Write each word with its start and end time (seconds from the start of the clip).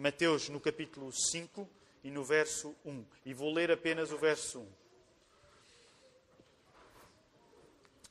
Mateus 0.00 0.48
no 0.48 0.58
capítulo 0.58 1.12
5 1.12 1.68
e 2.02 2.10
no 2.10 2.24
verso 2.24 2.74
1. 2.86 3.04
E 3.26 3.34
vou 3.34 3.52
ler 3.52 3.70
apenas 3.70 4.10
o 4.10 4.16
verso 4.16 4.60
1. 4.60 4.72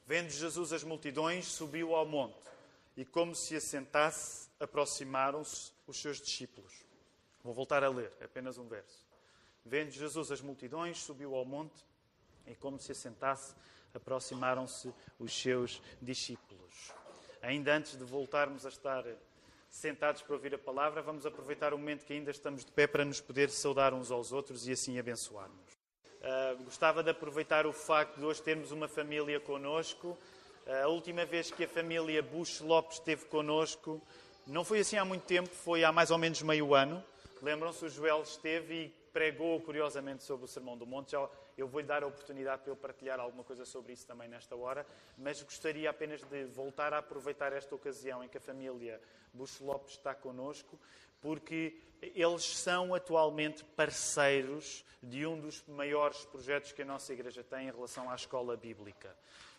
Vendo 0.06 0.30
Jesus 0.30 0.72
as 0.72 0.84
multidões, 0.84 1.48
subiu 1.48 1.96
ao 1.96 2.06
monte 2.06 2.38
e, 2.96 3.04
como 3.04 3.34
se 3.34 3.56
assentasse, 3.56 4.50
aproximaram-se 4.60 5.72
os 5.88 6.00
seus 6.00 6.22
discípulos. 6.22 6.72
Vou 7.44 7.56
voltar 7.56 7.84
a 7.84 7.90
ler, 7.90 8.14
apenas 8.24 8.60
um 8.60 8.68
verso. 8.68 9.04
Vendo 9.66 9.90
Jesus 9.90 10.32
as 10.32 10.42
multidões, 10.42 11.00
subiu 11.00 11.34
ao 11.34 11.44
monte 11.44 11.84
e, 12.46 12.54
como 12.54 12.78
se 12.78 12.92
assentasse, 12.92 13.56
aproximaram-se 13.96 14.94
os 15.18 15.34
seus 15.34 15.82
discípulos. 16.00 16.94
Ainda 17.42 17.74
antes 17.74 17.98
de 17.98 18.04
voltarmos 18.04 18.64
a 18.64 18.70
estar 18.70 19.04
sentados 19.70 20.22
para 20.22 20.34
ouvir 20.34 20.54
a 20.56 20.58
palavra, 20.58 21.02
vamos 21.02 21.26
aproveitar 21.26 21.74
o 21.74 21.78
momento 21.78 22.06
que 22.06 22.14
ainda 22.14 22.32
estamos 22.32 22.66
de 22.66 22.72
pé 22.72 22.88
para 22.88 23.06
nos 23.06 23.22
poder 23.22 23.50
saudar 23.50 23.94
uns 23.94 24.12
aos 24.12 24.32
outros 24.32 24.68
e 24.68 24.72
assim 24.72 24.98
abençoarmos. 24.98 25.80
Uh, 26.22 26.64
gostava 26.64 27.02
de 27.02 27.12
aproveitar 27.12 27.66
o 27.66 27.72
facto 27.72 28.18
de 28.18 28.26
hoje 28.26 28.42
termos 28.42 28.72
uma 28.72 28.88
família 28.88 29.40
conosco. 29.40 30.18
Uh, 30.68 30.84
a 30.84 30.88
última 30.88 31.26
vez 31.26 31.50
que 31.50 31.64
a 31.64 31.68
família 31.68 32.22
Bush 32.22 32.60
Lopes 32.60 32.98
esteve 32.98 33.26
conosco 33.26 34.02
não 34.46 34.66
foi 34.66 34.80
assim 34.80 34.98
há 34.98 35.06
muito 35.06 35.24
tempo, 35.24 35.50
foi 35.50 35.84
há 35.84 35.92
mais 35.92 36.12
ou 36.12 36.18
menos 36.18 36.42
meio 36.42 36.74
ano. 36.74 37.04
Lembram-se, 37.42 37.86
o 37.86 37.90
Joel 37.90 38.24
esteve 38.24 38.74
e 38.74 38.90
pregou 39.14 39.62
curiosamente 39.62 40.24
sobre 40.24 40.46
o 40.46 40.48
Sermão 40.48 40.78
do 40.78 40.86
Monte. 40.86 41.12
Já, 41.12 41.30
eu 41.60 41.68
vou-lhe 41.68 41.88
dar 41.88 42.04
a 42.04 42.08
oportunidade 42.08 42.62
para 42.62 42.72
eu 42.72 42.76
partilhar 42.76 43.20
alguma 43.20 43.44
coisa 43.44 43.66
sobre 43.66 43.94
isso 43.94 44.08
também 44.08 44.28
nesta 44.28 44.56
hora, 44.56 44.86
mas 45.18 45.42
gostaria 45.42 45.90
apenas 45.90 46.24
de 46.24 46.46
voltar 46.46 46.94
a 46.94 47.00
aproveitar 47.00 47.52
esta 47.54 47.76
ocasião 47.76 48.24
em 48.24 48.30
que 48.30 48.38
a 48.38 48.42
família 48.42 49.02
Bush 49.34 49.60
Lopes 49.60 49.96
está 49.96 50.16
connosco, 50.16 50.80
porque 51.22 51.78
eles 52.02 52.58
são 52.58 52.94
atualmente 52.94 53.64
parceiros 53.64 54.86
de 55.04 55.26
um 55.26 55.40
dos 55.40 55.64
maiores 55.68 56.26
projetos 56.26 56.72
que 56.72 56.82
a 56.82 56.86
nossa 56.86 57.12
Igreja 57.12 57.44
tem 57.44 57.68
em 57.68 57.72
relação 57.72 58.10
à 58.10 58.16
escola 58.16 58.56
bíblica. 58.56 59.16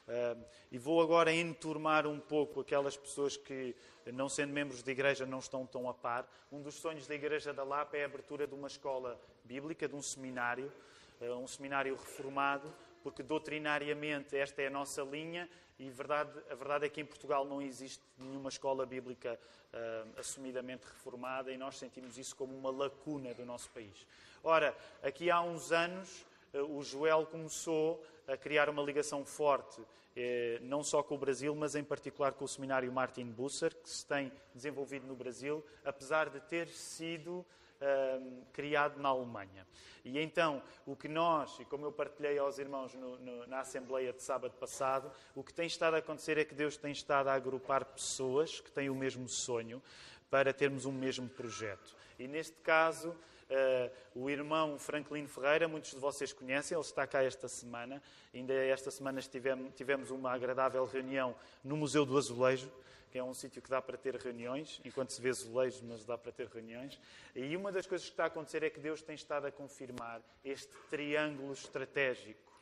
Uh, 0.08 0.44
e 0.72 0.78
vou 0.78 1.00
agora 1.00 1.32
enturmar 1.32 2.06
um 2.06 2.18
pouco 2.18 2.60
aquelas 2.60 2.96
pessoas 2.96 3.36
que, 3.36 3.76
não 4.12 4.28
sendo 4.28 4.52
membros 4.52 4.82
de 4.82 4.90
igreja, 4.90 5.24
não 5.24 5.38
estão 5.38 5.64
tão 5.64 5.88
a 5.88 5.94
par. 5.94 6.28
Um 6.50 6.60
dos 6.60 6.74
sonhos 6.74 7.06
da 7.06 7.14
Igreja 7.14 7.52
da 7.52 7.62
Lapa 7.62 7.96
é 7.96 8.02
a 8.02 8.06
abertura 8.06 8.44
de 8.44 8.54
uma 8.54 8.66
escola 8.66 9.20
bíblica, 9.44 9.86
de 9.86 9.94
um 9.94 10.02
seminário, 10.02 10.72
uh, 11.20 11.34
um 11.36 11.46
seminário 11.46 11.94
reformado, 11.94 12.72
porque 13.02 13.22
doutrinariamente 13.22 14.36
esta 14.36 14.62
é 14.62 14.66
a 14.66 14.70
nossa 14.70 15.02
linha 15.02 15.48
e 15.78 15.88
verdade, 15.90 16.32
a 16.50 16.54
verdade 16.54 16.86
é 16.86 16.88
que 16.88 17.00
em 17.00 17.06
Portugal 17.06 17.44
não 17.44 17.62
existe 17.62 18.02
nenhuma 18.18 18.48
escola 18.48 18.84
bíblica 18.84 19.38
uh, 19.72 20.20
assumidamente 20.20 20.86
reformada 20.86 21.50
e 21.50 21.56
nós 21.56 21.78
sentimos 21.78 22.18
isso 22.18 22.36
como 22.36 22.56
uma 22.56 22.70
lacuna 22.70 23.32
do 23.34 23.44
nosso 23.44 23.70
país. 23.70 24.06
Ora, 24.42 24.76
aqui 25.02 25.30
há 25.30 25.40
uns 25.40 25.72
anos 25.72 26.24
o 26.52 26.82
Joel 26.82 27.26
começou 27.26 28.04
a 28.26 28.36
criar 28.36 28.68
uma 28.68 28.82
ligação 28.82 29.24
forte, 29.24 29.80
eh, 30.16 30.58
não 30.62 30.82
só 30.82 31.02
com 31.02 31.14
o 31.14 31.18
Brasil, 31.18 31.54
mas 31.54 31.74
em 31.74 31.84
particular 31.84 32.32
com 32.32 32.44
o 32.44 32.48
seminário 32.48 32.92
Martin 32.92 33.24
Busser, 33.24 33.74
que 33.74 33.88
se 33.88 34.04
tem 34.06 34.32
desenvolvido 34.54 35.06
no 35.06 35.14
Brasil, 35.14 35.64
apesar 35.84 36.28
de 36.28 36.40
ter 36.40 36.68
sido 36.68 37.44
ehm, 37.80 38.42
criado 38.52 39.00
na 39.00 39.08
Alemanha. 39.08 39.66
E 40.04 40.18
então, 40.18 40.62
o 40.86 40.96
que 40.96 41.08
nós, 41.08 41.58
e 41.60 41.64
como 41.64 41.84
eu 41.84 41.92
partilhei 41.92 42.38
aos 42.38 42.58
irmãos 42.58 42.94
no, 42.94 43.18
no, 43.18 43.46
na 43.46 43.60
Assembleia 43.60 44.12
de 44.12 44.22
sábado 44.22 44.54
passado, 44.58 45.10
o 45.34 45.42
que 45.42 45.52
tem 45.52 45.66
estado 45.66 45.94
a 45.94 45.98
acontecer 45.98 46.38
é 46.38 46.44
que 46.44 46.54
Deus 46.54 46.76
tem 46.76 46.92
estado 46.92 47.28
a 47.28 47.34
agrupar 47.34 47.84
pessoas 47.84 48.60
que 48.60 48.70
têm 48.70 48.88
o 48.88 48.94
mesmo 48.94 49.28
sonho 49.28 49.82
para 50.30 50.52
termos 50.52 50.86
um 50.86 50.92
mesmo 50.92 51.28
projeto. 51.28 51.96
E 52.18 52.26
neste 52.26 52.56
caso, 52.62 53.14
Uh, 53.50 53.90
o 54.14 54.30
irmão 54.30 54.78
Franklin 54.78 55.26
Ferreira, 55.26 55.66
muitos 55.66 55.90
de 55.90 55.98
vocês 55.98 56.32
conhecem, 56.32 56.76
ele 56.76 56.84
está 56.84 57.04
cá 57.04 57.20
esta 57.20 57.48
semana. 57.48 58.00
Ainda 58.32 58.54
esta 58.54 58.92
semana 58.92 59.20
tivemos, 59.20 59.74
tivemos 59.74 60.10
uma 60.12 60.30
agradável 60.32 60.84
reunião 60.84 61.34
no 61.64 61.76
Museu 61.76 62.06
do 62.06 62.16
Azulejo, 62.16 62.70
que 63.10 63.18
é 63.18 63.24
um 63.24 63.34
sítio 63.34 63.60
que 63.60 63.68
dá 63.68 63.82
para 63.82 63.98
ter 63.98 64.14
reuniões, 64.14 64.80
enquanto 64.84 65.10
se 65.10 65.20
vê 65.20 65.30
azulejos, 65.30 65.80
mas 65.80 66.04
dá 66.04 66.16
para 66.16 66.30
ter 66.30 66.46
reuniões. 66.46 67.00
E 67.34 67.56
uma 67.56 67.72
das 67.72 67.86
coisas 67.86 68.06
que 68.06 68.12
está 68.12 68.24
a 68.24 68.26
acontecer 68.28 68.62
é 68.62 68.70
que 68.70 68.78
Deus 68.78 69.02
tem 69.02 69.16
estado 69.16 69.46
a 69.48 69.50
confirmar 69.50 70.22
este 70.44 70.72
triângulo 70.88 71.52
estratégico 71.52 72.52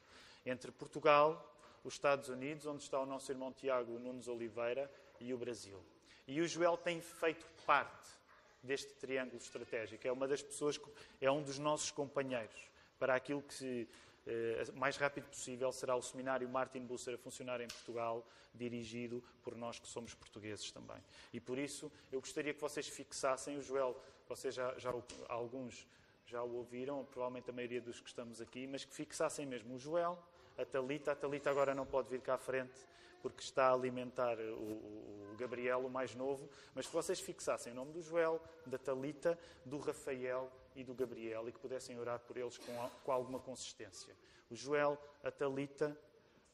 entre 0.47 0.73
Portugal, 0.73 1.55
os 1.85 1.93
Estados 1.93 2.31
Unidos, 2.31 2.65
onde 2.65 2.83
está 2.83 2.99
o 2.99 3.05
nosso 3.05 3.31
irmão 3.31 3.53
Tiago 3.53 3.99
Nunes 3.99 4.27
Oliveira, 4.27 4.91
e 5.21 5.35
o 5.35 5.37
Brasil. 5.37 5.83
E 6.27 6.41
o 6.41 6.49
Joel 6.49 6.79
tem 6.79 7.01
feito 7.03 7.47
parte 7.67 8.18
deste 8.63 8.93
triângulo 8.95 9.39
estratégico. 9.39 10.07
É 10.07 10.13
uma 10.13 10.27
das 10.27 10.43
pessoas, 10.43 10.81
é 11.21 11.31
um 11.31 11.43
dos 11.43 11.59
nossos 11.59 11.91
companheiros 11.91 12.69
para 12.99 13.15
aquilo 13.15 13.43
que 13.43 13.55
se, 13.55 13.89
eh, 14.27 14.65
mais 14.75 14.97
rápido 14.97 15.29
possível 15.29 15.73
será 15.73 15.95
o 15.97 16.03
seminário 16.03 16.49
Martin 16.49 16.81
Busser 16.81 17.15
a 17.15 17.19
funcionar 17.19 17.61
em 17.61 17.69
Portugal, 17.69 18.27
dirigido 18.55 19.23
por 19.43 19.57
nós 19.57 19.79
que 19.79 19.87
somos 19.87 20.15
portugueses 20.15 20.71
também. 20.73 21.03
E 21.33 21.41
por 21.41 21.59
isso 21.59 21.91
eu 22.11 22.21
gostaria 22.21 22.53
que 22.53 22.61
vocês 22.61 22.89
fixassem 22.89 23.57
o 23.57 23.63
Joel, 23.63 23.97
vocês 24.29 24.55
já, 24.55 24.77
já 24.79 24.93
alguns 25.29 25.87
já 26.27 26.43
o 26.43 26.57
ouviram, 26.57 27.05
provavelmente 27.07 27.49
a 27.49 27.53
maioria 27.53 27.81
dos 27.81 28.01
que 28.01 28.09
estamos 28.09 28.41
aqui, 28.41 28.67
mas 28.67 28.85
que 28.85 28.93
fixassem 28.93 29.47
mesmo 29.47 29.77
o 29.77 29.79
Joel, 29.79 30.19
a 30.59 30.65
Talita. 30.65 31.13
A 31.13 31.17
Talita 31.17 31.49
agora 31.49 31.75
não 31.75 31.87
pode 31.87 32.11
vir 32.11 32.21
cá 32.21 32.35
à 32.35 32.39
frente 32.39 32.79
porque 33.23 33.43
está 33.43 33.69
a 33.69 33.73
alimentar 33.73 34.39
o, 34.39 35.33
o 35.33 35.37
Gabriel, 35.39 35.87
o 35.87 35.91
mais 35.91 36.15
novo, 36.15 36.49
mas 36.75 36.87
que 36.87 36.93
vocês 36.93 37.21
fixassem 37.21 37.73
o 37.73 37.77
nome 37.77 37.93
do 37.93 38.03
Joel, 38.03 38.41
da 38.67 38.79
Talita, 38.79 39.39
do 39.65 39.79
Rafael 39.79 40.51
e 40.75 40.85
do 40.85 40.95
Gabriel 40.95 41.49
e 41.49 41.53
que 41.53 41.59
pudessem 41.59 41.99
orar 41.99 42.21
por 42.21 42.37
eles 42.37 42.59
com, 42.59 42.91
com 43.05 43.13
alguma 43.13 43.39
consistência. 43.39 44.15
O 44.51 44.55
Joel, 44.55 44.99
a 45.23 45.31
Talita, 45.31 45.97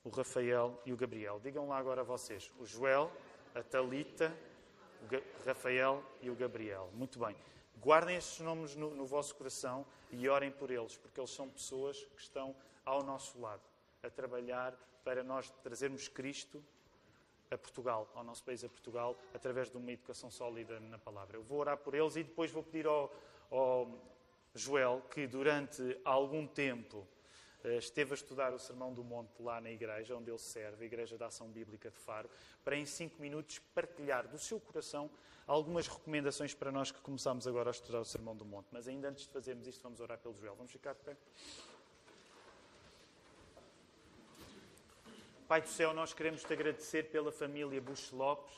o 0.03 0.11
Rafael 0.11 0.81
e 0.85 0.93
o 0.93 0.97
Gabriel. 0.97 1.41
Digam 1.41 1.69
lá 1.69 1.79
agora 1.79 2.05
vocês. 2.05 2.51
O 2.59 2.67
Joel, 2.67 3.11
a 3.55 3.63
Talita, 3.63 4.37
o 5.03 5.47
Rafael 5.47 6.03
e 6.21 6.29
o 6.29 6.35
Gabriel. 6.35 6.91
Muito 6.95 7.19
bem. 7.19 7.37
Guardem 7.81 8.17
estes 8.17 8.41
nomes 8.41 8.75
no, 8.77 8.95
no 8.95 9.07
vosso 9.07 9.35
coração 9.35 9.87
e 10.11 10.29
orem 10.29 10.51
por 10.51 10.71
eles, 10.71 10.97
porque 10.97 11.21
eles 11.21 11.31
são 11.31 11.49
pessoas 11.49 11.99
que 11.99 12.21
estão 12.21 12.55
ao 12.85 13.03
nosso 13.03 13.39
lado, 13.41 13.63
a 14.03 14.11
trabalhar 14.11 14.75
para 15.05 15.23
nós 15.23 15.51
trazermos 15.63 16.09
Cristo 16.09 16.65
a 17.51 17.59
Portugal, 17.59 18.11
ao 18.15 18.25
nosso 18.25 18.43
país, 18.43 18.65
a 18.65 18.69
Portugal, 18.69 19.17
através 19.33 19.71
de 19.71 19.77
uma 19.77 19.93
educação 19.93 20.31
sólida 20.31 20.81
na 20.81 20.99
palavra. 20.99 21.37
Eu 21.37 21.43
vou 21.43 21.59
orar 21.59 21.77
por 21.77 21.95
eles 21.95 22.17
e 22.17 22.25
depois 22.25 22.51
vou 22.51 22.63
pedir 22.63 22.87
ao, 22.87 23.13
ao 23.51 23.89
Joel, 24.55 25.03
que 25.11 25.27
durante 25.27 26.01
algum 26.05 26.47
tempo 26.47 27.07
eh, 27.63 27.77
esteve 27.77 28.13
a 28.13 28.15
estudar 28.15 28.53
o 28.53 28.59
Sermão 28.59 28.93
do 28.93 29.05
Monte 29.05 29.41
lá 29.41 29.61
na 29.61 29.71
igreja, 29.71 30.17
onde 30.17 30.31
ele 30.31 30.39
serve, 30.39 30.85
a 30.85 30.87
Igreja 30.87 31.17
da 31.17 31.27
Ação 31.27 31.49
Bíblica 31.49 31.91
de 31.91 31.97
Faro, 31.97 32.29
para 32.65 32.77
em 32.77 32.85
cinco 32.85 33.21
minutos 33.21 33.59
partilhar 33.75 34.27
do 34.27 34.39
seu 34.39 34.59
coração 34.59 35.11
algumas 35.47 35.87
recomendações 35.87 36.55
para 36.55 36.73
nós 36.73 36.91
que 36.91 37.01
começamos 37.01 37.47
agora 37.47 37.71
a 37.71 37.73
estudar 37.73 38.01
o 38.01 38.05
Sermão 38.05 38.35
do 38.35 38.45
Monte. 38.45 38.69
Mas 38.73 38.89
ainda 38.89 39.09
antes 39.09 39.27
de 39.27 39.33
fazermos 39.33 39.67
isto, 39.67 39.83
vamos 39.83 40.01
orar 40.01 40.19
pelo 40.19 40.35
Joel. 40.35 40.55
Vamos 40.57 40.73
ficar 40.73 40.95
de 40.95 41.01
pé? 41.01 41.17
Pai 45.47 45.61
do 45.61 45.69
céu, 45.69 45.93
nós 45.93 46.15
queremos 46.15 46.43
te 46.43 46.51
agradecer 46.55 47.11
pela 47.11 47.31
família 47.31 47.79
Bush 47.79 48.13
Lopes. 48.13 48.55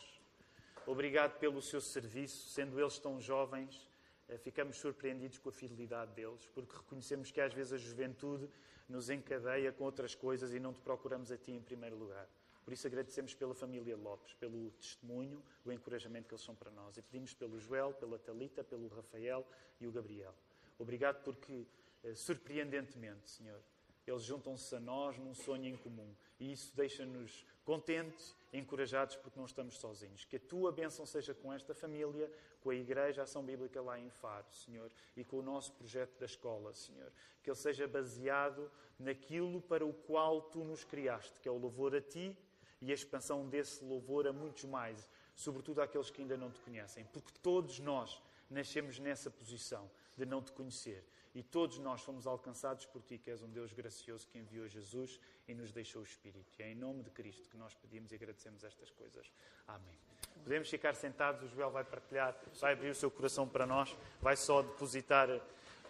Obrigado 0.87 1.37
pelo 1.41 1.61
seu 1.61 1.81
serviço, 1.81 2.49
sendo 2.51 2.79
eles 2.79 2.97
tão 2.97 3.21
jovens. 3.21 3.91
Eh, 4.29 4.39
ficamos 4.39 4.77
surpreendidos 4.77 5.37
com 5.39 5.49
a 5.49 5.53
fidelidade 5.53 6.13
deles, 6.13 6.47
porque 6.55 6.77
reconhecemos 6.77 7.33
que 7.33 7.41
às 7.41 7.53
vezes 7.53 7.73
a 7.73 7.77
juventude 7.77 8.49
nos 8.89 9.11
encadeia 9.11 9.73
com 9.73 9.83
outras 9.83 10.15
coisas 10.15 10.55
e 10.55 10.61
não 10.61 10.73
te 10.73 10.81
procuramos 10.81 11.33
a 11.33 11.37
ti 11.37 11.51
em 11.51 11.61
primeiro 11.61 11.97
lugar. 11.97 12.29
Por 12.65 12.73
isso 12.73 12.87
agradecemos 12.87 13.35
pela 13.35 13.53
família 13.53 13.97
Lopes, 13.97 14.35
pelo 14.35 14.71
testemunho, 14.71 15.43
o 15.65 15.73
encorajamento 15.73 16.29
que 16.29 16.35
eles 16.35 16.45
são 16.45 16.55
para 16.55 16.71
nós. 16.71 16.97
E 16.97 17.03
pedimos 17.03 17.35
pelo 17.35 17.59
Joel, 17.59 17.95
pela 17.95 18.17
Talita, 18.17 18.63
pelo 18.63 18.87
Rafael 18.87 19.45
e 19.81 19.89
o 19.89 19.93
Gabriel. 19.93 20.35
Obrigado 20.79 21.21
porque, 21.25 21.67
eh, 22.05 22.15
surpreendentemente, 22.15 23.29
Senhor, 23.29 23.61
eles 24.07 24.23
juntam-se 24.23 24.75
a 24.75 24.81
nós 24.81 25.19
num 25.19 25.35
sonho 25.35 25.67
em 25.67 25.77
comum. 25.77 26.15
E 26.39 26.53
isso 26.53 26.75
deixa-nos 26.77 27.45
contentes, 27.65 28.35
encorajados, 28.53 29.17
porque 29.17 29.39
não 29.39 29.47
estamos 29.47 29.77
sozinhos. 29.79 30.25
Que 30.25 30.37
a 30.37 30.41
tua 30.41 30.71
bênção 30.71 31.05
seja 31.05 31.35
com 31.35 31.53
esta 31.53 31.75
família, 31.75 32.31
com 32.61 32.71
a 32.71 32.75
Igreja 32.75 33.23
Ação 33.23 33.45
Bíblica 33.45 33.81
lá 33.83 33.99
em 33.99 34.09
Faro, 34.09 34.47
Senhor, 34.53 34.91
e 35.17 35.25
com 35.25 35.39
o 35.39 35.43
nosso 35.43 35.73
projeto 35.73 36.19
da 36.19 36.27
escola, 36.27 36.73
Senhor. 36.73 37.13
Que 37.43 37.51
ele 37.51 37.57
seja 37.57 37.89
baseado 37.89 38.71
naquilo 38.99 39.61
para 39.61 39.85
o 39.85 39.93
qual 39.93 40.41
tu 40.43 40.65
nos 40.65 40.85
criaste, 40.85 41.41
que 41.41 41.49
é 41.49 41.53
o 41.53 41.59
louvor 41.59 41.95
a 41.95 42.01
ti 42.01 42.37
e 42.81 42.91
a 42.91 42.95
expansão 42.95 43.49
desse 43.49 43.85
louvor 43.85 44.27
a 44.27 44.33
muitos 44.33 44.65
mais, 44.65 45.09
sobretudo 45.35 45.81
àqueles 45.81 46.11
que 46.11 46.23
ainda 46.23 46.37
não 46.37 46.51
te 46.51 46.61
conhecem. 46.61 47.05
Porque 47.13 47.33
todos 47.43 47.81
nós 47.81 48.23
nascemos 48.51 48.99
nessa 48.99 49.31
posição 49.31 49.91
de 50.17 50.25
não 50.25 50.43
te 50.43 50.53
conhecer. 50.53 51.05
E 51.35 51.43
todos 51.43 51.79
nós 51.79 52.01
fomos 52.01 52.27
alcançados 52.27 52.87
por 52.87 53.03
ti, 53.03 53.19
que 53.19 53.31
és 53.31 53.43
um 53.43 53.49
Deus 53.51 53.73
gracioso 53.73 54.27
que 54.29 54.39
enviou 54.39 54.67
Jesus 54.67 55.21
e 55.47 55.55
nos 55.55 55.71
deixou 55.71 56.01
o 56.01 56.05
Espírito. 56.05 56.51
E 56.59 56.63
é 56.63 56.73
em 56.73 56.75
nome 56.75 57.03
de 57.03 57.11
Cristo 57.11 57.51
que 57.51 57.59
nós 57.59 57.75
pedimos 57.75 58.11
e 58.11 58.15
agradecemos 58.15 58.65
estas 58.65 58.91
coisas. 58.91 59.31
Amém. 59.69 59.99
Podemos 60.43 60.71
ficar 60.71 60.95
sentados, 60.95 61.43
o 61.43 61.55
Joel 61.55 61.71
vai 61.71 61.85
partilhar, 61.85 62.35
vai 62.59 62.73
abrir 62.73 62.89
o 62.89 62.95
seu 62.95 63.11
coração 63.11 63.47
para 63.47 63.67
nós, 63.67 63.95
vai 64.21 64.37
só 64.37 64.63
depositar 64.63 65.29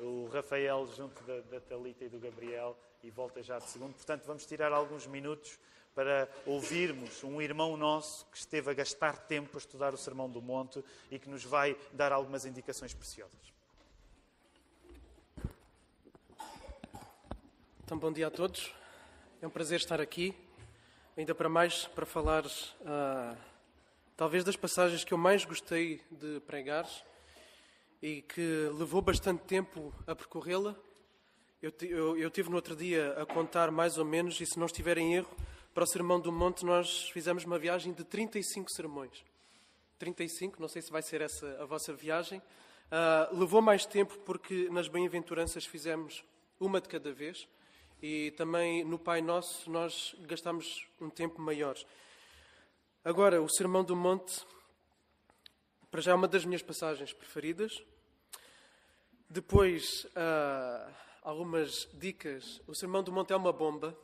o 0.01 0.29
Rafael 0.33 0.87
junto 0.89 1.23
da, 1.25 1.41
da 1.43 1.61
Talita 1.61 2.05
e 2.05 2.09
do 2.09 2.19
Gabriel 2.19 2.77
e 3.03 3.11
volta 3.11 3.43
já 3.43 3.59
de 3.59 3.69
segundo. 3.71 3.95
Portanto, 3.95 4.25
vamos 4.25 4.47
tirar 4.47 4.73
alguns 4.73 5.07
minutos 5.07 5.59
para 5.97 6.29
ouvirmos 6.45 7.25
um 7.25 7.41
irmão 7.41 7.75
nosso 7.75 8.27
que 8.27 8.37
esteve 8.37 8.71
a 8.71 8.75
gastar 8.75 9.17
tempo 9.17 9.57
a 9.57 9.59
estudar 9.59 9.95
o 9.95 9.97
Sermão 9.97 10.29
do 10.29 10.43
Monte 10.43 10.85
e 11.11 11.19
que 11.19 11.27
nos 11.27 11.43
vai 11.43 11.75
dar 11.91 12.13
algumas 12.13 12.45
indicações 12.45 12.93
preciosas. 12.93 13.33
Então, 17.83 17.99
bom 17.99 18.13
dia 18.13 18.27
a 18.27 18.31
todos. 18.31 18.75
É 19.41 19.47
um 19.47 19.51
prazer 19.51 19.79
estar 19.81 19.99
aqui, 19.99 20.35
ainda 21.17 21.35
para 21.35 21.49
mais 21.49 21.87
para 21.87 22.05
falar, 22.05 22.45
uh, 22.45 23.37
talvez, 24.19 24.45
das 24.45 24.57
passagens 24.57 25.03
que 25.03 25.15
eu 25.15 25.19
mais 25.19 25.47
gostei 25.47 26.03
de 26.11 26.41
pregar 26.41 26.87
e 28.03 28.21
que 28.21 28.69
levou 28.75 29.01
bastante 29.01 29.45
tempo 29.45 29.95
a 30.07 30.15
percorrê-la. 30.15 30.77
Eu, 31.63 31.73
eu, 31.81 32.19
eu 32.19 32.31
tive 32.31 32.51
no 32.51 32.57
outro 32.57 32.77
dia 32.77 33.15
a 33.19 33.25
contar 33.25 33.71
mais 33.71 33.97
ou 33.97 34.05
menos, 34.05 34.39
e 34.43 34.45
se 34.45 34.59
não 34.59 34.67
estiver 34.67 34.99
em 34.99 35.15
erro, 35.15 35.35
para 35.77 35.85
o 35.85 35.87
Sermão 35.87 36.19
do 36.19 36.33
Monte 36.33 36.65
nós 36.65 37.11
fizemos 37.11 37.45
uma 37.45 37.59
viagem 37.59 37.93
de 37.93 38.03
35 38.03 38.71
sermões. 38.71 39.23
35, 39.99 40.59
não 40.59 40.69
sei 40.69 40.81
se 40.81 40.91
vai 40.91 41.03
ser 41.03 41.21
essa 41.21 41.47
a 41.61 41.67
vossa 41.67 41.93
viagem. 41.93 42.39
Uh, 42.39 43.39
levou 43.39 43.61
mais 43.61 43.85
tempo 43.85 44.19
porque 44.21 44.71
nas 44.71 44.89
bem-aventuranças 44.89 45.67
fizemos 45.67 46.25
uma 46.59 46.81
de 46.81 46.89
cada 46.89 47.13
vez 47.13 47.47
e 48.03 48.31
também 48.39 48.87
no 48.87 48.99
Pai 48.99 49.21
Nosso 49.21 49.71
nós 49.71 50.17
gastamos 50.21 50.87
um 50.99 51.11
tempo 51.11 51.43
maior. 51.43 51.77
Agora, 53.05 53.43
o 53.43 53.49
Sermão 53.51 53.85
do 53.85 53.95
Monte, 53.95 54.47
para 55.91 56.01
já 56.01 56.13
é 56.13 56.15
uma 56.15 56.27
das 56.27 56.47
minhas 56.47 56.63
passagens 56.63 57.13
preferidas. 57.13 57.85
Depois, 59.29 60.07
uh, 60.07 60.91
algumas 61.21 61.87
dicas. 61.93 62.63
O 62.67 62.75
Sermão 62.75 63.03
do 63.03 63.13
Monte 63.13 63.35
é 63.35 63.37
uma 63.37 63.53
bomba. 63.53 63.95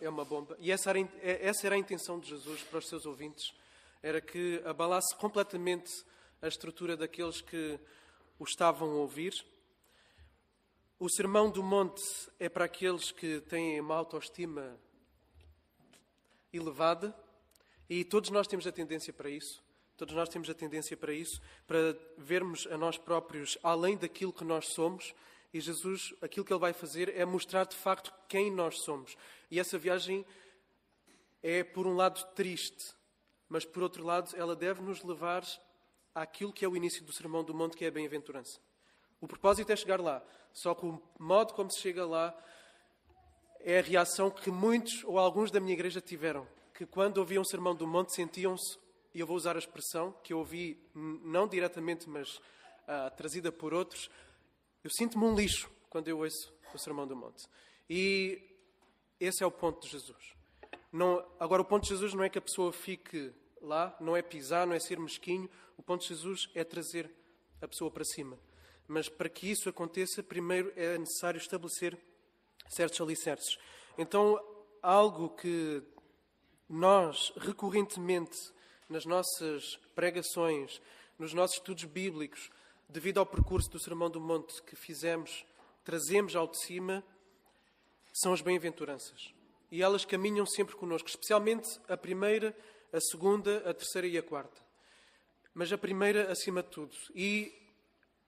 É 0.00 0.08
uma 0.08 0.24
bomba. 0.24 0.56
E 0.60 0.70
essa 0.70 0.90
era, 0.90 1.00
é, 1.00 1.46
essa 1.46 1.66
era 1.66 1.74
a 1.74 1.78
intenção 1.78 2.18
de 2.18 2.28
Jesus 2.28 2.62
para 2.62 2.78
os 2.78 2.88
seus 2.88 3.06
ouvintes. 3.06 3.52
Era 4.02 4.20
que 4.20 4.62
abalasse 4.64 5.14
completamente 5.16 6.04
a 6.40 6.48
estrutura 6.48 6.96
daqueles 6.96 7.40
que 7.40 7.78
o 8.38 8.44
estavam 8.44 8.90
a 8.90 8.94
ouvir 8.94 9.34
o 11.00 11.08
Sermão 11.08 11.48
do 11.48 11.62
Monte 11.62 12.02
é 12.40 12.48
para 12.48 12.64
aqueles 12.64 13.12
que 13.12 13.40
têm 13.42 13.80
uma 13.80 13.94
autoestima 13.94 14.76
elevada 16.52 17.14
e 17.88 18.04
todos 18.04 18.30
nós 18.30 18.48
temos 18.48 18.66
a 18.66 18.72
tendência 18.72 19.12
para 19.12 19.30
isso. 19.30 19.62
Todos 19.96 20.12
nós 20.12 20.28
temos 20.28 20.50
a 20.50 20.54
tendência 20.54 20.96
para 20.96 21.12
isso, 21.12 21.40
para 21.68 21.96
vermos 22.16 22.66
a 22.66 22.76
nós 22.76 22.98
próprios 22.98 23.56
além 23.62 23.96
daquilo 23.96 24.32
que 24.32 24.42
nós 24.42 24.66
somos. 24.66 25.14
E 25.52 25.60
Jesus, 25.60 26.14
aquilo 26.20 26.44
que 26.44 26.52
Ele 26.52 26.60
vai 26.60 26.72
fazer 26.72 27.14
é 27.16 27.24
mostrar 27.24 27.64
de 27.64 27.76
facto 27.76 28.12
quem 28.28 28.50
nós 28.50 28.80
somos. 28.80 29.16
E 29.50 29.58
essa 29.58 29.78
viagem 29.78 30.24
é, 31.42 31.64
por 31.64 31.86
um 31.86 31.94
lado, 31.94 32.22
triste, 32.34 32.94
mas 33.48 33.64
por 33.64 33.82
outro 33.82 34.04
lado, 34.04 34.36
ela 34.36 34.54
deve 34.54 34.82
nos 34.82 35.02
levar 35.02 35.42
àquilo 36.14 36.52
que 36.52 36.64
é 36.64 36.68
o 36.68 36.76
início 36.76 37.04
do 37.04 37.12
Sermão 37.12 37.42
do 37.42 37.54
Monte, 37.54 37.76
que 37.76 37.84
é 37.84 37.88
a 37.88 37.92
bem-aventurança. 37.92 38.60
O 39.20 39.26
propósito 39.26 39.70
é 39.72 39.76
chegar 39.76 40.00
lá. 40.00 40.22
Só 40.52 40.74
que 40.74 40.86
o 40.86 41.02
modo 41.18 41.54
como 41.54 41.70
se 41.70 41.80
chega 41.80 42.04
lá 42.04 42.36
é 43.60 43.78
a 43.78 43.82
reação 43.82 44.30
que 44.30 44.50
muitos 44.50 45.02
ou 45.04 45.18
alguns 45.18 45.50
da 45.50 45.60
minha 45.60 45.72
igreja 45.72 46.00
tiveram. 46.00 46.46
Que 46.74 46.86
quando 46.86 47.18
ouviam 47.18 47.42
o 47.42 47.46
Sermão 47.46 47.74
do 47.74 47.86
Monte 47.86 48.12
sentiam-se, 48.12 48.78
e 49.14 49.20
eu 49.20 49.26
vou 49.26 49.36
usar 49.36 49.56
a 49.56 49.58
expressão 49.58 50.12
que 50.22 50.32
eu 50.32 50.38
ouvi 50.38 50.80
não 50.94 51.48
diretamente, 51.48 52.08
mas 52.08 52.36
uh, 52.36 53.10
trazida 53.16 53.50
por 53.50 53.74
outros, 53.74 54.10
eu 54.82 54.90
sinto-me 54.90 55.24
um 55.24 55.34
lixo 55.34 55.70
quando 55.90 56.08
eu 56.08 56.18
ouço 56.18 56.52
o 56.74 56.78
Sermão 56.78 57.06
do 57.06 57.16
Monte. 57.16 57.46
E 57.88 58.40
esse 59.18 59.42
é 59.42 59.46
o 59.46 59.50
ponto 59.50 59.82
de 59.82 59.88
Jesus. 59.88 60.34
Não, 60.92 61.24
agora, 61.38 61.62
o 61.62 61.64
ponto 61.64 61.82
de 61.82 61.90
Jesus 61.90 62.14
não 62.14 62.24
é 62.24 62.28
que 62.28 62.38
a 62.38 62.42
pessoa 62.42 62.72
fique 62.72 63.32
lá, 63.60 63.96
não 64.00 64.16
é 64.16 64.22
pisar, 64.22 64.66
não 64.66 64.74
é 64.74 64.80
ser 64.80 64.98
mesquinho. 64.98 65.48
O 65.76 65.82
ponto 65.82 66.02
de 66.02 66.08
Jesus 66.08 66.48
é 66.54 66.64
trazer 66.64 67.10
a 67.60 67.68
pessoa 67.68 67.90
para 67.90 68.04
cima. 68.04 68.38
Mas 68.86 69.08
para 69.08 69.28
que 69.28 69.50
isso 69.50 69.68
aconteça, 69.68 70.22
primeiro 70.22 70.72
é 70.76 70.96
necessário 70.96 71.38
estabelecer 71.38 71.98
certos 72.68 73.00
alicerces. 73.00 73.58
Então, 73.98 74.40
algo 74.82 75.30
que 75.30 75.82
nós 76.68 77.32
recorrentemente 77.36 78.52
nas 78.88 79.04
nossas 79.04 79.76
pregações, 79.94 80.80
nos 81.18 81.34
nossos 81.34 81.56
estudos 81.56 81.84
bíblicos, 81.84 82.50
devido 82.88 83.18
ao 83.18 83.26
percurso 83.26 83.70
do 83.70 83.78
Sermão 83.78 84.08
do 84.08 84.20
Monte 84.20 84.62
que 84.62 84.74
fizemos, 84.74 85.44
trazemos 85.84 86.34
ao 86.34 86.46
de 86.46 86.58
cima, 86.64 87.04
são 88.14 88.32
as 88.32 88.40
bem-aventuranças. 88.40 89.32
E 89.70 89.82
elas 89.82 90.04
caminham 90.04 90.46
sempre 90.46 90.74
connosco, 90.74 91.08
especialmente 91.08 91.68
a 91.86 91.96
primeira, 91.96 92.56
a 92.92 93.00
segunda, 93.00 93.58
a 93.68 93.74
terceira 93.74 94.06
e 94.06 94.16
a 94.16 94.22
quarta. 94.22 94.62
Mas 95.52 95.72
a 95.72 95.76
primeira 95.76 96.32
acima 96.32 96.62
de 96.62 96.70
tudo. 96.70 96.96
E 97.14 97.52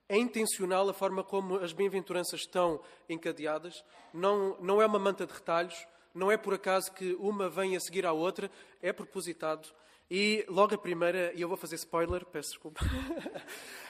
é 0.08 0.18
intencional 0.18 0.88
a 0.88 0.92
forma 0.92 1.24
como 1.24 1.56
as 1.56 1.72
bem-aventuranças 1.72 2.40
estão 2.40 2.82
encadeadas, 3.08 3.82
não, 4.12 4.60
não 4.60 4.82
é 4.82 4.86
uma 4.86 4.98
manta 4.98 5.26
de 5.26 5.32
retalhos, 5.32 5.86
não 6.14 6.30
é 6.30 6.36
por 6.36 6.52
acaso 6.52 6.92
que 6.92 7.14
uma 7.14 7.48
vem 7.48 7.76
a 7.76 7.80
seguir 7.80 8.04
à 8.04 8.12
outra, 8.12 8.50
é 8.82 8.92
propositado. 8.92 9.68
E 10.10 10.44
logo 10.48 10.74
a 10.74 10.78
primeira, 10.78 11.32
e 11.34 11.40
eu 11.40 11.48
vou 11.48 11.56
fazer 11.56 11.76
spoiler, 11.76 12.26
peço 12.26 12.50
desculpa. 12.50 12.80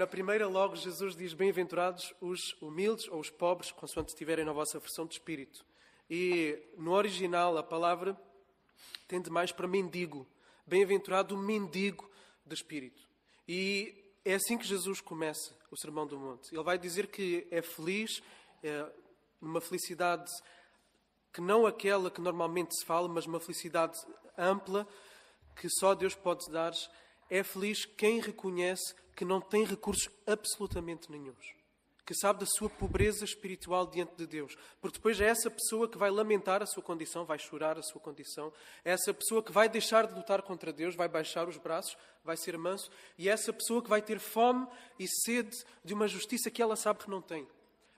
Na 0.00 0.06
primeira, 0.06 0.48
logo, 0.48 0.76
Jesus 0.76 1.14
diz: 1.14 1.34
Bem-aventurados 1.34 2.14
os 2.22 2.40
humildes 2.58 3.06
ou 3.08 3.20
os 3.20 3.28
pobres, 3.28 3.70
consoante 3.70 4.08
estiverem 4.08 4.46
na 4.46 4.52
vossa 4.54 4.78
versão 4.78 5.04
de 5.04 5.12
espírito. 5.12 5.62
E 6.08 6.58
no 6.78 6.92
original, 6.92 7.58
a 7.58 7.62
palavra 7.62 8.18
tende 9.06 9.28
mais 9.28 9.52
para 9.52 9.68
mendigo. 9.68 10.26
Bem-aventurado 10.66 11.34
o 11.34 11.38
mendigo 11.38 12.10
de 12.46 12.54
espírito. 12.54 13.06
E 13.46 13.94
é 14.24 14.32
assim 14.32 14.56
que 14.56 14.66
Jesus 14.66 15.02
começa 15.02 15.54
o 15.70 15.76
Sermão 15.76 16.06
do 16.06 16.18
Monte. 16.18 16.50
Ele 16.50 16.62
vai 16.62 16.78
dizer 16.78 17.08
que 17.08 17.46
é 17.50 17.60
feliz, 17.60 18.22
é 18.62 18.90
uma 19.38 19.60
felicidade 19.60 20.32
que 21.30 21.42
não 21.42 21.66
aquela 21.66 22.10
que 22.10 22.22
normalmente 22.22 22.74
se 22.74 22.86
fala, 22.86 23.06
mas 23.06 23.26
uma 23.26 23.38
felicidade 23.38 23.98
ampla 24.38 24.88
que 25.54 25.68
só 25.78 25.94
Deus 25.94 26.14
pode 26.14 26.50
dar. 26.50 26.72
É 27.28 27.42
feliz 27.42 27.84
quem 27.84 28.18
reconhece 28.18 28.94
que 29.20 29.24
não 29.26 29.38
tem 29.38 29.64
recursos 29.64 30.08
absolutamente 30.26 31.12
nenhums 31.12 31.54
que 32.06 32.14
sabe 32.14 32.40
da 32.40 32.46
sua 32.46 32.68
pobreza 32.68 33.24
espiritual 33.24 33.86
diante 33.86 34.16
de 34.16 34.26
Deus. 34.26 34.56
Porque 34.80 34.96
depois 34.96 35.20
é 35.20 35.26
essa 35.26 35.48
pessoa 35.48 35.88
que 35.88 35.96
vai 35.96 36.10
lamentar 36.10 36.60
a 36.60 36.66
sua 36.66 36.82
condição, 36.82 37.24
vai 37.24 37.38
chorar 37.38 37.78
a 37.78 37.82
sua 37.82 38.00
condição, 38.00 38.52
é 38.84 38.90
essa 38.90 39.14
pessoa 39.14 39.40
que 39.40 39.52
vai 39.52 39.68
deixar 39.68 40.08
de 40.08 40.14
lutar 40.14 40.42
contra 40.42 40.72
Deus, 40.72 40.96
vai 40.96 41.06
baixar 41.06 41.48
os 41.48 41.56
braços, 41.56 41.96
vai 42.24 42.36
ser 42.36 42.58
manso, 42.58 42.90
e 43.16 43.28
é 43.28 43.32
essa 43.32 43.52
pessoa 43.52 43.80
que 43.80 43.88
vai 43.88 44.02
ter 44.02 44.18
fome 44.18 44.66
e 44.98 45.06
sede 45.06 45.56
de 45.84 45.94
uma 45.94 46.08
justiça 46.08 46.50
que 46.50 46.60
ela 46.60 46.74
sabe 46.74 46.98
que 46.98 47.10
não 47.10 47.22
tem. 47.22 47.46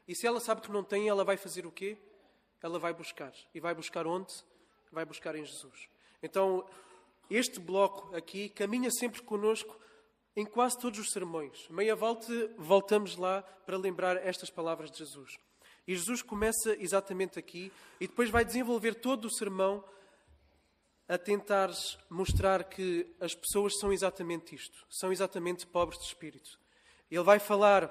E 0.06 0.14
se 0.14 0.26
ela 0.26 0.40
sabe 0.40 0.60
que 0.60 0.70
não 0.70 0.84
tem, 0.84 1.08
ela 1.08 1.24
vai 1.24 1.38
fazer 1.38 1.64
o 1.64 1.72
quê? 1.72 1.96
Ela 2.62 2.78
vai 2.78 2.92
buscar. 2.92 3.32
E 3.54 3.60
vai 3.60 3.74
buscar 3.74 4.06
onde? 4.06 4.34
Vai 4.90 5.06
buscar 5.06 5.34
em 5.36 5.44
Jesus. 5.46 5.88
Então, 6.22 6.68
este 7.30 7.58
bloco 7.58 8.14
aqui 8.14 8.50
caminha 8.50 8.90
sempre 8.90 9.22
conosco 9.22 9.80
em 10.36 10.44
quase 10.44 10.78
todos 10.78 10.98
os 10.98 11.10
sermões. 11.10 11.68
Meia 11.68 11.94
volta, 11.94 12.32
voltamos 12.56 13.16
lá 13.16 13.42
para 13.42 13.76
lembrar 13.76 14.16
estas 14.16 14.50
palavras 14.50 14.90
de 14.90 14.98
Jesus. 14.98 15.36
E 15.86 15.94
Jesus 15.94 16.22
começa 16.22 16.74
exatamente 16.78 17.38
aqui 17.38 17.72
e 18.00 18.06
depois 18.06 18.30
vai 18.30 18.44
desenvolver 18.44 18.94
todo 18.94 19.26
o 19.26 19.30
sermão 19.30 19.84
a 21.08 21.18
tentar 21.18 21.70
mostrar 22.08 22.64
que 22.64 23.06
as 23.20 23.34
pessoas 23.34 23.78
são 23.78 23.92
exatamente 23.92 24.54
isto, 24.54 24.86
são 24.88 25.12
exatamente 25.12 25.66
pobres 25.66 25.98
de 25.98 26.06
espírito. 26.06 26.58
Ele 27.10 27.22
vai 27.22 27.38
falar 27.38 27.90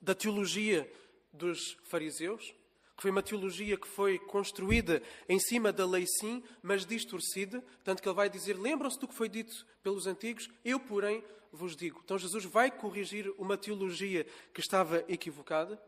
da 0.00 0.14
teologia 0.14 0.90
dos 1.32 1.76
fariseus, 1.84 2.54
que 2.96 3.02
foi 3.02 3.10
uma 3.10 3.22
teologia 3.22 3.76
que 3.76 3.86
foi 3.86 4.18
construída 4.18 5.02
em 5.28 5.38
cima 5.38 5.70
da 5.70 5.86
lei, 5.86 6.06
sim, 6.06 6.42
mas 6.62 6.86
distorcida, 6.86 7.62
tanto 7.84 8.02
que 8.02 8.08
ele 8.08 8.16
vai 8.16 8.30
dizer: 8.30 8.58
lembram-se 8.58 8.98
do 8.98 9.06
que 9.06 9.14
foi 9.14 9.28
dito 9.28 9.66
pelos 9.82 10.06
antigos, 10.06 10.48
eu, 10.64 10.80
porém, 10.80 11.22
vos 11.52 11.76
digo. 11.76 12.00
Então 12.04 12.18
Jesus 12.18 12.44
vai 12.44 12.70
corrigir 12.70 13.32
uma 13.38 13.56
teologia 13.56 14.26
que 14.52 14.60
estava 14.60 15.04
equivocada. 15.08 15.80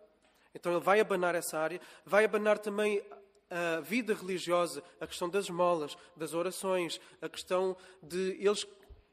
Então 0.54 0.72
ele 0.72 0.84
vai 0.84 1.00
abanar 1.00 1.34
essa 1.34 1.58
área, 1.58 1.80
vai 2.04 2.24
abanar 2.24 2.58
também 2.58 3.02
a 3.50 3.80
vida 3.80 4.14
religiosa, 4.14 4.82
a 5.00 5.06
questão 5.06 5.28
das 5.28 5.44
esmolas, 5.44 5.96
das 6.16 6.34
orações, 6.34 7.00
a 7.20 7.28
questão 7.28 7.76
de 8.02 8.36
eles, 8.38 8.66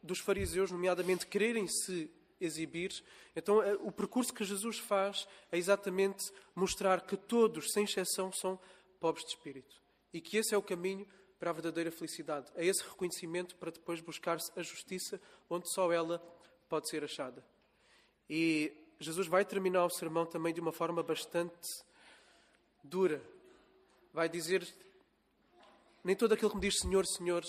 dos 0.04 0.20
fariseus, 0.20 0.72
nomeadamente, 0.72 1.28
quererem 1.28 1.68
se 1.68 2.12
exibir. 2.39 2.92
Então, 3.36 3.62
eh, 3.62 3.75
o 3.82 3.92
percurso 3.92 4.34
que 4.34 4.44
Jesus 4.44 4.80
faz 4.80 5.27
é 5.51 5.58
exatamente 5.58 6.32
mostrar 6.54 7.01
que 7.01 7.15
todos, 7.15 7.72
sem 7.72 7.84
exceção, 7.84 8.32
são 8.32 8.60
pobres 9.00 9.25
de 9.25 9.32
espírito. 9.32 9.82
E 10.13 10.22
que 10.22 10.38
esse 10.38 10.54
é 10.54 10.58
o 10.58 10.62
caminho 10.62 11.08
para 11.39 11.50
a 11.50 11.54
verdadeira 11.54 11.92
felicidade, 11.92 12.51
a 12.56 12.63
esse 12.63 12.84
reconhecimento 12.84 13.56
para 13.56 13.72
depois 13.72 14.01
buscar-se 14.01 14.51
a 14.58 14.63
justiça 14.63 15.20
onde 15.50 15.72
só 15.74 15.92
ela 15.92 16.20
pode 16.70 16.89
ser 16.89 17.04
achada. 17.04 17.46
E 18.30 18.72
Jesus 19.00 19.27
vai 19.27 19.46
terminar 19.46 19.86
o 19.86 19.89
sermão 19.89 20.25
também 20.25 20.54
de 20.54 20.62
uma 20.62 20.72
forma 20.72 21.04
bastante 21.04 21.84
dura. 22.84 23.22
Vai 24.13 24.30
dizer: 24.30 24.68
Nem 26.04 26.15
todo 26.15 26.34
aquele 26.34 26.50
que 26.50 26.56
me 26.56 26.62
diz 26.62 26.80
Senhor, 26.80 27.06
Senhor 27.06 27.44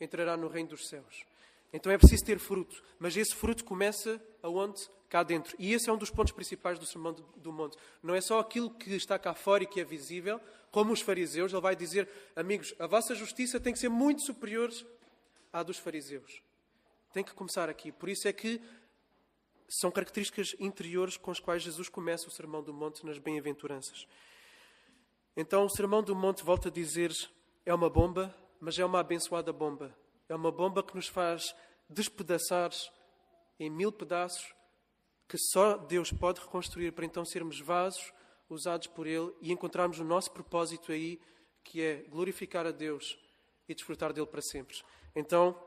entrará 0.00 0.36
no 0.36 0.48
reino 0.48 0.70
dos 0.70 0.88
céus. 0.88 1.31
Então 1.72 1.90
é 1.90 1.96
preciso 1.96 2.24
ter 2.24 2.38
fruto, 2.38 2.82
mas 2.98 3.16
esse 3.16 3.34
fruto 3.34 3.64
começa 3.64 4.20
aonde? 4.42 4.88
Cá 5.08 5.22
dentro. 5.22 5.54
E 5.58 5.72
esse 5.72 5.88
é 5.88 5.92
um 5.92 5.96
dos 5.96 6.10
pontos 6.10 6.32
principais 6.32 6.78
do 6.78 6.86
Sermão 6.86 7.14
do 7.36 7.52
Monte. 7.52 7.76
Não 8.02 8.14
é 8.14 8.20
só 8.20 8.38
aquilo 8.38 8.70
que 8.70 8.94
está 8.94 9.18
cá 9.18 9.34
fora 9.34 9.62
e 9.62 9.66
que 9.66 9.80
é 9.80 9.84
visível, 9.84 10.40
como 10.70 10.92
os 10.92 11.02
fariseus, 11.02 11.52
ele 11.52 11.60
vai 11.60 11.76
dizer, 11.76 12.08
amigos, 12.34 12.74
a 12.78 12.86
vossa 12.86 13.14
justiça 13.14 13.60
tem 13.60 13.74
que 13.74 13.78
ser 13.78 13.90
muito 13.90 14.24
superior 14.24 14.70
à 15.52 15.62
dos 15.62 15.78
fariseus. 15.78 16.42
Tem 17.12 17.22
que 17.22 17.34
começar 17.34 17.68
aqui. 17.68 17.92
Por 17.92 18.08
isso 18.08 18.26
é 18.26 18.32
que 18.32 18.60
são 19.68 19.90
características 19.90 20.54
interiores 20.58 21.16
com 21.16 21.30
as 21.30 21.40
quais 21.40 21.62
Jesus 21.62 21.88
começa 21.88 22.26
o 22.26 22.30
Sermão 22.30 22.62
do 22.62 22.72
Monte 22.72 23.04
nas 23.04 23.18
bem-aventuranças. 23.18 24.06
Então, 25.36 25.64
o 25.64 25.70
Sermão 25.70 26.02
do 26.02 26.14
Monte, 26.14 26.42
volta 26.42 26.68
a 26.68 26.72
dizer, 26.72 27.10
é 27.64 27.72
uma 27.74 27.88
bomba, 27.88 28.34
mas 28.60 28.78
é 28.78 28.84
uma 28.84 29.00
abençoada 29.00 29.52
bomba. 29.52 29.94
É 30.28 30.34
uma 30.34 30.50
bomba 30.50 30.82
que 30.82 30.94
nos 30.94 31.08
faz 31.08 31.54
despedaçar 31.88 32.70
em 33.58 33.70
mil 33.70 33.92
pedaços 33.92 34.54
que 35.28 35.38
só 35.38 35.78
Deus 35.78 36.12
pode 36.12 36.40
reconstruir 36.40 36.92
para 36.92 37.06
então 37.06 37.24
sermos 37.24 37.58
vasos 37.58 38.12
usados 38.50 38.86
por 38.86 39.06
Ele 39.06 39.32
e 39.40 39.50
encontrarmos 39.50 39.98
o 39.98 40.04
nosso 40.04 40.30
propósito 40.30 40.92
aí, 40.92 41.18
que 41.64 41.80
é 41.80 42.02
glorificar 42.02 42.66
a 42.66 42.70
Deus 42.70 43.18
e 43.66 43.74
desfrutar 43.74 44.12
dele 44.12 44.26
para 44.26 44.42
sempre. 44.42 44.76
Então, 45.16 45.58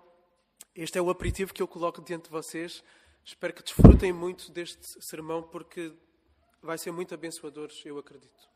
este 0.75 0.99
é 0.99 1.01
o 1.01 1.09
aperitivo 1.09 1.51
que 1.51 1.63
eu 1.63 1.67
coloco 1.67 2.01
diante 2.01 2.25
de 2.25 2.29
vocês. 2.29 2.83
Espero 3.23 3.53
que 3.53 3.63
desfrutem 3.63 4.13
muito 4.13 4.51
deste 4.51 5.03
sermão, 5.03 5.41
porque 5.41 5.91
vai 6.61 6.77
ser 6.77 6.91
muito 6.91 7.13
abençoador, 7.13 7.71
eu 7.85 7.97
acredito. 7.97 8.54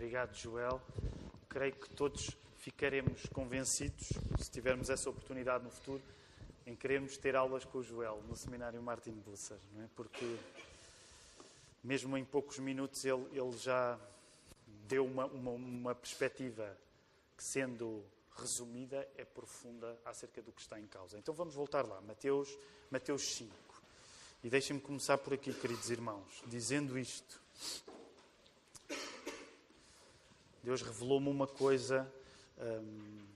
Obrigado, 0.00 0.34
Joel. 0.34 0.80
Creio 1.46 1.74
que 1.74 1.90
todos 1.90 2.30
ficaremos 2.56 3.26
convencidos, 3.34 4.08
se 4.38 4.50
tivermos 4.50 4.88
essa 4.88 5.10
oportunidade 5.10 5.62
no 5.62 5.70
futuro, 5.70 6.02
em 6.66 6.74
querermos 6.74 7.18
ter 7.18 7.36
aulas 7.36 7.66
com 7.66 7.76
o 7.76 7.82
Joel 7.82 8.22
no 8.26 8.34
seminário 8.34 8.82
Martin 8.82 9.10
Busser, 9.10 9.58
não 9.74 9.84
é? 9.84 9.88
Porque 9.94 10.38
mesmo 11.84 12.16
em 12.16 12.24
poucos 12.24 12.58
minutos 12.58 13.04
ele, 13.04 13.26
ele 13.32 13.54
já 13.58 14.00
deu 14.88 15.04
uma, 15.04 15.26
uma, 15.26 15.50
uma 15.50 15.94
perspectiva 15.94 16.74
que, 17.36 17.44
sendo 17.44 18.02
resumida, 18.38 19.06
é 19.18 19.24
profunda 19.26 20.00
acerca 20.06 20.40
do 20.40 20.50
que 20.50 20.62
está 20.62 20.80
em 20.80 20.86
causa. 20.86 21.18
Então 21.18 21.34
vamos 21.34 21.54
voltar 21.54 21.86
lá, 21.86 22.00
Mateus, 22.00 22.48
Mateus 22.90 23.20
5. 23.34 23.52
E 24.42 24.48
deixem-me 24.48 24.80
começar 24.80 25.18
por 25.18 25.34
aqui, 25.34 25.52
queridos 25.52 25.90
irmãos, 25.90 26.42
dizendo 26.46 26.98
isto. 26.98 27.38
Deus 30.62 30.82
revelou-me 30.82 31.28
uma 31.28 31.46
coisa 31.46 32.10
hum, 32.58 33.26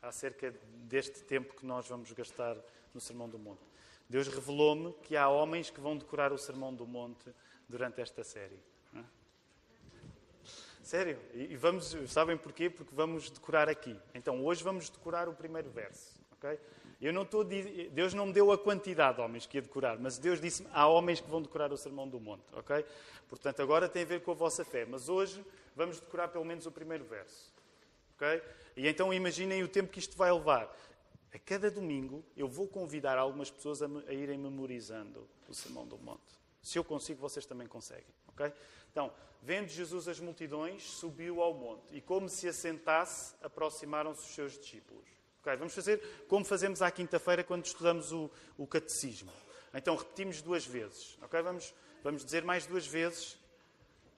acerca 0.00 0.54
deste 0.84 1.22
tempo 1.22 1.54
que 1.54 1.66
nós 1.66 1.88
vamos 1.88 2.12
gastar 2.12 2.56
no 2.94 3.00
Sermão 3.00 3.28
do 3.28 3.38
Monte. 3.38 3.62
Deus 4.08 4.28
revelou-me 4.28 4.92
que 5.02 5.16
há 5.16 5.28
homens 5.28 5.70
que 5.70 5.80
vão 5.80 5.96
decorar 5.96 6.32
o 6.32 6.38
Sermão 6.38 6.72
do 6.72 6.86
Monte 6.86 7.30
durante 7.68 8.00
esta 8.00 8.22
série. 8.22 8.58
Sério? 10.86 11.18
E 11.34 11.56
vamos, 11.56 11.96
sabem 12.06 12.36
porquê? 12.36 12.70
Porque 12.70 12.94
vamos 12.94 13.28
decorar 13.28 13.68
aqui. 13.68 13.98
Então, 14.14 14.44
hoje 14.44 14.62
vamos 14.62 14.88
decorar 14.88 15.28
o 15.28 15.34
primeiro 15.34 15.68
verso. 15.68 16.14
ok? 16.30 16.56
Eu 17.00 17.12
não 17.12 17.22
estou, 17.22 17.44
Deus 17.44 18.14
não 18.14 18.26
me 18.26 18.32
deu 18.32 18.50
a 18.50 18.58
quantidade 18.58 19.16
de 19.16 19.22
homens 19.22 19.44
que 19.44 19.58
ia 19.58 19.62
decorar, 19.62 19.98
mas 19.98 20.16
Deus 20.16 20.40
disse-me 20.40 20.68
há 20.72 20.88
homens 20.88 21.20
que 21.20 21.28
vão 21.28 21.42
decorar 21.42 21.72
o 21.72 21.76
Sermão 21.76 22.08
do 22.08 22.18
Monte. 22.18 22.44
ok? 22.52 22.84
Portanto, 23.28 23.60
agora 23.60 23.88
tem 23.88 24.02
a 24.02 24.06
ver 24.06 24.22
com 24.22 24.30
a 24.30 24.34
vossa 24.34 24.64
fé. 24.64 24.86
Mas 24.86 25.08
hoje 25.08 25.44
vamos 25.74 26.00
decorar 26.00 26.28
pelo 26.28 26.44
menos 26.44 26.64
o 26.66 26.70
primeiro 26.70 27.04
verso. 27.04 27.52
ok? 28.14 28.42
E 28.76 28.88
então 28.88 29.12
imaginem 29.12 29.62
o 29.62 29.68
tempo 29.68 29.92
que 29.92 29.98
isto 29.98 30.16
vai 30.16 30.32
levar. 30.32 30.74
A 31.34 31.38
cada 31.38 31.70
domingo 31.70 32.24
eu 32.36 32.48
vou 32.48 32.66
convidar 32.66 33.18
algumas 33.18 33.50
pessoas 33.50 33.82
a, 33.82 33.86
a 34.08 34.12
irem 34.14 34.38
memorizando 34.38 35.28
o 35.48 35.54
Sermão 35.54 35.86
do 35.86 35.98
Monte. 35.98 36.36
Se 36.62 36.78
eu 36.78 36.84
consigo, 36.84 37.20
vocês 37.20 37.44
também 37.44 37.68
conseguem. 37.68 38.14
ok? 38.28 38.52
Então, 38.90 39.12
vendo 39.42 39.68
Jesus 39.68 40.08
as 40.08 40.18
multidões, 40.18 40.82
subiu 40.82 41.42
ao 41.42 41.52
monte 41.52 41.94
e, 41.94 42.00
como 42.00 42.28
se 42.28 42.48
assentasse, 42.48 43.34
aproximaram-se 43.42 44.22
os 44.22 44.34
seus 44.34 44.58
discípulos. 44.58 45.04
Vamos 45.54 45.74
fazer 45.74 46.00
como 46.28 46.44
fazemos 46.44 46.82
à 46.82 46.90
quinta-feira 46.90 47.44
quando 47.44 47.64
estudamos 47.64 48.12
o, 48.12 48.30
o, 48.58 48.66
catecismo. 48.66 49.32
Então, 49.72 49.94
repetimos 49.94 50.42
duas 50.42 50.66
vezes. 50.66 51.16
Okay? 51.22 51.42
Vamos, 51.42 51.74
vamos 52.02 52.24
dizer 52.24 52.42
mais 52.42 52.66
duas 52.66 52.86
vezes. 52.86 53.38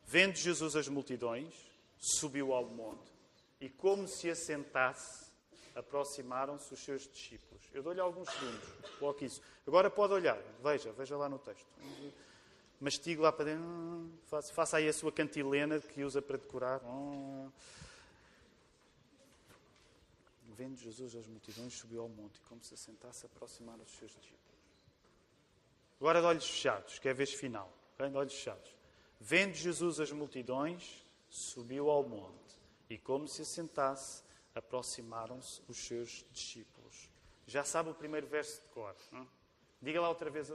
Vendo 0.07 0.37
Jesus 0.37 0.75
as 0.75 0.89
multidões, 0.89 1.53
subiu 1.99 2.53
ao 2.55 2.65
monte 2.65 3.13
e, 3.61 3.69
como 3.69 4.09
se 4.09 4.31
assentasse, 4.31 5.27
aproximaram-se 5.75 6.73
os 6.73 6.81
seus 6.81 7.03
discípulos. 7.07 7.63
Eu 7.75 7.83
dou-lhe 7.83 8.01
alguns 8.01 8.31
segundos. 8.31 8.69
Coloque 8.99 9.27
isso. 9.27 9.43
Agora 9.67 9.91
pode 9.91 10.15
olhar. 10.15 10.39
Veja, 10.63 10.93
veja 10.93 11.17
lá 11.17 11.29
no 11.29 11.39
texto 11.39 11.67
mastigo 12.81 13.23
lá 13.23 13.33
para 13.33 13.47
dentro, 13.47 14.09
faça, 14.27 14.53
faça 14.53 14.77
aí 14.77 14.89
a 14.89 14.93
sua 14.93 15.11
cantilena 15.11 15.81
que 15.81 16.05
usa 16.05 16.23
para 16.23 16.37
decorar. 16.37 16.81
Vendo 20.59 20.77
Jesus 20.77 21.15
as 21.15 21.29
multidões, 21.29 21.75
subiu 21.75 22.03
ao 22.03 22.09
monte 22.09 22.39
e, 22.39 22.41
como 22.41 22.61
se 22.65 22.75
assentasse, 22.75 23.25
aproximar 23.25 23.79
os 23.79 23.89
seus 23.93 24.11
discípulos. 24.11 24.59
Agora 26.01 26.21
de 26.21 26.27
olhos 26.27 26.51
fechados, 26.51 26.99
que 26.99 27.07
é 27.07 27.13
a 27.13 27.15
vez 27.15 27.33
final. 27.33 27.73
De 27.97 28.17
olhos 28.17 28.35
fechados. 28.35 28.75
Vendo 29.21 29.55
Jesus 29.55 30.01
as 30.01 30.11
multidões, 30.11 31.05
subiu 31.31 31.89
ao 31.89 32.03
monte 32.03 32.59
e, 32.91 32.99
como 32.99 33.29
se 33.29 33.43
assentasse, 33.43 34.25
aproximaram-se 34.53 35.63
os 35.69 35.77
seus 35.77 36.27
discípulos. 36.33 37.09
Já 37.47 37.63
sabe 37.63 37.91
o 37.91 37.95
primeiro 37.95 38.27
verso 38.27 38.61
de 38.61 38.67
cor. 38.71 38.97
Não? 39.13 39.29
Diga 39.81 40.01
lá 40.01 40.09
outra 40.09 40.29
vez 40.29 40.53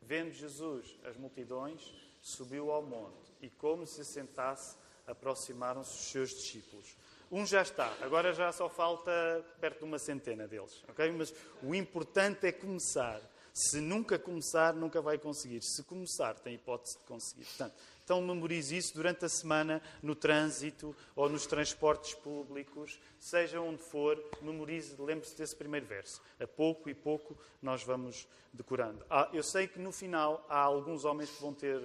Vendo 0.00 0.32
Jesus 0.32 0.98
as 1.04 1.18
multidões, 1.18 1.92
subiu 2.22 2.70
ao 2.70 2.82
monte 2.82 3.30
e, 3.42 3.50
como 3.50 3.86
se 3.86 4.02
sentasse, 4.02 4.78
aproximaram-se 5.06 5.90
os 5.90 6.10
seus 6.10 6.30
discípulos. 6.30 6.96
Um 7.32 7.46
já 7.46 7.62
está, 7.62 7.90
agora 8.02 8.34
já 8.34 8.52
só 8.52 8.68
falta 8.68 9.10
perto 9.58 9.78
de 9.78 9.84
uma 9.86 9.98
centena 9.98 10.46
deles, 10.46 10.84
ok? 10.86 11.10
Mas 11.12 11.34
o 11.62 11.74
importante 11.74 12.46
é 12.46 12.52
começar. 12.52 13.22
Se 13.54 13.80
nunca 13.80 14.18
começar, 14.18 14.74
nunca 14.74 15.00
vai 15.00 15.16
conseguir. 15.16 15.62
Se 15.62 15.82
começar, 15.82 16.34
tem 16.40 16.56
hipótese 16.56 16.98
de 16.98 17.04
conseguir. 17.04 17.46
Portanto, 17.46 17.74
então 18.04 18.20
memorize 18.20 18.76
isso 18.76 18.94
durante 18.94 19.24
a 19.24 19.30
semana, 19.30 19.80
no 20.02 20.14
trânsito 20.14 20.94
ou 21.16 21.30
nos 21.30 21.46
transportes 21.46 22.12
públicos, 22.12 23.00
seja 23.18 23.62
onde 23.62 23.82
for, 23.82 24.22
memorize, 24.42 24.94
lembre-se 24.98 25.34
desse 25.34 25.56
primeiro 25.56 25.86
verso. 25.86 26.20
A 26.38 26.46
pouco 26.46 26.90
e 26.90 26.94
pouco 26.94 27.34
nós 27.62 27.82
vamos 27.82 28.28
decorando. 28.52 29.06
Ah, 29.08 29.30
eu 29.32 29.42
sei 29.42 29.66
que 29.66 29.78
no 29.78 29.90
final 29.90 30.44
há 30.50 30.60
alguns 30.60 31.06
homens 31.06 31.30
que 31.30 31.40
vão 31.40 31.54
ter, 31.54 31.80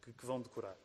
que, 0.00 0.14
que 0.14 0.24
vão 0.24 0.40
decorar. 0.40 0.76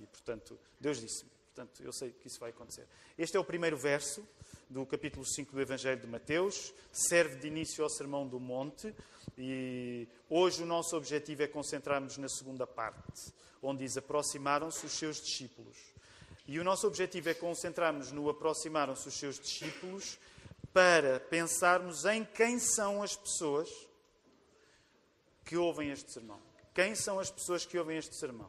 E, 0.00 0.06
portanto, 0.06 0.58
Deus 0.80 0.98
disse-me. 0.98 1.39
Portanto, 1.60 1.82
eu 1.82 1.92
sei 1.92 2.10
que 2.10 2.26
isso 2.26 2.40
vai 2.40 2.48
acontecer. 2.48 2.86
Este 3.18 3.36
é 3.36 3.40
o 3.40 3.44
primeiro 3.44 3.76
verso 3.76 4.26
do 4.70 4.86
capítulo 4.86 5.26
5 5.26 5.52
do 5.52 5.60
Evangelho 5.60 6.00
de 6.00 6.06
Mateus, 6.06 6.72
serve 6.90 7.36
de 7.36 7.48
início 7.48 7.84
ao 7.84 7.90
Sermão 7.90 8.26
do 8.26 8.40
Monte 8.40 8.94
e 9.36 10.08
hoje 10.30 10.62
o 10.62 10.66
nosso 10.66 10.96
objetivo 10.96 11.42
é 11.42 11.46
concentrarmos 11.46 12.16
na 12.16 12.30
segunda 12.30 12.66
parte, 12.66 13.30
onde 13.62 13.84
diz 13.84 13.94
aproximaram-se 13.98 14.86
os 14.86 14.92
seus 14.92 15.20
discípulos. 15.20 15.76
E 16.46 16.58
o 16.58 16.64
nosso 16.64 16.86
objetivo 16.86 17.28
é 17.28 17.34
concentrarmos 17.34 18.10
no 18.10 18.30
aproximaram-se 18.30 19.06
os 19.06 19.18
seus 19.18 19.38
discípulos 19.38 20.18
para 20.72 21.20
pensarmos 21.20 22.06
em 22.06 22.24
quem 22.24 22.58
são 22.58 23.02
as 23.02 23.14
pessoas 23.14 23.68
que 25.44 25.58
ouvem 25.58 25.90
este 25.90 26.10
sermão. 26.10 26.40
Quem 26.72 26.94
são 26.94 27.20
as 27.20 27.30
pessoas 27.30 27.66
que 27.66 27.76
ouvem 27.76 27.98
este 27.98 28.16
sermão? 28.16 28.48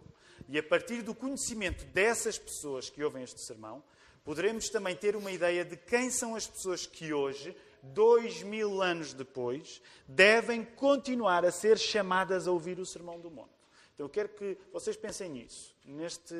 E 0.49 0.57
a 0.57 0.63
partir 0.63 1.01
do 1.01 1.15
conhecimento 1.15 1.85
dessas 1.85 2.37
pessoas 2.37 2.89
que 2.89 3.03
ouvem 3.03 3.23
este 3.23 3.41
sermão, 3.41 3.83
poderemos 4.23 4.69
também 4.69 4.95
ter 4.95 5.15
uma 5.15 5.31
ideia 5.31 5.65
de 5.65 5.75
quem 5.77 6.09
são 6.09 6.35
as 6.35 6.47
pessoas 6.47 6.85
que 6.85 7.13
hoje, 7.13 7.55
dois 7.81 8.43
mil 8.43 8.81
anos 8.81 9.13
depois, 9.13 9.81
devem 10.07 10.63
continuar 10.63 11.45
a 11.45 11.51
ser 11.51 11.77
chamadas 11.77 12.47
a 12.47 12.51
ouvir 12.51 12.79
o 12.79 12.85
Sermão 12.85 13.19
do 13.19 13.31
Monte. 13.31 13.61
Então 13.93 14.05
eu 14.05 14.09
quero 14.09 14.29
que 14.29 14.57
vocês 14.71 14.95
pensem 14.95 15.29
nisso, 15.29 15.75
neste, 15.85 16.33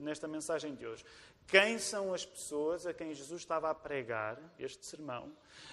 nesta 0.00 0.26
mensagem 0.26 0.74
de 0.74 0.86
hoje. 0.86 1.04
Quem 1.46 1.78
são 1.78 2.14
as 2.14 2.24
pessoas 2.24 2.86
a 2.86 2.94
quem 2.94 3.14
Jesus 3.14 3.42
estava 3.42 3.70
a 3.70 3.74
pregar 3.74 4.38
este 4.58 4.84
sermão? 4.86 5.30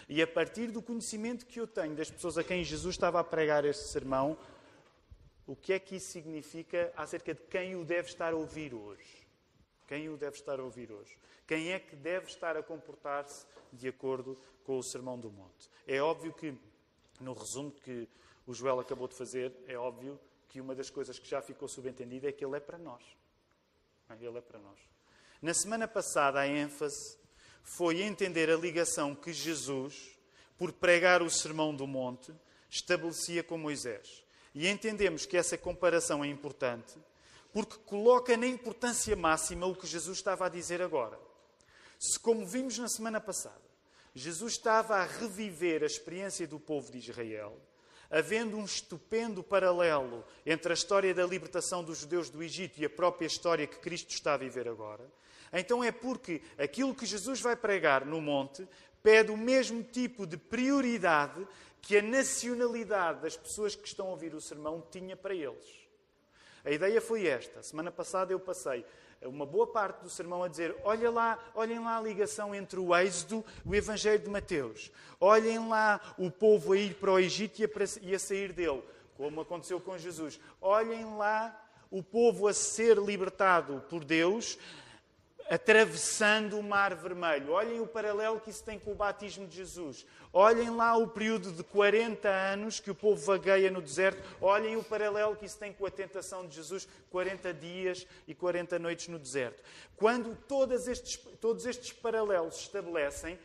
E 0.10 0.22
a 0.22 0.28
partir 0.28 0.68
do 0.68 0.82
conhecimento 0.82 1.46
que 1.46 1.60
eu 1.60 1.66
tenho 1.66 1.96
das 1.96 2.12
pessoas 2.12 2.38
a 2.38 2.44
quem 2.44 2.64
Jesus 2.64 2.96
estava 2.96 3.20
a 3.20 3.24
pregar 3.24 3.64
este 3.64 3.88
sermão, 3.88 4.38
o 5.52 5.56
que 5.58 5.74
é 5.74 5.80
que 5.80 5.98
isso 5.98 6.14
significa 6.14 6.94
acerca 6.96 7.34
de 7.34 7.42
quem 7.42 7.76
o 7.76 7.84
deve 7.84 8.08
estar 8.08 8.32
a 8.32 8.38
ouvir 8.38 8.74
hoje. 8.74 9.28
Quem 9.86 10.08
o 10.08 10.16
deve 10.16 10.38
estar 10.38 10.58
a 10.58 10.64
ouvir 10.64 10.90
hoje? 10.90 11.18
Quem 11.46 11.74
é 11.74 11.80
que 11.80 11.94
deve 11.94 12.28
estar 12.28 12.56
a 12.56 12.64
comportar-se 12.64 13.46
de 13.74 13.90
acordo 13.90 14.38
com 14.64 14.78
o 14.78 14.84
Sermão 14.84 15.20
do 15.20 15.30
Monte? 15.30 15.70
É 15.86 16.02
óbvio 16.02 16.32
que, 16.32 16.58
no 17.20 17.34
resumo 17.34 17.70
que 17.70 18.08
o 18.48 18.54
Joel 18.54 18.80
acabou 18.80 19.10
de 19.10 19.16
fazer, 19.18 19.54
é 19.68 19.78
óbvio 19.78 20.18
que 20.48 20.62
uma 20.62 20.74
das 20.74 20.90
coisas 20.90 21.20
que 21.20 21.28
já 21.28 21.42
ficou 21.42 21.68
subentendida 21.68 22.30
é 22.30 22.32
que 22.32 22.46
ele 22.46 22.56
é 22.56 22.62
para 22.62 22.78
nós. 22.78 23.04
Ele 24.22 24.38
é 24.38 24.42
para 24.42 24.58
nós. 24.58 24.80
Na 25.42 25.54
semana 25.54 25.86
passada, 25.86 26.40
a 26.40 26.48
ênfase 26.48 27.18
foi 27.62 28.02
entender 28.02 28.50
a 28.50 28.56
ligação 28.56 29.14
que 29.14 29.34
Jesus, 29.34 30.18
por 30.58 30.72
pregar 30.72 31.22
o 31.22 31.30
Sermão 31.30 31.76
do 31.76 31.86
Monte, 31.86 32.34
estabelecia 32.70 33.44
com 33.44 33.58
Moisés. 33.58 34.24
E 34.54 34.68
entendemos 34.68 35.26
que 35.26 35.38
essa 35.38 35.58
comparação 35.58 36.24
é 36.24 36.28
importante 36.28 37.00
porque 37.54 37.78
coloca 37.86 38.36
na 38.38 38.48
importância 38.48 39.16
máxima 39.16 39.66
o 39.66 39.76
que 39.76 39.86
Jesus 39.86 40.18
estava 40.18 40.46
a 40.46 40.50
dizer 40.50 40.82
agora. 40.82 41.20
Se, 42.00 42.18
como 42.18 42.46
vimos 42.46 42.78
na 42.78 42.88
semana 42.88 43.20
passada, 43.20 43.62
Jesus 44.16 44.54
estava 44.54 44.96
a 44.96 45.06
reviver 45.06 45.84
a 45.84 45.86
experiência 45.86 46.48
do 46.48 46.60
povo 46.60 46.92
de 46.92 46.98
Israel, 46.98 47.58
havendo 48.10 48.58
um 48.58 48.66
estupendo 48.66 49.44
paralelo 49.44 50.24
entre 50.46 50.72
a 50.72 50.74
história 50.74 51.14
da 51.14 51.26
libertação 51.26 51.84
dos 51.84 52.00
judeus 52.00 52.30
do 52.30 52.42
Egito 52.42 52.80
e 52.80 52.86
a 52.86 52.90
própria 52.90 53.28
história 53.28 53.68
que 53.68 53.80
Cristo 53.80 54.12
está 54.12 54.34
a 54.34 54.38
viver 54.38 54.68
agora, 54.68 55.06
então 55.54 55.84
é 55.84 55.92
porque 55.92 56.42
aquilo 56.58 56.96
que 56.96 57.06
Jesus 57.06 57.42
vai 57.42 57.56
pregar 57.56 58.06
no 58.06 58.22
monte 58.22 58.68
pede 59.04 59.32
o 59.32 59.38
mesmo 59.38 59.84
tipo 59.84 60.26
de 60.26 60.38
prioridade 60.38 61.46
que 61.82 61.98
a 61.98 62.02
nacionalidade 62.02 63.22
das 63.22 63.36
pessoas 63.36 63.76
que 63.76 63.88
estão 63.88 64.08
a 64.08 64.12
ouvir 64.12 64.34
o 64.34 64.42
sermão 64.42 64.84
tinha 64.92 65.16
para 65.16 65.34
eles. 65.34 65.82
A 66.64 66.72
ideia 66.72 67.02
foi 67.02 67.26
esta. 67.26 67.64
Semana 67.64 67.92
passada 67.92 68.32
eu 68.32 68.40
passei 68.40 68.86
uma 69.28 69.46
boa 69.46 69.68
parte 69.68 70.02
do 70.02 70.10
sermão 70.10 70.44
a 70.44 70.48
dizer: 70.48 70.76
olha 70.84 71.10
lá, 71.10 71.40
olhem 71.54 71.80
lá 71.80 71.98
a 71.98 72.02
ligação 72.02 72.56
entre 72.56 72.80
o 72.80 72.96
Êxodo 72.96 73.46
e 73.66 73.70
o 73.70 73.76
Evangelho 73.76 74.20
de 74.20 74.30
Mateus. 74.30 74.92
Olhem 75.20 75.68
lá 75.68 76.00
o 76.18 76.32
povo 76.32 76.74
a 76.74 76.78
ir 76.78 76.96
para 76.96 77.12
o 77.12 77.20
Egito 77.20 77.62
e 78.02 78.16
a 78.16 78.20
sair 78.20 78.52
dele, 78.52 78.84
como 79.16 79.42
aconteceu 79.42 79.80
com 79.80 79.98
Jesus. 79.98 80.40
Olhem 80.60 81.18
lá 81.18 81.58
o 81.92 82.02
povo 82.02 82.48
a 82.48 82.54
ser 82.54 82.98
libertado 82.98 83.84
por 83.90 84.04
Deus 84.04 84.58
atravessando 85.52 86.58
o 86.58 86.64
Mar 86.64 86.96
Vermelho. 86.96 87.52
Olhem 87.52 87.82
o 87.82 87.86
paralelo 87.86 88.40
que 88.40 88.50
isso 88.50 88.64
tem 88.64 88.80
com 88.80 88.94
o 88.94 88.96
batismo 88.96 89.46
de 89.46 89.58
Jesus. 89.58 90.06
Olhem 90.32 90.70
lá 90.70 90.96
o 90.96 91.10
período 91.10 91.52
de 91.52 91.62
40 91.62 92.30
anos 92.30 92.80
que 92.80 92.90
o 92.90 92.96
povo 92.96 93.22
vagueia 93.22 93.70
no 93.70 93.82
deserto. 93.82 94.24
Olhem 94.40 94.78
o 94.78 94.84
paralelo 94.84 95.36
que 95.36 95.46
isso 95.46 95.60
tem 95.60 95.74
com 95.74 95.86
a 95.86 95.92
tentação 95.92 96.48
de 96.48 96.56
Jesus, 96.56 96.88
40 97.10 97.54
dias 97.54 98.08
e 98.26 98.34
40 98.34 98.80
noites 98.80 99.10
no 99.10 99.20
deserto. 99.20 99.62
Quando 99.98 100.38
todos 100.48 100.88
estes, 100.88 101.18
todos 101.42 101.66
estes 101.66 101.92
paralelos 101.92 102.56
se 102.56 102.62
estabelecem, 102.62 103.38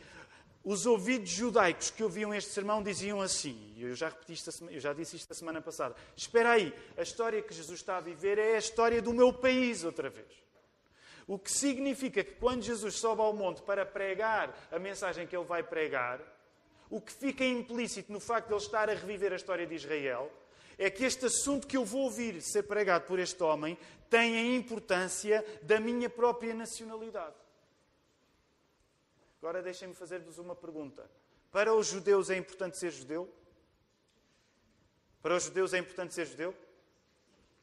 os 0.63 0.87
ouvidos 0.87 1.31
judaicos 1.31 1.91
que 1.91 2.05
ouviam 2.05 2.33
este 2.33 2.53
sermão 2.53 2.85
diziam 2.85 3.21
assim, 3.21 3.75
eu 3.77 3.97
já 3.97 4.11
repeti 4.11 4.33
isto, 4.33 4.65
eu 4.71 4.79
já 4.79 4.93
disse 4.93 5.17
isto 5.17 5.33
a 5.33 5.35
semana 5.35 5.61
passada: 5.61 5.97
Espera 6.17 6.53
aí, 6.53 6.73
a 6.97 7.03
história 7.03 7.43
que 7.43 7.53
Jesus 7.53 7.81
está 7.81 7.97
a 7.97 8.01
viver 8.01 8.39
é 8.39 8.55
a 8.55 8.59
história 8.59 9.03
do 9.03 9.13
meu 9.13 9.33
país 9.33 9.83
outra 9.83 10.09
vez. 10.09 10.46
O 11.27 11.39
que 11.39 11.51
significa 11.51 12.23
que 12.23 12.35
quando 12.35 12.63
Jesus 12.63 12.97
sobe 12.97 13.21
ao 13.21 13.33
monte 13.33 13.63
para 13.63 13.85
pregar 13.85 14.57
a 14.71 14.79
mensagem 14.79 15.27
que 15.27 15.37
ele 15.37 15.45
vai 15.45 15.63
pregar, 15.63 16.21
o 16.89 17.01
que 17.01 17.13
fica 17.13 17.45
implícito 17.45 18.13
no 18.13 18.21
facto 18.21 18.49
de 18.49 18.55
ele 18.55 18.63
estar 18.63 18.89
a 18.89 18.95
reviver 18.95 19.33
a 19.33 19.37
história 19.37 19.67
de 19.67 19.75
Israel 19.75 20.31
é 20.79 20.91
que 20.91 21.05
este 21.05 21.27
assunto 21.27 21.67
que 21.67 21.77
eu 21.77 21.85
vou 21.85 22.03
ouvir 22.03 22.41
ser 22.43 22.63
pregado 22.65 23.07
por 23.07 23.19
este 23.19 23.43
homem 23.43 23.77
tem 24.09 24.37
a 24.37 24.57
importância 24.57 25.45
da 25.63 25.81
minha 25.81 26.09
própria 26.09 26.55
nacionalidade. 26.55 27.35
Agora 29.41 29.63
deixem-me 29.63 29.95
fazer-vos 29.95 30.39
uma 30.39 30.55
pergunta. 30.55 31.11
Para 31.51 31.75
os 31.75 31.87
judeus 31.89 32.31
é 32.31 32.37
importante 32.37 32.79
ser 32.79 32.91
judeu? 32.91 33.33
Para 35.23 35.35
os 35.37 35.45
judeus 35.45 35.73
é 35.73 35.79
importante 35.79 36.15
ser 36.15 36.27
judeu? 36.27 36.55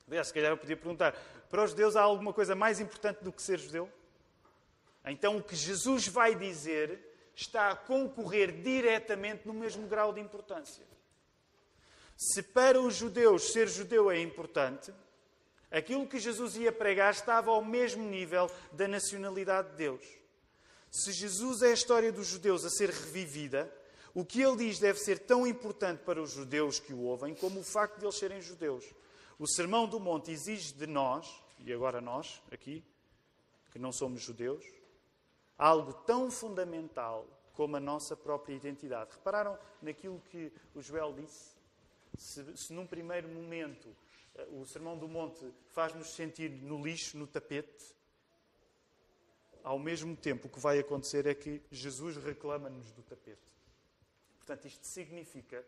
Aliás, 0.08 0.28
se 0.28 0.34
calhar 0.34 0.52
eu 0.52 0.58
podia 0.58 0.78
perguntar: 0.78 1.14
para 1.50 1.64
os 1.64 1.72
judeus 1.72 1.96
há 1.96 2.02
alguma 2.02 2.34
coisa 2.34 2.56
mais 2.56 2.80
importante 2.80 3.24
do 3.24 3.32
que 3.32 3.42
ser 3.42 3.60
judeu? 3.60 3.90
Então 5.06 5.38
o 5.38 5.44
que 5.44 5.56
Jesus 5.56 6.08
vai 6.08 6.36
dizer 6.36 7.00
está 7.36 7.72
a 7.72 7.76
concorrer 7.76 8.62
diretamente 8.62 9.48
no 9.48 9.54
mesmo 9.54 9.88
grau 9.88 10.14
de 10.14 10.22
importância. 10.22 10.86
Se 12.16 12.42
para 12.42 12.80
os 12.80 12.96
judeus 12.96 13.52
ser 13.52 13.68
judeu 13.68 14.10
é 14.10 14.20
importante, 14.20 14.94
aquilo 15.72 16.08
que 16.08 16.20
Jesus 16.20 16.56
ia 16.56 16.72
pregar 16.72 17.12
estava 17.12 17.52
ao 17.52 17.64
mesmo 17.64 18.04
nível 18.04 18.50
da 18.72 18.88
nacionalidade 18.88 19.72
de 19.72 19.76
Deus. 19.78 20.04
Se 20.92 21.12
Jesus 21.12 21.64
é 21.64 21.72
a 21.72 21.74
história 21.74 22.12
dos 22.12 22.28
judeus 22.28 22.64
a 22.64 22.70
ser 22.70 22.90
revivida, 22.90 23.74
o 24.14 24.24
que 24.24 24.42
ele 24.42 24.58
diz 24.58 24.78
deve 24.78 25.00
ser 25.00 25.18
tão 25.18 25.48
importante 25.48 26.04
para 26.04 26.22
os 26.22 26.32
judeus 26.32 26.80
que 26.80 26.94
o 26.94 27.02
ouvem 27.02 27.34
como 27.34 27.62
o 27.62 27.64
facto 27.64 27.98
de 27.98 28.06
eles 28.06 28.16
serem 28.16 28.40
judeus. 28.40 28.86
O 29.44 29.48
Sermão 29.48 29.86
do 29.86 30.00
Monte 30.00 30.32
exige 30.32 30.74
de 30.74 30.88
nós 30.88 31.44
e 31.60 31.74
agora 31.74 32.00
nós, 32.00 32.42
aqui, 32.50 32.82
que 33.74 33.78
não 33.78 33.92
somos 33.92 34.22
judeus, 34.22 34.64
algo 35.58 35.92
tão 35.92 36.32
fundamental 36.32 37.28
como 37.52 37.76
a 37.76 37.80
nossa 37.82 38.16
própria 38.16 38.56
identidade. 38.56 39.12
Repararam 39.12 39.60
naquilo 39.82 40.22
que 40.32 40.50
o 40.74 40.82
Joel 40.82 41.12
disse? 41.12 41.58
Se, 42.18 42.56
se 42.56 42.72
num 42.72 42.88
primeiro 42.88 43.28
momento 43.28 43.94
eh, 44.36 44.48
o 44.50 44.66
Sermão 44.66 44.98
do 44.98 45.10
Monte 45.10 45.54
faz-nos 45.74 46.16
sentir 46.16 46.50
no 46.50 46.82
lixo, 46.82 47.18
no 47.18 47.28
tapete, 47.28 47.94
ao 49.62 49.78
mesmo 49.78 50.16
tempo 50.16 50.48
o 50.48 50.50
que 50.50 50.60
vai 50.62 50.80
acontecer 50.80 51.26
é 51.26 51.36
que 51.36 51.62
Jesus 51.70 52.16
reclama-nos 52.16 52.94
do 52.94 53.04
tapete. 53.04 53.52
Portanto, 54.38 54.68
isto 54.68 54.88
significa 54.88 55.66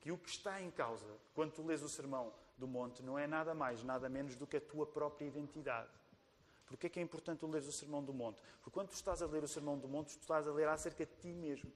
que 0.00 0.10
o 0.10 0.16
que 0.16 0.30
está 0.30 0.62
em 0.62 0.70
causa, 0.70 1.14
quando 1.34 1.52
tu 1.52 1.62
lês 1.62 1.82
o 1.82 1.90
Sermão 1.90 2.32
do 2.58 2.66
monte 2.66 3.02
não 3.02 3.18
é 3.18 3.26
nada 3.26 3.54
mais, 3.54 3.82
nada 3.82 4.08
menos 4.08 4.36
do 4.36 4.46
que 4.46 4.56
a 4.56 4.60
tua 4.60 4.86
própria 4.86 5.26
identidade. 5.26 5.88
Porquê 6.66 6.86
é 6.86 6.90
que 6.90 6.98
é 6.98 7.02
importante 7.02 7.46
ler 7.46 7.62
o 7.62 7.72
Sermão 7.72 8.04
do 8.04 8.12
Monte? 8.12 8.38
Porque 8.58 8.70
quando 8.70 8.88
tu 8.88 8.94
estás 8.94 9.22
a 9.22 9.26
ler 9.26 9.42
o 9.42 9.48
Sermão 9.48 9.78
do 9.78 9.88
Monte, 9.88 10.18
tu 10.18 10.20
estás 10.20 10.46
a 10.46 10.52
ler 10.52 10.68
acerca 10.68 11.06
de 11.06 11.12
ti 11.16 11.32
mesmo. 11.32 11.72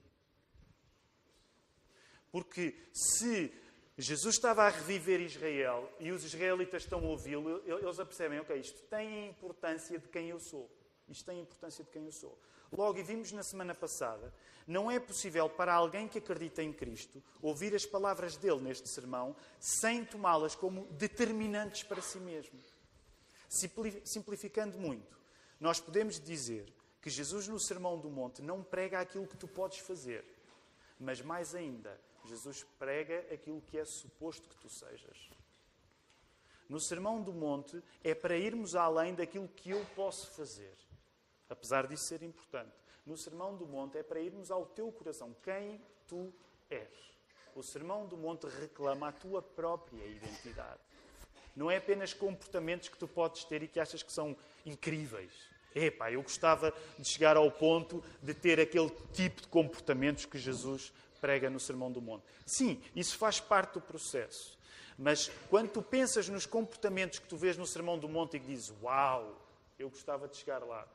Porque 2.31 2.75
se 2.93 3.51
Jesus 3.97 4.35
estava 4.35 4.63
a 4.63 4.69
reviver 4.69 5.19
Israel 5.19 5.91
e 5.99 6.11
os 6.11 6.23
israelitas 6.23 6.83
estão 6.83 6.99
a 6.99 7.07
ouvi-lo, 7.07 7.61
eles 7.65 7.99
apercebem, 7.99 8.39
ok, 8.39 8.55
isto 8.59 8.83
tem 8.83 9.23
a 9.23 9.27
importância 9.27 9.97
de 9.97 10.07
quem 10.07 10.29
eu 10.29 10.39
sou. 10.39 10.69
Isto 11.07 11.25
tem 11.25 11.39
a 11.39 11.41
importância 11.41 11.83
de 11.83 11.89
quem 11.89 12.05
eu 12.05 12.11
sou. 12.11 12.39
Logo, 12.75 12.97
e 12.97 13.03
vimos 13.03 13.31
na 13.31 13.43
semana 13.43 13.75
passada, 13.75 14.33
não 14.65 14.89
é 14.89 14.99
possível 14.99 15.47
para 15.47 15.73
alguém 15.73 16.07
que 16.07 16.17
acredita 16.17 16.63
em 16.63 16.73
Cristo 16.73 17.21
ouvir 17.41 17.75
as 17.75 17.85
palavras 17.85 18.35
dele 18.35 18.61
neste 18.61 18.89
sermão 18.89 19.35
sem 19.59 20.03
tomá-las 20.03 20.55
como 20.55 20.87
determinantes 20.93 21.83
para 21.83 22.01
si 22.01 22.17
mesmo. 22.19 22.59
Simplificando 24.03 24.79
muito, 24.79 25.19
nós 25.59 25.79
podemos 25.79 26.19
dizer 26.19 26.73
que 26.99 27.09
Jesus 27.09 27.47
no 27.47 27.59
Sermão 27.59 27.99
do 27.99 28.09
Monte 28.09 28.41
não 28.41 28.63
prega 28.63 28.99
aquilo 28.99 29.27
que 29.27 29.37
tu 29.37 29.47
podes 29.47 29.79
fazer, 29.79 30.25
mas 30.99 31.21
mais 31.21 31.53
ainda, 31.53 31.99
Jesus 32.25 32.65
prega 32.79 33.19
aquilo 33.31 33.61
que 33.61 33.77
é 33.77 33.85
suposto 33.85 34.49
que 34.49 34.55
tu 34.55 34.69
sejas. 34.69 35.29
No 36.67 36.79
Sermão 36.79 37.21
do 37.21 37.33
Monte 37.33 37.83
é 38.03 38.15
para 38.15 38.37
irmos 38.37 38.73
além 38.73 39.13
daquilo 39.13 39.47
que 39.49 39.69
eu 39.69 39.85
posso 39.95 40.31
fazer 40.31 40.73
apesar 41.53 41.87
disso 41.87 42.05
ser 42.05 42.21
importante. 42.23 42.71
No 43.05 43.17
Sermão 43.17 43.55
do 43.55 43.65
Monte 43.65 43.97
é 43.97 44.03
para 44.03 44.19
irmos 44.19 44.51
ao 44.51 44.65
teu 44.65 44.91
coração, 44.91 45.35
quem 45.41 45.81
tu 46.07 46.33
és. 46.69 46.89
O 47.55 47.61
Sermão 47.61 48.05
do 48.05 48.17
Monte 48.17 48.47
reclama 48.47 49.09
a 49.09 49.11
tua 49.11 49.41
própria 49.41 50.03
identidade. 50.05 50.79
Não 51.55 51.69
é 51.69 51.77
apenas 51.77 52.13
comportamentos 52.13 52.89
que 52.89 52.97
tu 52.97 53.07
podes 53.07 53.43
ter 53.43 53.61
e 53.61 53.67
que 53.67 53.79
achas 53.79 54.01
que 54.01 54.11
são 54.11 54.35
incríveis. 54.65 55.31
Epá, 55.75 56.11
eu 56.11 56.21
gostava 56.21 56.73
de 56.97 57.07
chegar 57.07 57.37
ao 57.37 57.51
ponto 57.51 58.03
de 58.21 58.33
ter 58.33 58.59
aquele 58.59 58.89
tipo 59.13 59.41
de 59.41 59.47
comportamentos 59.47 60.25
que 60.25 60.37
Jesus 60.37 60.91
prega 61.21 61.49
no 61.49 61.59
Sermão 61.59 61.91
do 61.91 62.01
Monte. 62.01 62.25
Sim, 62.45 62.81
isso 62.95 63.17
faz 63.17 63.39
parte 63.39 63.73
do 63.73 63.81
processo. 63.81 64.57
Mas 64.97 65.31
quando 65.49 65.69
tu 65.69 65.81
pensas 65.81 66.29
nos 66.29 66.45
comportamentos 66.45 67.19
que 67.19 67.27
tu 67.27 67.37
vês 67.37 67.57
no 67.57 67.65
Sermão 67.65 67.97
do 67.97 68.09
Monte 68.09 68.37
e 68.37 68.39
que 68.39 68.47
dizes, 68.47 68.73
uau, 68.81 69.39
eu 69.77 69.89
gostava 69.89 70.27
de 70.27 70.37
chegar 70.37 70.63
lá, 70.63 70.87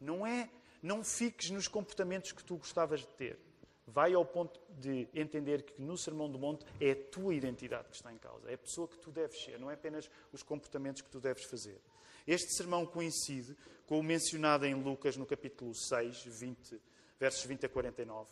não 0.00 0.26
é, 0.26 0.50
não 0.82 1.02
fiques 1.02 1.50
nos 1.50 1.68
comportamentos 1.68 2.32
que 2.32 2.44
tu 2.44 2.56
gostavas 2.56 3.00
de 3.00 3.08
ter. 3.08 3.38
Vai 3.86 4.12
ao 4.12 4.24
ponto 4.24 4.60
de 4.68 5.08
entender 5.14 5.62
que 5.62 5.80
no 5.80 5.96
Sermão 5.96 6.30
do 6.30 6.38
Monte 6.38 6.66
é 6.80 6.90
a 6.90 6.96
tua 7.10 7.34
identidade 7.34 7.88
que 7.88 7.96
está 7.96 8.12
em 8.12 8.18
causa. 8.18 8.50
É 8.50 8.54
a 8.54 8.58
pessoa 8.58 8.86
que 8.86 8.98
tu 8.98 9.10
deves 9.10 9.42
ser, 9.42 9.58
não 9.58 9.70
é 9.70 9.74
apenas 9.74 10.10
os 10.32 10.42
comportamentos 10.42 11.00
que 11.00 11.10
tu 11.10 11.20
deves 11.20 11.44
fazer. 11.44 11.80
Este 12.26 12.52
sermão 12.52 12.84
coincide 12.84 13.56
com 13.86 13.98
o 13.98 14.02
mencionado 14.02 14.66
em 14.66 14.74
Lucas 14.74 15.16
no 15.16 15.24
capítulo 15.24 15.74
6, 15.74 16.24
20, 16.26 16.78
versos 17.18 17.44
20 17.44 17.64
a 17.64 17.68
49. 17.70 18.30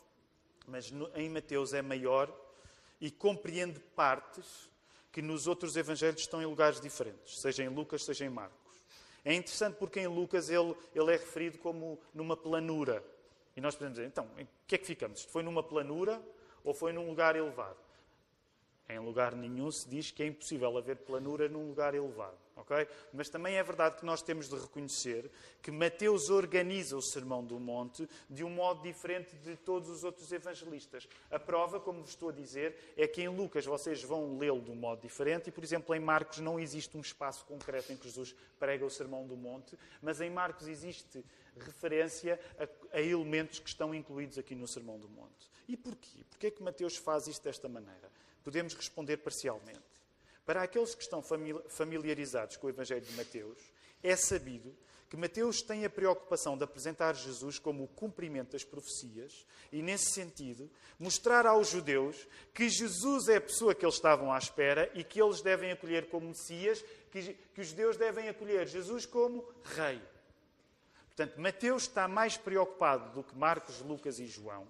Mas 0.67 0.93
em 1.15 1.31
Mateus 1.31 1.73
é 1.73 1.81
maior 1.81 2.31
e 3.01 3.11
compreende 3.11 3.81
partes 3.81 4.69
que 5.11 5.23
nos 5.23 5.47
outros 5.47 5.77
evangelhos 5.77 6.21
estão 6.21 6.43
em 6.43 6.45
lugares 6.45 6.79
diferentes, 6.79 7.41
seja 7.41 7.65
em 7.65 7.69
Lucas, 7.69 8.05
seja 8.05 8.27
em 8.27 8.29
Marcos. 8.29 8.66
É 9.27 9.35
interessante 9.35 9.75
porque 9.75 9.99
em 9.99 10.07
Lucas 10.07 10.49
ele, 10.49 10.73
ele 10.95 11.13
é 11.13 11.17
referido 11.17 11.59
como 11.59 11.99
numa 12.15 12.37
planura. 12.37 13.03
E 13.57 13.61
nós 13.61 13.75
podemos 13.75 13.99
dizer, 13.99 14.07
então, 14.07 14.31
em 14.39 14.47
que 14.69 14.77
é 14.77 14.79
que 14.79 14.87
ficamos? 14.87 15.25
Foi 15.25 15.43
numa 15.43 15.65
planura 15.65 16.23
ou 16.63 16.73
foi 16.73 16.93
num 16.93 17.09
lugar 17.09 17.35
elevado? 17.35 17.77
Em 18.89 19.01
lugar 19.01 19.35
nenhum 19.35 19.71
se 19.71 19.89
diz 19.89 20.13
que 20.13 20.23
é 20.23 20.27
impossível 20.27 20.77
haver 20.79 20.97
planura 20.99 21.49
num 21.49 21.67
lugar 21.67 21.95
elevado. 21.95 22.37
Okay? 22.57 22.87
Mas 23.13 23.29
também 23.29 23.57
é 23.57 23.63
verdade 23.63 23.97
que 23.97 24.07
nós 24.07 24.23
temos 24.23 24.49
de 24.49 24.57
reconhecer 24.57 25.31
que 25.61 25.71
Mateus 25.71 26.31
organiza 26.31 26.97
o 26.97 27.03
Sermão 27.03 27.45
do 27.45 27.59
Monte 27.59 28.09
de 28.31 28.45
um 28.45 28.51
modo 28.51 28.83
diferente 28.83 29.37
de 29.37 29.57
todos 29.57 29.91
os 29.91 30.05
outros 30.05 30.31
evangelistas. 30.31 31.09
A 31.31 31.39
prova, 31.39 31.81
como 31.81 32.01
vos 32.01 32.11
estou 32.11 32.29
a 32.29 32.33
dizer, 32.33 32.95
é 32.97 33.09
que 33.09 33.21
em 33.21 33.29
Lucas 33.29 33.67
vocês 33.67 34.03
vão 34.03 34.39
lê-lo 34.39 34.63
de 34.63 34.71
um 34.71 34.77
modo 34.77 35.03
diferente 35.03 35.49
e, 35.49 35.53
por 35.53 35.65
exemplo, 35.65 35.95
em 35.95 36.01
Marcos 36.01 36.39
não 36.39 36.59
existe 36.59 36.97
um 36.97 37.01
espaço 37.01 37.45
concreto 37.45 37.93
em 37.93 37.97
que 37.97 38.05
Jesus 38.05 38.35
prega 38.59 38.87
o 38.87 38.91
Sermão 38.91 39.27
do 39.27 39.37
Monte, 39.37 39.77
mas 40.01 40.21
em 40.21 40.31
Marcos 40.31 40.69
existe 40.69 41.25
referência 41.59 42.41
a, 42.59 42.97
a 42.97 43.03
elementos 43.03 43.59
que 43.59 43.69
estão 43.69 43.95
incluídos 43.95 44.39
aqui 44.39 44.55
no 44.55 44.69
Sermão 44.69 44.99
do 44.99 45.09
Monte. 45.09 45.51
E 45.69 45.77
porquê? 45.77 46.25
Porquê 46.31 46.47
é 46.47 46.51
que 46.51 46.63
Mateus 46.63 46.97
faz 46.97 47.27
isto 47.27 47.43
desta 47.43 47.69
maneira? 47.69 48.11
Podemos 48.47 48.75
responder 48.75 49.17
parcialmente. 49.17 49.81
Para 50.45 50.63
aqueles 50.63 50.95
que 50.95 51.03
estão 51.03 51.21
familiarizados 51.69 52.57
com 52.57 52.69
o 52.69 52.71
Evangelho 52.71 53.01
de 53.01 53.13
Mateus, 53.17 53.59
é 54.01 54.15
sabido 54.15 54.73
que 55.11 55.17
Mateus 55.17 55.63
tem 55.63 55.85
a 55.85 55.91
preocupação 55.91 56.57
de 56.57 56.63
apresentar 56.63 57.17
Jesus 57.17 57.59
como 57.59 57.83
o 57.83 57.89
cumprimento 57.89 58.53
das 58.53 58.63
profecias 58.63 59.45
e, 59.73 59.83
nesse 59.83 60.13
sentido, 60.13 60.71
mostrar 60.97 61.45
aos 61.45 61.71
judeus 61.71 62.25
que 62.55 62.69
Jesus 62.69 63.27
é 63.27 63.39
a 63.39 63.41
pessoa 63.41 63.75
que 63.75 63.85
eles 63.85 63.97
estavam 63.97 64.33
à 64.33 64.39
espera 64.39 64.89
e 64.95 65.03
que 65.03 65.21
eles 65.21 65.41
devem 65.41 65.73
acolher 65.73 66.09
como 66.09 66.29
Messias, 66.29 66.85
que, 67.11 67.35
que 67.53 67.61
os 67.61 67.67
judeus 67.67 67.97
devem 67.97 68.29
acolher 68.29 68.69
Jesus 68.69 69.05
como 69.05 69.45
Rei. 69.75 70.01
Portanto, 71.09 71.41
Mateus 71.41 71.83
está 71.83 72.07
mais 72.07 72.37
preocupado 72.37 73.13
do 73.13 73.25
que 73.25 73.37
Marcos, 73.37 73.81
Lucas 73.81 74.21
e 74.21 74.27
João, 74.29 74.69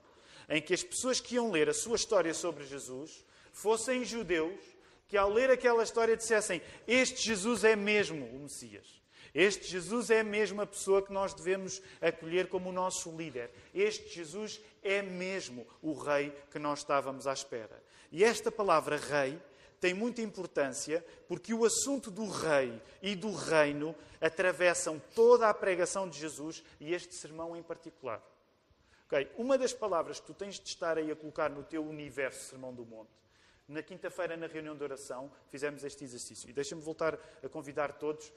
em 0.48 0.62
que 0.62 0.72
as 0.72 0.82
pessoas 0.82 1.20
que 1.20 1.34
iam 1.34 1.50
ler 1.50 1.68
a 1.68 1.74
sua 1.74 1.96
história 1.96 2.32
sobre 2.32 2.64
Jesus 2.64 3.26
fossem 3.56 4.04
judeus 4.04 4.60
que 5.08 5.16
ao 5.16 5.32
ler 5.32 5.50
aquela 5.50 5.82
história 5.82 6.16
dissessem: 6.16 6.60
Este 6.86 7.22
Jesus 7.22 7.64
é 7.64 7.74
mesmo 7.74 8.26
o 8.26 8.40
Messias. 8.40 9.02
Este 9.34 9.66
Jesus 9.66 10.10
é 10.10 10.22
mesmo 10.22 10.60
a 10.62 10.66
pessoa 10.66 11.02
que 11.02 11.12
nós 11.12 11.34
devemos 11.34 11.82
acolher 12.00 12.48
como 12.48 12.70
o 12.70 12.72
nosso 12.72 13.14
líder. 13.16 13.50
Este 13.74 14.08
Jesus 14.14 14.60
é 14.82 15.02
mesmo 15.02 15.66
o 15.82 15.92
rei 15.94 16.32
que 16.50 16.58
nós 16.58 16.80
estávamos 16.80 17.26
à 17.26 17.32
espera. 17.32 17.82
E 18.10 18.24
esta 18.24 18.50
palavra 18.50 18.96
rei 18.96 19.38
tem 19.78 19.92
muita 19.92 20.22
importância 20.22 21.04
porque 21.28 21.52
o 21.52 21.66
assunto 21.66 22.10
do 22.10 22.26
rei 22.28 22.80
e 23.02 23.14
do 23.14 23.34
reino 23.34 23.94
atravessam 24.20 25.00
toda 25.14 25.48
a 25.50 25.54
pregação 25.54 26.08
de 26.08 26.18
Jesus 26.18 26.62
e 26.80 26.94
este 26.94 27.14
sermão 27.14 27.54
em 27.54 27.62
particular. 27.62 28.22
Okay? 29.06 29.30
Uma 29.36 29.58
das 29.58 29.72
palavras 29.72 30.18
que 30.18 30.26
tu 30.26 30.34
tens 30.34 30.58
de 30.58 30.68
estar 30.68 30.96
aí 30.96 31.10
a 31.10 31.16
colocar 31.16 31.50
no 31.50 31.62
teu 31.62 31.86
universo 31.86 32.48
Sermão 32.48 32.72
do 32.72 32.86
Monte 32.86 33.25
na 33.68 33.82
quinta-feira, 33.82 34.36
na 34.36 34.46
reunião 34.46 34.76
de 34.76 34.82
oração, 34.84 35.30
fizemos 35.48 35.82
este 35.82 36.04
exercício. 36.04 36.48
E 36.48 36.52
deixa-me 36.52 36.82
voltar 36.82 37.18
a 37.42 37.48
convidar 37.48 37.92
todos. 37.92 38.32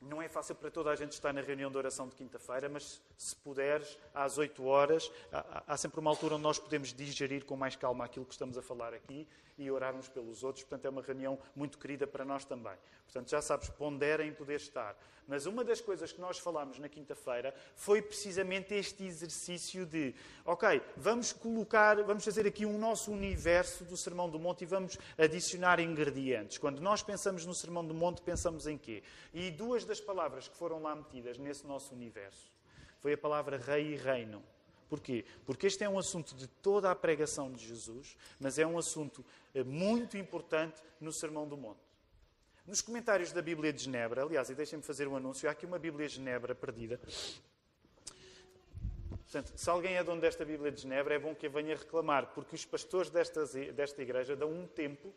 Não 0.00 0.20
é 0.20 0.28
fácil 0.28 0.54
para 0.54 0.70
toda 0.70 0.90
a 0.90 0.96
gente 0.96 1.12
estar 1.12 1.32
na 1.32 1.40
reunião 1.40 1.70
de 1.70 1.78
oração 1.78 2.08
de 2.08 2.14
quinta-feira, 2.14 2.68
mas 2.68 3.00
se 3.16 3.34
puderes, 3.36 3.98
às 4.14 4.36
8 4.36 4.64
horas, 4.64 5.10
há, 5.32 5.76
sempre 5.76 5.98
uma 5.98 6.10
altura 6.10 6.34
onde 6.34 6.42
nós 6.42 6.58
podemos 6.58 6.92
digerir 6.92 7.44
com 7.44 7.56
mais 7.56 7.74
calma 7.74 8.04
aquilo 8.04 8.26
que 8.26 8.32
estamos 8.32 8.58
a 8.58 8.62
falar 8.62 8.92
aqui 8.92 9.26
e 9.56 9.70
orarmos 9.70 10.08
pelos 10.08 10.42
outros. 10.42 10.64
Portanto, 10.64 10.84
é 10.84 10.90
uma 10.90 11.02
reunião 11.02 11.38
muito 11.54 11.78
querida 11.78 12.06
para 12.06 12.24
nós 12.24 12.44
também. 12.44 12.74
Portanto, 13.04 13.30
já 13.30 13.40
sabes, 13.40 13.68
ponderem 13.70 14.32
poder 14.32 14.56
estar. 14.56 14.96
Mas 15.26 15.46
uma 15.46 15.64
das 15.64 15.80
coisas 15.80 16.12
que 16.12 16.20
nós 16.20 16.38
falámos 16.38 16.78
na 16.78 16.88
quinta-feira 16.88 17.54
foi 17.74 18.02
precisamente 18.02 18.74
este 18.74 19.04
exercício 19.04 19.86
de, 19.86 20.14
ok, 20.44 20.82
vamos 20.96 21.32
colocar, 21.32 22.02
vamos 22.02 22.24
fazer 22.24 22.46
aqui 22.46 22.66
um 22.66 22.78
nosso 22.78 23.10
universo 23.10 23.84
do 23.84 23.96
Sermão 23.96 24.28
do 24.28 24.38
Monte 24.38 24.62
e 24.62 24.66
vamos 24.66 24.98
adicionar 25.16 25.80
ingredientes. 25.80 26.58
Quando 26.58 26.80
nós 26.80 27.02
pensamos 27.02 27.46
no 27.46 27.54
Sermão 27.54 27.84
do 27.86 27.94
Monte, 27.94 28.20
pensamos 28.20 28.66
em 28.66 28.76
quê? 28.76 29.02
E 29.32 29.50
duas 29.50 29.83
das 29.84 30.00
palavras 30.00 30.48
que 30.48 30.56
foram 30.56 30.80
lá 30.82 30.94
metidas 30.94 31.38
nesse 31.38 31.66
nosso 31.66 31.94
universo 31.94 32.52
foi 33.00 33.12
a 33.12 33.18
palavra 33.18 33.58
rei 33.58 33.92
e 33.92 33.96
reino. 33.96 34.42
Porquê? 34.88 35.24
Porque 35.44 35.66
este 35.66 35.84
é 35.84 35.88
um 35.88 35.98
assunto 35.98 36.34
de 36.34 36.46
toda 36.46 36.90
a 36.90 36.94
pregação 36.94 37.52
de 37.52 37.66
Jesus, 37.66 38.16
mas 38.40 38.58
é 38.58 38.66
um 38.66 38.78
assunto 38.78 39.24
eh, 39.54 39.62
muito 39.62 40.16
importante 40.16 40.82
no 41.00 41.12
Sermão 41.12 41.46
do 41.46 41.56
Monte. 41.56 41.80
Nos 42.66 42.80
comentários 42.80 43.30
da 43.30 43.42
Bíblia 43.42 43.72
de 43.74 43.82
Genebra, 43.82 44.22
aliás, 44.22 44.48
e 44.48 44.54
deixem-me 44.54 44.82
fazer 44.82 45.06
um 45.06 45.16
anúncio, 45.16 45.48
há 45.48 45.52
aqui 45.52 45.66
uma 45.66 45.78
Bíblia 45.78 46.08
de 46.08 46.14
Genebra 46.14 46.54
perdida. 46.54 46.98
Portanto, 49.10 49.52
se 49.54 49.68
alguém 49.68 49.96
é 49.96 50.04
dono 50.04 50.20
desta 50.20 50.44
Bíblia 50.44 50.72
de 50.72 50.80
Genebra, 50.80 51.14
é 51.14 51.18
bom 51.18 51.34
que 51.34 51.46
a 51.46 51.50
venha 51.50 51.76
reclamar, 51.76 52.28
porque 52.28 52.54
os 52.54 52.64
pastores 52.64 53.10
desta, 53.10 53.44
desta 53.72 54.00
igreja 54.00 54.34
dão 54.34 54.50
um 54.50 54.66
tempo 54.66 55.12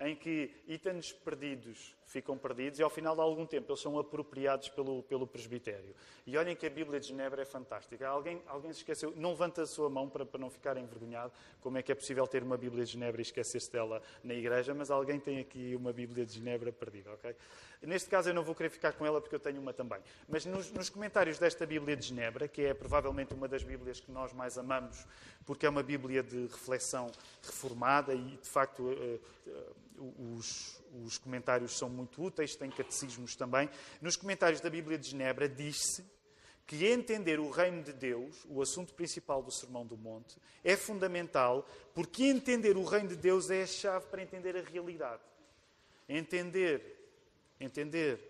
em 0.00 0.16
que 0.16 0.50
itens 0.66 1.12
perdidos 1.12 1.94
ficam 2.10 2.36
perdidos 2.36 2.80
e 2.80 2.82
ao 2.82 2.90
final 2.90 3.14
de 3.14 3.20
algum 3.20 3.46
tempo 3.46 3.70
eles 3.70 3.80
são 3.80 3.96
apropriados 3.98 4.68
pelo, 4.68 5.02
pelo 5.04 5.26
presbitério. 5.26 5.94
E 6.26 6.36
olhem 6.36 6.56
que 6.56 6.66
a 6.66 6.70
Bíblia 6.70 6.98
de 6.98 7.06
Genebra 7.06 7.42
é 7.42 7.44
fantástica. 7.44 8.08
Alguém, 8.08 8.42
alguém 8.48 8.72
se 8.72 8.80
esqueceu, 8.80 9.14
não 9.16 9.30
levanta 9.30 9.62
a 9.62 9.66
sua 9.66 9.88
mão 9.88 10.08
para, 10.08 10.26
para 10.26 10.40
não 10.40 10.50
ficar 10.50 10.76
envergonhado, 10.76 11.32
como 11.60 11.78
é 11.78 11.82
que 11.82 11.92
é 11.92 11.94
possível 11.94 12.26
ter 12.26 12.42
uma 12.42 12.56
Bíblia 12.56 12.84
de 12.84 12.92
Genebra 12.92 13.20
e 13.20 13.22
esquecer-se 13.22 13.70
dela 13.70 14.02
na 14.24 14.34
igreja, 14.34 14.74
mas 14.74 14.90
alguém 14.90 15.20
tem 15.20 15.38
aqui 15.38 15.76
uma 15.76 15.92
Bíblia 15.92 16.26
de 16.26 16.32
Genebra 16.32 16.72
perdida, 16.72 17.12
ok? 17.12 17.34
Neste 17.82 18.10
caso 18.10 18.28
eu 18.28 18.34
não 18.34 18.42
vou 18.42 18.54
querer 18.54 18.68
ficar 18.68 18.92
com 18.92 19.06
ela 19.06 19.20
porque 19.20 19.34
eu 19.34 19.40
tenho 19.40 19.60
uma 19.60 19.72
também. 19.72 20.00
Mas 20.28 20.44
nos, 20.44 20.70
nos 20.72 20.90
comentários 20.90 21.38
desta 21.38 21.64
Bíblia 21.64 21.96
de 21.96 22.08
Genebra, 22.08 22.48
que 22.48 22.62
é 22.62 22.74
provavelmente 22.74 23.32
uma 23.32 23.46
das 23.46 23.62
Bíblias 23.62 24.00
que 24.00 24.10
nós 24.10 24.32
mais 24.32 24.58
amamos, 24.58 25.06
porque 25.46 25.64
é 25.64 25.68
uma 25.68 25.82
Bíblia 25.82 26.22
de 26.22 26.42
reflexão 26.42 27.10
reformada 27.42 28.12
e, 28.12 28.36
de 28.36 28.48
facto, 28.48 28.82
uh, 28.82 29.20
uh, 29.46 29.74
os, 30.00 30.82
os 31.04 31.18
comentários 31.18 31.76
são 31.76 31.88
muito 31.88 32.22
úteis, 32.22 32.56
tem 32.56 32.70
catecismos 32.70 33.36
também. 33.36 33.68
Nos 34.00 34.16
comentários 34.16 34.60
da 34.60 34.70
Bíblia 34.70 34.98
de 34.98 35.10
Genebra 35.10 35.48
diz-se 35.48 36.04
que 36.66 36.86
entender 36.86 37.40
o 37.40 37.50
reino 37.50 37.82
de 37.82 37.92
Deus, 37.92 38.46
o 38.48 38.62
assunto 38.62 38.94
principal 38.94 39.42
do 39.42 39.50
Sermão 39.50 39.84
do 39.84 39.96
Monte, 39.96 40.36
é 40.62 40.76
fundamental, 40.76 41.68
porque 41.92 42.24
entender 42.24 42.76
o 42.76 42.84
reino 42.84 43.08
de 43.08 43.16
Deus 43.16 43.50
é 43.50 43.62
a 43.62 43.66
chave 43.66 44.06
para 44.06 44.22
entender 44.22 44.56
a 44.56 44.62
realidade. 44.62 45.22
Entender, 46.08 47.10
entender 47.58 48.20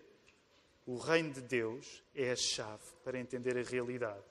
o 0.87 0.97
reino 0.97 1.31
de 1.31 1.41
Deus 1.41 2.03
é 2.15 2.31
a 2.31 2.35
chave 2.35 2.83
para 3.03 3.19
entender 3.19 3.57
a 3.57 3.63
realidade. 3.63 4.23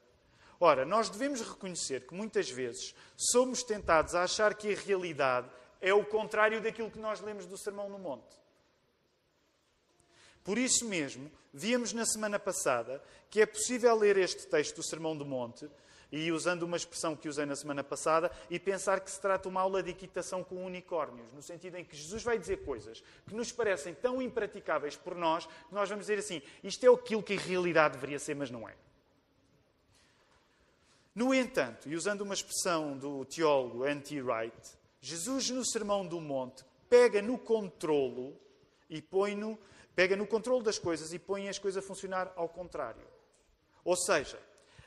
Ora, 0.58 0.84
nós 0.84 1.08
devemos 1.08 1.40
reconhecer 1.40 2.06
que 2.06 2.12
muitas 2.12 2.50
vezes 2.50 2.94
somos 3.16 3.62
tentados 3.62 4.14
a 4.14 4.24
achar 4.24 4.54
que 4.54 4.72
a 4.72 4.76
realidade 4.76 5.48
é 5.80 5.92
o 5.94 6.04
contrário 6.04 6.60
daquilo 6.60 6.90
que 6.90 6.98
nós 6.98 7.20
lemos 7.20 7.46
do 7.46 7.58
Sermão 7.58 7.88
no 7.88 7.98
Monte. 7.98 8.36
Por 10.42 10.58
isso 10.58 10.86
mesmo, 10.86 11.30
víamos 11.52 11.92
na 11.92 12.04
semana 12.06 12.38
passada 12.38 13.02
que 13.28 13.40
é 13.40 13.46
possível 13.46 13.94
ler 13.94 14.16
este 14.16 14.46
texto 14.46 14.76
do 14.76 14.82
Sermão 14.82 15.16
do 15.16 15.24
Monte, 15.24 15.70
e 16.12 16.32
usando 16.32 16.64
uma 16.64 16.76
expressão 16.76 17.14
que 17.14 17.28
usei 17.28 17.46
na 17.46 17.54
semana 17.54 17.84
passada, 17.84 18.30
e 18.48 18.58
pensar 18.58 19.00
que 19.00 19.10
se 19.10 19.20
trata 19.20 19.48
uma 19.48 19.60
aula 19.60 19.82
de 19.82 19.90
equitação 19.90 20.42
com 20.42 20.64
unicórnios, 20.64 21.30
no 21.32 21.42
sentido 21.42 21.76
em 21.76 21.84
que 21.84 21.96
Jesus 21.96 22.22
vai 22.22 22.38
dizer 22.38 22.64
coisas 22.64 23.02
que 23.26 23.34
nos 23.34 23.52
parecem 23.52 23.94
tão 23.94 24.20
impraticáveis 24.20 24.96
por 24.96 25.14
nós, 25.14 25.46
que 25.46 25.74
nós 25.74 25.88
vamos 25.88 26.06
dizer 26.06 26.18
assim: 26.18 26.42
isto 26.64 26.84
é 26.84 26.92
aquilo 26.92 27.22
que 27.22 27.34
em 27.34 27.38
realidade 27.38 27.94
deveria 27.94 28.18
ser, 28.18 28.34
mas 28.34 28.50
não 28.50 28.68
é. 28.68 28.74
No 31.14 31.34
entanto, 31.34 31.88
e 31.88 31.94
usando 31.94 32.22
uma 32.22 32.34
expressão 32.34 32.96
do 32.96 33.24
teólogo 33.24 33.84
N.T. 33.84 34.22
Wright, 34.22 34.79
Jesus, 35.00 35.50
no 35.50 35.64
Sermão 35.64 36.06
do 36.06 36.20
Monte, 36.20 36.64
pega 36.88 37.22
no 37.22 37.38
controlo 37.38 38.36
e 38.88 39.00
põe 39.00 39.34
no, 39.34 39.58
pega 39.94 40.16
no 40.16 40.26
controle 40.26 40.62
das 40.62 40.78
coisas 40.78 41.12
e 41.12 41.18
põe 41.18 41.48
as 41.48 41.58
coisas 41.58 41.82
a 41.82 41.86
funcionar 41.86 42.32
ao 42.36 42.48
contrário. 42.48 43.06
Ou 43.84 43.96
seja, 43.96 44.38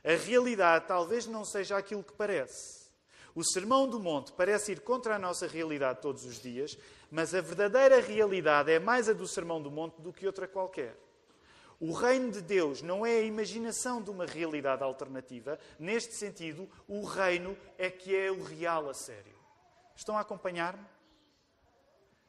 a 0.04 0.14
realidade 0.14 0.86
talvez 0.88 1.26
não 1.26 1.44
seja 1.44 1.78
aquilo 1.78 2.04
que 2.04 2.14
parece. 2.14 2.84
O 3.34 3.44
Sermão 3.44 3.88
do 3.88 4.00
Monte 4.00 4.32
parece 4.34 4.74
ir 4.74 4.82
contra 4.82 5.16
a 5.16 5.20
nossa 5.20 5.48
realidade 5.48 6.02
todos 6.02 6.24
os 6.24 6.40
dias, 6.40 6.78
mas 7.10 7.34
a 7.34 7.42
verdadeira 7.42 8.00
realidade 8.00 8.72
é 8.72 8.80
mais 8.80 9.10
a 9.10 9.14
do 9.14 9.28
Sermão 9.28 9.60
do 9.60 9.72
Monte 9.72 10.00
do 10.02 10.14
que 10.14 10.28
outra 10.28 10.48
qualquer. 10.48 10.96
O 11.80 11.92
reino 11.92 12.32
de 12.32 12.42
Deus 12.42 12.82
não 12.82 13.04
é 13.04 13.18
a 13.18 13.24
imaginação 13.24 14.02
de 14.02 14.12
uma 14.12 14.26
realidade 14.26 14.84
alternativa. 14.84 15.58
Neste 15.80 16.14
sentido, 16.14 16.70
o 16.88 17.04
reino 17.04 17.58
é 17.78 17.90
que 17.90 18.16
é 18.16 18.32
o 18.32 18.44
real 18.44 18.90
a 18.90 18.94
sério. 18.94 19.33
Estão 19.96 20.18
a 20.18 20.22
acompanhar-me? 20.22 20.86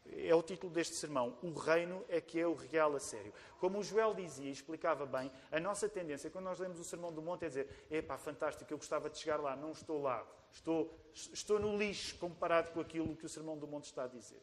É 0.07 0.35
o 0.35 0.43
título 0.43 0.73
deste 0.73 0.95
sermão. 0.95 1.39
O 1.43 1.53
reino 1.53 2.05
é 2.09 2.21
que 2.21 2.39
é 2.39 2.47
o 2.47 2.55
real 2.55 2.95
a 2.95 3.01
sério. 3.01 3.33
Como 3.59 3.79
o 3.79 3.83
Joel 3.83 4.15
dizia 4.15 4.49
e 4.49 4.53
explicava 4.53 5.07
bem, 5.07 5.33
a 5.51 5.59
nossa 5.59 5.89
tendência, 5.89 6.31
quando 6.31 6.45
nós 6.45 6.59
lemos 6.59 6.79
o 6.79 6.85
Sermão 6.85 7.13
do 7.13 7.23
Monte, 7.23 7.47
é 7.47 7.49
dizer: 7.49 7.87
epá, 7.91 8.19
fantástico, 8.19 8.71
eu 8.73 8.77
gostava 8.77 9.09
de 9.09 9.19
chegar 9.19 9.41
lá, 9.41 9.57
não 9.57 9.71
estou 9.71 10.03
lá. 10.03 10.27
Estou, 10.53 10.95
estou 11.13 11.59
no 11.59 11.77
lixo 11.77 12.17
comparado 12.19 12.71
com 12.71 12.81
aquilo 12.81 13.17
que 13.17 13.27
o 13.27 13.29
Sermão 13.29 13.57
do 13.59 13.67
Monte 13.67 13.87
está 13.87 14.05
a 14.05 14.09
dizer. 14.09 14.41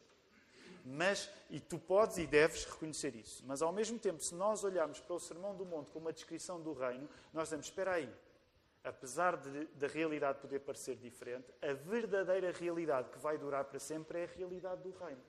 Mas, 0.84 1.30
e 1.48 1.60
tu 1.60 1.78
podes 1.78 2.18
e 2.18 2.26
deves 2.26 2.64
reconhecer 2.64 3.14
isso. 3.14 3.44
Mas, 3.46 3.62
ao 3.62 3.72
mesmo 3.72 3.98
tempo, 3.98 4.20
se 4.20 4.34
nós 4.34 4.64
olharmos 4.64 5.00
para 5.00 5.14
o 5.14 5.20
Sermão 5.20 5.54
do 5.54 5.64
Monte 5.64 5.90
como 5.92 6.06
uma 6.06 6.12
descrição 6.12 6.60
do 6.60 6.72
reino, 6.72 7.08
nós 7.32 7.44
dizemos, 7.44 7.66
espera 7.66 7.92
aí, 7.92 8.12
apesar 8.84 9.36
da 9.36 9.86
realidade 9.86 10.40
poder 10.40 10.60
parecer 10.60 10.96
diferente, 10.96 11.46
a 11.62 11.72
verdadeira 11.72 12.50
realidade 12.52 13.10
que 13.10 13.18
vai 13.18 13.38
durar 13.38 13.64
para 13.64 13.78
sempre 13.78 14.20
é 14.20 14.24
a 14.24 14.36
realidade 14.36 14.82
do 14.82 14.90
reino. 14.90 15.22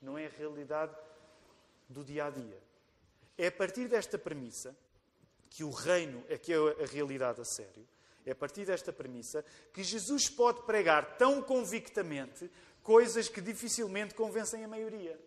Não 0.00 0.18
é 0.18 0.26
a 0.26 0.30
realidade 0.30 0.94
do 1.88 2.04
dia 2.04 2.26
a 2.26 2.30
dia. 2.30 2.58
É 3.36 3.46
a 3.46 3.52
partir 3.52 3.88
desta 3.88 4.18
premissa 4.18 4.76
que 5.48 5.64
o 5.64 5.70
reino 5.70 6.24
é 6.28 6.36
que 6.36 6.52
é 6.52 6.56
a 6.56 6.86
realidade 6.86 7.40
a 7.40 7.44
sério. 7.44 7.86
É 8.26 8.32
a 8.32 8.34
partir 8.34 8.66
desta 8.66 8.92
premissa 8.92 9.44
que 9.72 9.82
Jesus 9.82 10.28
pode 10.28 10.62
pregar 10.62 11.16
tão 11.16 11.40
convictamente 11.40 12.50
coisas 12.82 13.28
que 13.28 13.40
dificilmente 13.40 14.14
convencem 14.14 14.64
a 14.64 14.68
maioria. 14.68 15.18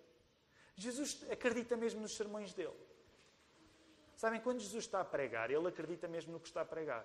Jesus 0.75 1.25
acredita 1.31 1.75
mesmo 1.75 2.01
nos 2.01 2.15
sermões 2.15 2.53
dele. 2.53 2.77
Sabem, 4.15 4.39
quando 4.39 4.59
Jesus 4.59 4.85
está 4.85 5.01
a 5.01 5.05
pregar, 5.05 5.49
ele 5.49 5.67
acredita 5.67 6.07
mesmo 6.07 6.33
no 6.33 6.39
que 6.39 6.47
está 6.47 6.61
a 6.61 6.65
pregar. 6.65 7.03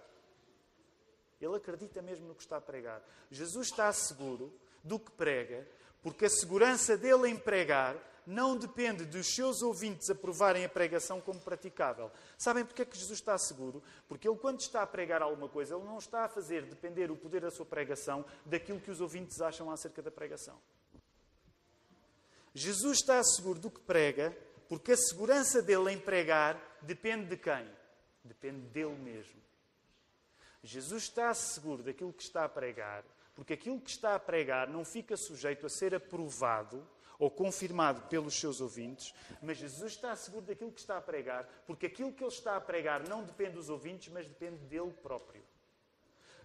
Ele 1.41 1.57
acredita 1.57 2.01
mesmo 2.01 2.27
no 2.27 2.35
que 2.35 2.43
está 2.43 2.57
a 2.57 2.61
pregar. 2.61 3.03
Jesus 3.31 3.69
está 3.69 3.93
seguro 3.93 4.53
do 4.83 4.99
que 4.99 5.11
prega, 5.11 5.67
porque 6.03 6.25
a 6.25 6.31
segurança 6.31 6.97
dele 6.97 7.29
em 7.29 7.37
pregar 7.37 7.97
não 8.27 8.57
depende 8.57 9.05
dos 9.05 9.35
seus 9.35 9.63
ouvintes 9.63 10.11
aprovarem 10.11 10.65
a 10.65 10.69
pregação 10.69 11.21
como 11.21 11.41
praticável. 11.41 12.11
Sabem 12.37 12.65
porque 12.65 12.83
é 12.83 12.85
que 12.85 12.99
Jesus 12.99 13.19
está 13.21 13.39
seguro? 13.39 13.83
Porque 14.09 14.29
ele, 14.29 14.37
quando 14.37 14.61
está 14.61 14.83
a 14.83 14.87
pregar 14.87 15.23
alguma 15.23 15.49
coisa, 15.49 15.77
ele 15.77 15.85
não 15.85 15.99
está 15.99 16.25
a 16.25 16.29
fazer 16.29 16.63
depender 16.63 17.11
o 17.11 17.17
poder 17.17 17.43
da 17.43 17.51
sua 17.51 17.65
pregação 17.65 18.25
daquilo 18.45 18.81
que 18.81 18.91
os 18.91 19.01
ouvintes 19.01 19.41
acham 19.41 19.71
acerca 19.71 20.03
da 20.03 20.11
pregação. 20.11 20.59
Jesus 22.53 22.99
está 22.99 23.23
seguro 23.23 23.61
do 23.61 23.71
que 23.71 23.81
prega, 23.81 24.37
porque 24.69 24.93
a 24.93 24.97
segurança 24.97 25.63
dele 25.63 25.93
em 25.93 25.99
pregar 25.99 26.61
depende 26.83 27.27
de 27.27 27.37
quem? 27.37 27.71
Depende 28.25 28.67
dele 28.69 28.97
mesmo. 28.97 29.46
Jesus 30.67 31.05
está 31.05 31.33
seguro 31.33 31.83
daquilo 31.83 32.13
que 32.13 32.23
está 32.23 32.45
a 32.45 32.49
pregar, 32.49 33.05
porque 33.35 33.53
aquilo 33.53 33.81
que 33.81 33.91
está 33.91 34.17
a 34.17 34.19
pregar 34.19 34.69
não 34.69 34.85
fica 34.85 35.17
sujeito 35.17 35.65
a 35.65 35.71
ser 35.71 35.95
aprovado 35.95 36.87
ou 37.19 37.31
confirmado 37.31 38.03
pelos 38.09 38.35
seus 38.35 38.61
ouvintes, 38.61 39.15
mas 39.41 39.59
Jesus 39.59 39.93
está 39.93 40.15
seguro 40.17 40.45
daquilo 40.45 40.73
que 40.73 40.81
está 40.81 40.99
a 40.99 41.01
pregar, 41.01 41.49
porque 41.67 41.87
aquilo 41.87 42.13
que 42.13 42.23
ele 42.23 42.33
está 42.33 42.57
a 42.57 42.61
pregar 42.61 43.09
não 43.09 43.23
depende 43.23 43.53
dos 43.53 43.71
ouvintes, 43.71 44.13
mas 44.13 44.27
depende 44.27 44.59
dele 44.67 44.93
próprio. 45.03 45.43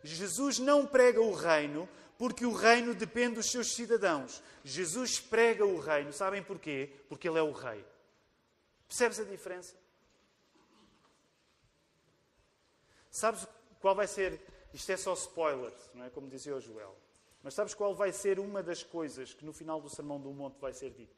Jesus 0.04 0.60
não 0.60 0.86
prega 0.86 1.22
o 1.22 1.34
reino 1.34 1.90
porque 2.18 2.46
o 2.46 2.54
reino 2.54 2.94
depende 2.94 3.36
dos 3.36 3.52
seus 3.52 3.74
cidadãos. 3.74 4.42
Jesus 4.64 5.20
prega 5.20 5.66
o 5.66 5.80
reino, 5.80 6.14
sabem 6.14 6.44
porquê? 6.44 6.94
Porque 7.10 7.28
ele 7.28 7.40
é 7.40 7.42
o 7.42 7.52
rei. 7.52 7.84
Percebes 8.88 9.20
a 9.20 9.24
diferença? 9.24 9.76
Sabes 13.10 13.48
qual 13.82 13.96
vai 13.96 14.08
ser. 14.08 14.40
Isto 14.74 14.92
é 14.92 14.98
só 14.98 15.14
spoilers, 15.14 15.90
não 15.94 16.06
é? 16.06 16.10
Como 16.10 16.30
dizia 16.30 16.56
o 16.56 16.62
Joel. 16.62 16.96
Mas 17.44 17.54
sabes 17.54 17.74
qual 17.74 17.94
vai 17.96 18.12
ser 18.12 18.40
uma 18.40 18.62
das 18.62 18.84
coisas 18.84 19.34
que 19.34 19.44
no 19.44 19.52
final 19.52 19.82
do 19.82 19.90
Sermão 19.90 20.20
do 20.20 20.32
Monte 20.32 20.60
vai 20.60 20.74
ser 20.74 20.92
dito? 20.92 21.16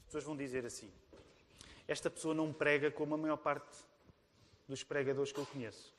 As 0.00 0.06
pessoas 0.06 0.24
vão 0.24 0.36
dizer 0.36 0.64
assim: 0.64 0.90
Esta 1.86 2.08
pessoa 2.08 2.34
não 2.34 2.52
prega 2.52 2.90
como 2.90 3.14
a 3.14 3.18
maior 3.18 3.36
parte 3.36 3.76
dos 4.66 4.82
pregadores 4.84 5.32
que 5.32 5.40
eu 5.40 5.46
conheço. 5.46 5.92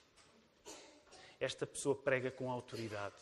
Esta 1.40 1.68
pessoa 1.68 1.96
prega 1.96 2.32
com 2.32 2.50
autoridade. 2.50 3.16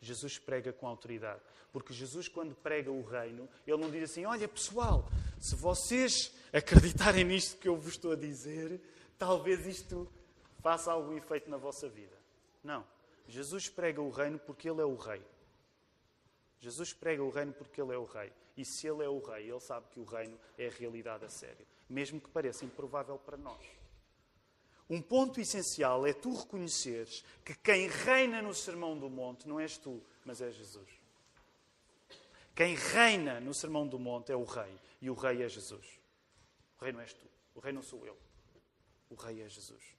Jesus 0.00 0.38
prega 0.38 0.72
com 0.72 0.86
autoridade. 0.86 1.40
Porque 1.72 1.92
Jesus, 1.92 2.28
quando 2.28 2.54
prega 2.54 2.90
o 2.90 3.02
reino, 3.02 3.48
ele 3.66 3.76
não 3.76 3.90
diz 3.90 4.10
assim: 4.10 4.24
Olha, 4.24 4.48
pessoal, 4.48 5.08
se 5.38 5.54
vocês 5.54 6.32
acreditarem 6.52 7.24
nisto 7.24 7.58
que 7.58 7.68
eu 7.68 7.76
vos 7.76 7.94
estou 7.94 8.12
a 8.12 8.16
dizer, 8.16 8.80
talvez 9.18 9.66
isto 9.66 10.10
faça 10.60 10.92
algum 10.92 11.16
efeito 11.16 11.50
na 11.50 11.56
vossa 11.56 11.88
vida. 11.88 12.16
Não. 12.62 12.84
Jesus 13.26 13.68
prega 13.68 14.00
o 14.00 14.10
reino 14.10 14.38
porque 14.38 14.68
ele 14.68 14.80
é 14.80 14.84
o 14.84 14.96
rei. 14.96 15.22
Jesus 16.60 16.92
prega 16.92 17.22
o 17.22 17.30
reino 17.30 17.52
porque 17.52 17.80
ele 17.80 17.92
é 17.92 17.98
o 17.98 18.04
rei. 18.04 18.32
E 18.56 18.64
se 18.64 18.88
ele 18.88 19.04
é 19.04 19.08
o 19.08 19.20
rei, 19.20 19.50
ele 19.50 19.60
sabe 19.60 19.86
que 19.90 20.00
o 20.00 20.04
reino 20.04 20.38
é 20.56 20.66
a 20.66 20.70
realidade 20.70 21.24
a 21.24 21.28
sério, 21.28 21.64
mesmo 21.88 22.20
que 22.20 22.28
pareça 22.28 22.64
improvável 22.64 23.16
para 23.18 23.36
nós. 23.36 23.64
Um 24.90 25.02
ponto 25.02 25.40
essencial 25.40 26.06
é 26.06 26.12
tu 26.12 26.34
reconheceres 26.34 27.24
que 27.44 27.54
quem 27.54 27.88
reina 27.88 28.40
no 28.40 28.54
Sermão 28.54 28.98
do 28.98 29.08
Monte 29.08 29.46
não 29.46 29.60
és 29.60 29.76
tu, 29.76 30.02
mas 30.24 30.40
é 30.40 30.50
Jesus. 30.50 30.88
Quem 32.56 32.74
reina 32.74 33.38
no 33.38 33.54
Sermão 33.54 33.86
do 33.86 33.98
Monte 33.98 34.32
é 34.32 34.36
o 34.36 34.42
Rei, 34.42 34.74
e 35.00 35.08
o 35.08 35.14
Rei 35.14 35.42
é 35.44 35.48
Jesus. 35.48 35.86
O 36.80 36.84
Rei 36.84 36.92
não 36.92 37.00
és 37.00 37.12
tu, 37.12 37.26
o 37.54 37.60
Rei 37.60 37.72
não 37.72 37.82
sou 37.82 38.04
eu. 38.04 38.16
O 39.10 39.14
Rei 39.14 39.42
é 39.42 39.48
Jesus. 39.48 39.98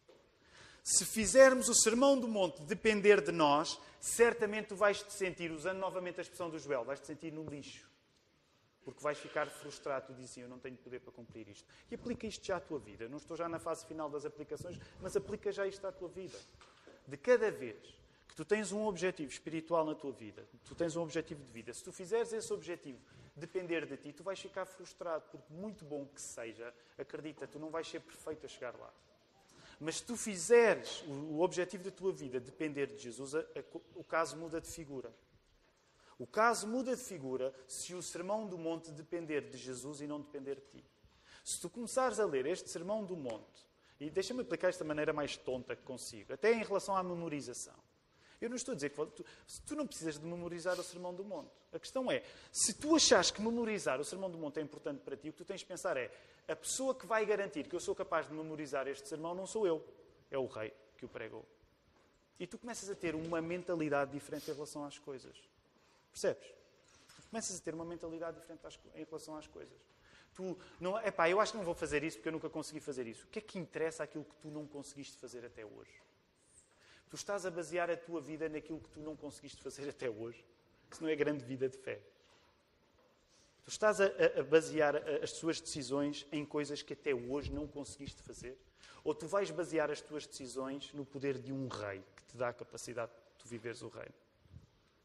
Se 0.83 1.05
fizermos 1.05 1.69
o 1.69 1.75
Sermão 1.75 2.19
do 2.19 2.27
Monte 2.27 2.61
depender 2.63 3.21
de 3.21 3.31
nós, 3.31 3.79
certamente 3.99 4.69
tu 4.69 4.75
vais 4.75 5.01
te 5.01 5.13
sentir, 5.13 5.51
usando 5.51 5.77
novamente 5.77 6.19
a 6.19 6.21
expressão 6.21 6.49
do 6.49 6.57
Joel, 6.57 6.83
vais 6.83 6.99
te 6.99 7.07
sentir 7.07 7.31
no 7.31 7.43
lixo. 7.45 7.87
Porque 8.83 9.03
vais 9.03 9.17
ficar 9.17 9.47
frustrado 9.47 10.11
e 10.11 10.15
dizes 10.15 10.31
assim, 10.31 10.41
eu 10.41 10.49
não 10.49 10.57
tenho 10.57 10.77
poder 10.77 10.99
para 11.01 11.11
cumprir 11.11 11.47
isto. 11.47 11.67
E 11.91 11.95
aplica 11.95 12.25
isto 12.25 12.45
já 12.45 12.57
à 12.57 12.59
tua 12.59 12.79
vida. 12.79 13.07
Não 13.07 13.17
estou 13.17 13.35
já 13.37 13.47
na 13.47 13.59
fase 13.59 13.85
final 13.85 14.09
das 14.09 14.25
aplicações, 14.25 14.79
mas 14.99 15.15
aplica 15.15 15.51
já 15.51 15.67
isto 15.67 15.85
à 15.85 15.91
tua 15.91 16.07
vida. 16.09 16.39
De 17.07 17.17
cada 17.17 17.51
vez 17.51 17.77
que 18.27 18.35
tu 18.35 18.45
tens 18.45 18.71
um 18.71 18.85
objetivo 18.85 19.31
espiritual 19.31 19.85
na 19.85 19.93
tua 19.93 20.11
vida, 20.11 20.47
tu 20.65 20.73
tens 20.73 20.95
um 20.95 21.01
objetivo 21.01 21.43
de 21.43 21.51
vida, 21.51 21.73
se 21.73 21.83
tu 21.83 21.91
fizeres 21.91 22.31
esse 22.31 22.51
objetivo 22.53 22.99
depender 23.39 23.85
de 23.85 23.97
ti, 23.97 24.13
tu 24.13 24.23
vais 24.23 24.39
ficar 24.39 24.65
frustrado, 24.65 25.25
porque 25.31 25.51
muito 25.51 25.83
bom 25.85 26.05
que 26.05 26.21
seja, 26.21 26.73
acredita, 26.97 27.47
tu 27.47 27.57
não 27.57 27.69
vais 27.69 27.87
ser 27.87 28.01
perfeito 28.01 28.45
a 28.45 28.49
chegar 28.49 28.75
lá. 28.77 28.93
Mas 29.79 29.97
se 29.97 30.03
tu 30.03 30.17
fizeres 30.17 31.03
o 31.07 31.39
objetivo 31.41 31.83
da 31.83 31.91
tua 31.91 32.11
vida 32.11 32.39
depender 32.39 32.87
de 32.87 32.97
Jesus, 32.97 33.33
o 33.95 34.03
caso 34.03 34.35
muda 34.37 34.59
de 34.59 34.67
figura. 34.67 35.11
O 36.17 36.27
caso 36.27 36.67
muda 36.67 36.95
de 36.95 37.01
figura 37.01 37.53
se 37.65 37.95
o 37.95 38.03
Sermão 38.03 38.45
do 38.45 38.57
Monte 38.57 38.91
depender 38.91 39.49
de 39.49 39.57
Jesus 39.57 40.01
e 40.01 40.07
não 40.07 40.19
depender 40.19 40.55
de 40.55 40.79
ti. 40.79 40.85
Se 41.45 41.61
tu 41.61 41.69
começares 41.69 42.19
a 42.19 42.25
ler 42.25 42.45
este 42.45 42.69
Sermão 42.69 43.05
do 43.05 43.15
Monte, 43.15 43.69
e 43.99 44.09
deixa-me 44.09 44.41
aplicar 44.41 44.69
esta 44.69 44.83
maneira 44.83 45.11
mais 45.11 45.35
tonta 45.37 45.75
que 45.75 45.83
consigo, 45.83 46.33
até 46.33 46.53
em 46.53 46.63
relação 46.63 46.95
à 46.95 47.03
memorização. 47.03 47.75
Eu 48.41 48.49
não 48.49 48.55
estou 48.55 48.71
a 48.71 48.75
dizer 48.75 48.89
que 48.89 49.05
tu, 49.07 49.25
tu 49.65 49.75
não 49.75 49.85
precisas 49.85 50.17
de 50.17 50.25
memorizar 50.25 50.79
o 50.79 50.83
Sermão 50.83 51.13
do 51.13 51.23
Monte. 51.23 51.51
A 51.73 51.79
questão 51.79 52.09
é, 52.09 52.23
se 52.51 52.73
tu 52.73 52.95
achas 52.95 53.31
que 53.31 53.41
memorizar 53.41 53.99
o 53.99 54.05
Sermão 54.05 54.31
do 54.31 54.37
Monte 54.37 54.59
é 54.59 54.61
importante 54.61 55.01
para 55.01 55.17
ti, 55.17 55.29
o 55.29 55.33
que 55.33 55.39
tu 55.39 55.45
tens 55.45 55.59
de 55.59 55.65
pensar 55.65 55.97
é, 55.97 56.09
a 56.47 56.55
pessoa 56.55 56.95
que 56.95 57.05
vai 57.05 57.25
garantir 57.25 57.67
que 57.67 57.75
eu 57.75 57.79
sou 57.79 57.93
capaz 57.93 58.27
de 58.27 58.33
memorizar 58.33 58.87
este 58.87 59.07
sermão 59.07 59.35
não 59.35 59.45
sou 59.45 59.67
eu, 59.67 59.85
é 60.31 60.37
o 60.37 60.47
rei 60.47 60.73
que 60.97 61.05
o 61.05 61.07
pregou. 61.09 61.45
E 62.39 62.47
tu 62.47 62.57
começas 62.57 62.89
a 62.89 62.95
ter 62.95 63.13
uma 63.13 63.41
mentalidade 63.41 64.11
diferente 64.11 64.49
em 64.49 64.53
relação 64.53 64.83
às 64.83 64.97
coisas. 64.97 65.37
Percebes? 66.11 66.47
Tu 67.15 67.29
começas 67.29 67.57
a 67.57 67.61
ter 67.61 67.73
uma 67.73 67.85
mentalidade 67.85 68.39
diferente 68.39 68.61
em 68.95 69.03
relação 69.03 69.35
às 69.35 69.45
coisas. 69.45 69.77
Tu 70.33 70.57
não, 70.79 70.97
epá, 71.05 71.29
eu 71.29 71.39
acho 71.39 71.51
que 71.51 71.57
não 71.57 71.65
vou 71.65 71.75
fazer 71.75 72.03
isso 72.03 72.17
porque 72.17 72.29
eu 72.29 72.33
nunca 72.33 72.49
consegui 72.49 72.79
fazer 72.79 73.05
isso. 73.05 73.25
O 73.25 73.29
que 73.29 73.39
é 73.39 73.41
que 73.41 73.59
interessa 73.59 74.03
aquilo 74.03 74.23
que 74.23 74.35
tu 74.37 74.47
não 74.47 74.65
conseguiste 74.65 75.17
fazer 75.17 75.45
até 75.45 75.65
hoje? 75.65 76.01
Tu 77.09 77.15
estás 77.15 77.45
a 77.45 77.51
basear 77.51 77.89
a 77.89 77.97
tua 77.97 78.21
vida 78.21 78.47
naquilo 78.47 78.79
que 78.79 78.89
tu 78.89 78.99
não 78.99 79.15
conseguiste 79.15 79.61
fazer 79.61 79.89
até 79.89 80.09
hoje. 80.09 80.45
Isso 80.91 81.01
não 81.03 81.09
é 81.09 81.15
grande 81.15 81.43
vida 81.43 81.67
de 81.67 81.77
fé. 81.77 81.99
Tu 83.63 83.69
estás 83.69 83.99
a, 83.99 84.05
a 84.39 84.43
basear 84.43 84.95
as 85.21 85.31
tuas 85.31 85.59
decisões 85.59 86.25
em 86.31 86.45
coisas 86.45 86.81
que 86.81 86.93
até 86.93 87.13
hoje 87.13 87.51
não 87.51 87.67
conseguiste 87.67 88.21
fazer? 88.21 88.57
Ou 89.03 89.13
tu 89.13 89.27
vais 89.27 89.49
basear 89.51 89.89
as 89.89 90.01
tuas 90.01 90.25
decisões 90.25 90.91
no 90.93 91.05
poder 91.05 91.37
de 91.37 91.53
um 91.53 91.67
rei 91.67 92.03
que 92.15 92.23
te 92.25 92.37
dá 92.37 92.49
a 92.49 92.53
capacidade 92.53 93.11
de 93.11 93.43
tu 93.43 93.47
viveres 93.47 93.81
o 93.81 93.87
reino? 93.87 94.13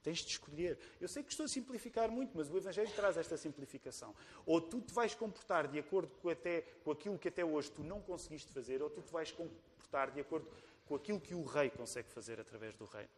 Tens 0.03 0.19
de 0.19 0.33
escolher. 0.33 0.79
Eu 1.01 1.09
sei 1.09 1.23
que 1.23 1.31
estou 1.31 1.45
a 1.45 1.49
simplificar 1.49 2.11
muito, 2.11 2.33
mas 2.35 2.51
o 2.51 2.57
Evangelho 2.59 2.91
traz 2.95 3.17
esta 3.17 3.39
simplificação. 3.39 4.15
Ou 4.45 4.61
tu 4.61 4.83
te 4.83 4.93
vais 4.93 5.15
comportar 5.15 5.67
de 5.67 5.79
acordo 5.79 6.15
com, 6.21 6.29
até, 6.29 6.61
com 6.85 6.91
aquilo 6.91 7.19
que 7.19 7.29
até 7.29 7.43
hoje 7.43 7.71
tu 7.71 7.83
não 7.83 8.03
conseguiste 8.03 8.53
fazer, 8.53 8.83
ou 8.83 8.91
tu 8.91 9.01
te 9.01 9.11
vais 9.11 9.33
comportar 9.33 10.11
de 10.11 10.21
acordo 10.21 10.47
com 10.87 10.95
aquilo 10.95 11.21
que 11.21 11.35
o 11.35 11.45
rei 11.45 11.71
consegue 11.71 12.11
fazer 12.11 12.41
através 12.41 12.75
do 12.77 12.85
reino. 12.85 13.09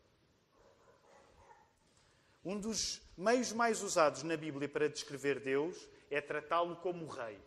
Um 2.44 2.58
dos 2.60 3.02
meios 3.16 3.52
mais 3.52 3.82
usados 3.82 4.22
na 4.22 4.36
Bíblia 4.36 4.68
para 4.68 4.88
descrever 4.88 5.40
Deus 5.40 5.88
é 6.10 6.20
tratá-lo 6.20 6.76
como 6.76 7.06
rei. 7.08 7.38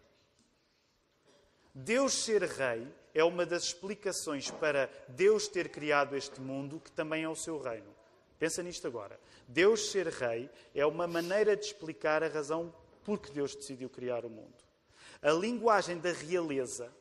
Deus 1.74 2.14
ser 2.14 2.44
rei 2.44 2.86
é 3.14 3.24
uma 3.24 3.46
das 3.46 3.64
explicações 3.64 4.52
para 4.52 4.90
Deus 5.08 5.48
ter 5.48 5.70
criado 5.70 6.16
este 6.16 6.42
mundo, 6.42 6.80
que 6.80 6.92
também 6.92 7.24
é 7.24 7.30
o 7.30 7.36
seu 7.36 7.62
reino. 7.62 7.96
Pensa 8.38 8.62
nisto 8.62 8.88
agora. 8.88 9.20
Deus 9.48 9.90
ser 9.92 10.08
rei 10.08 10.50
é 10.76 10.86
uma 10.86 11.08
maneira 11.08 11.56
de 11.56 11.66
explicar 11.66 12.24
a 12.24 12.28
razão 12.28 12.74
por 13.04 13.20
que 13.20 13.32
Deus 13.32 13.56
decidiu 13.56 13.90
criar 13.90 14.26
o 14.26 14.30
mundo. 14.30 14.56
A 15.22 15.32
linguagem 15.32 15.98
da 15.98 16.12
realeza 16.12 16.94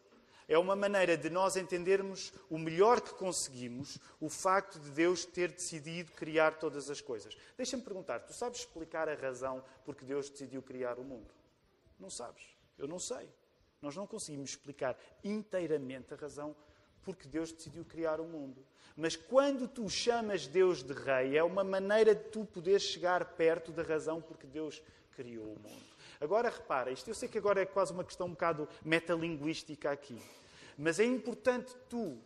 é 0.48 0.58
uma 0.58 0.74
maneira 0.74 1.16
de 1.16 1.28
nós 1.28 1.56
entendermos 1.56 2.32
o 2.48 2.58
melhor 2.58 3.02
que 3.02 3.12
conseguimos 3.12 3.98
o 4.18 4.30
facto 4.30 4.80
de 4.80 4.90
Deus 4.90 5.26
ter 5.26 5.52
decidido 5.52 6.10
criar 6.12 6.58
todas 6.58 6.88
as 6.88 7.02
coisas. 7.02 7.36
Deixa-me 7.56 7.82
perguntar, 7.82 8.20
tu 8.20 8.32
sabes 8.32 8.60
explicar 8.60 9.08
a 9.10 9.14
razão 9.14 9.62
porque 9.84 10.06
Deus 10.06 10.30
decidiu 10.30 10.62
criar 10.62 10.98
o 10.98 11.04
mundo? 11.04 11.28
Não 12.00 12.08
sabes. 12.08 12.42
Eu 12.78 12.88
não 12.88 12.98
sei. 12.98 13.28
Nós 13.82 13.94
não 13.94 14.06
conseguimos 14.06 14.50
explicar 14.50 14.98
inteiramente 15.22 16.14
a 16.14 16.16
razão 16.16 16.56
porque 17.02 17.28
Deus 17.28 17.52
decidiu 17.52 17.84
criar 17.84 18.18
o 18.20 18.24
mundo. 18.24 18.64
Mas 18.96 19.16
quando 19.16 19.68
tu 19.68 19.88
chamas 19.88 20.46
Deus 20.46 20.82
de 20.82 20.92
Rei, 20.92 21.36
é 21.36 21.44
uma 21.44 21.62
maneira 21.62 22.14
de 22.14 22.24
tu 22.24 22.44
poderes 22.44 22.82
chegar 22.82 23.24
perto 23.36 23.70
da 23.70 23.82
razão 23.82 24.20
porque 24.20 24.46
Deus 24.46 24.82
criou 25.12 25.46
o 25.46 25.60
mundo. 25.60 25.97
Agora 26.20 26.50
repara, 26.50 26.90
isto 26.90 27.08
eu 27.08 27.14
sei 27.14 27.28
que 27.28 27.38
agora 27.38 27.60
é 27.60 27.66
quase 27.66 27.92
uma 27.92 28.04
questão 28.04 28.26
um 28.26 28.30
bocado 28.30 28.68
metalinguística 28.84 29.90
aqui. 29.90 30.20
Mas 30.76 30.98
é 30.98 31.04
importante 31.04 31.76
tu 31.88 32.18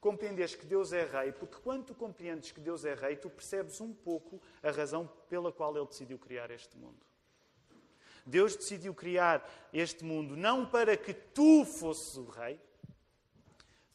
compreenderes 0.00 0.54
que 0.54 0.64
Deus 0.64 0.92
é 0.92 1.04
Rei, 1.04 1.32
porque 1.32 1.56
quando 1.62 1.86
tu 1.86 1.94
compreendes 1.94 2.52
que 2.52 2.60
Deus 2.60 2.84
é 2.84 2.94
Rei, 2.94 3.16
tu 3.16 3.28
percebes 3.28 3.80
um 3.80 3.92
pouco 3.92 4.40
a 4.62 4.70
razão 4.70 5.10
pela 5.28 5.52
qual 5.52 5.76
Ele 5.76 5.86
decidiu 5.86 6.18
criar 6.18 6.50
este 6.50 6.76
mundo. 6.76 7.04
Deus 8.24 8.56
decidiu 8.56 8.94
criar 8.94 9.48
este 9.72 10.04
mundo 10.04 10.36
não 10.36 10.66
para 10.66 10.96
que 10.96 11.14
tu 11.14 11.64
fosses 11.64 12.16
o 12.16 12.24
Rei, 12.24 12.60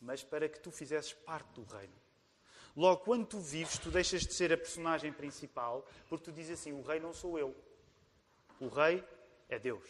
mas 0.02 0.24
para 0.24 0.50
que 0.50 0.60
tu 0.60 0.72
fizesses 0.72 1.14
parte 1.14 1.54
do 1.54 1.64
reino. 1.64 1.94
Logo, 2.76 3.04
quando 3.04 3.26
tu 3.26 3.40
vives, 3.40 3.78
tu 3.78 3.92
deixas 3.92 4.22
de 4.26 4.34
ser 4.34 4.52
a 4.52 4.58
personagem 4.58 5.12
principal, 5.12 5.86
porque 6.10 6.26
tu 6.26 6.32
dizes 6.32 6.60
assim: 6.60 6.72
o 6.72 6.82
rei 6.82 7.00
não 7.00 7.14
sou 7.14 7.38
eu. 7.38 7.56
O 8.60 8.68
rei 8.68 9.04
é 9.52 9.60
Deus 9.60 9.86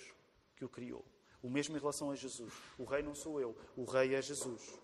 que 0.56 0.65
o 0.65 0.69
criou. 0.69 1.06
O 1.41 1.50
mesmo 1.50 1.76
em 1.76 1.80
relação 1.80 2.12
a 2.12 2.15
Jesus. 2.15 2.54
O 2.78 2.84
rei 2.84 3.02
não 3.02 3.15
sou 3.15 3.39
eu, 3.39 3.56
o 3.76 3.86
rei 3.86 4.15
é 4.15 4.21
Jesus. 4.21 4.80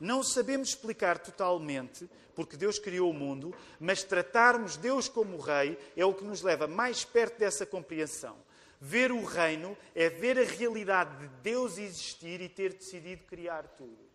Não 0.00 0.22
sabemos 0.22 0.70
explicar 0.70 1.18
totalmente 1.18 2.10
porque 2.34 2.56
Deus 2.56 2.78
criou 2.78 3.10
o 3.10 3.14
mundo, 3.14 3.54
mas 3.78 4.02
tratarmos 4.02 4.76
Deus 4.76 5.08
como 5.08 5.38
rei 5.38 5.78
é 5.96 6.04
o 6.04 6.14
que 6.14 6.24
nos 6.24 6.42
leva 6.42 6.66
mais 6.66 7.04
perto 7.04 7.38
dessa 7.38 7.64
compreensão. 7.64 8.36
Ver 8.80 9.12
o 9.12 9.24
reino 9.24 9.78
é 9.94 10.08
ver 10.08 10.36
a 10.40 10.44
realidade 10.44 11.16
de 11.20 11.28
Deus 11.40 11.78
existir 11.78 12.40
e 12.40 12.48
ter 12.48 12.72
decidido 12.72 13.22
criar 13.24 13.62
tudo. 13.76 14.10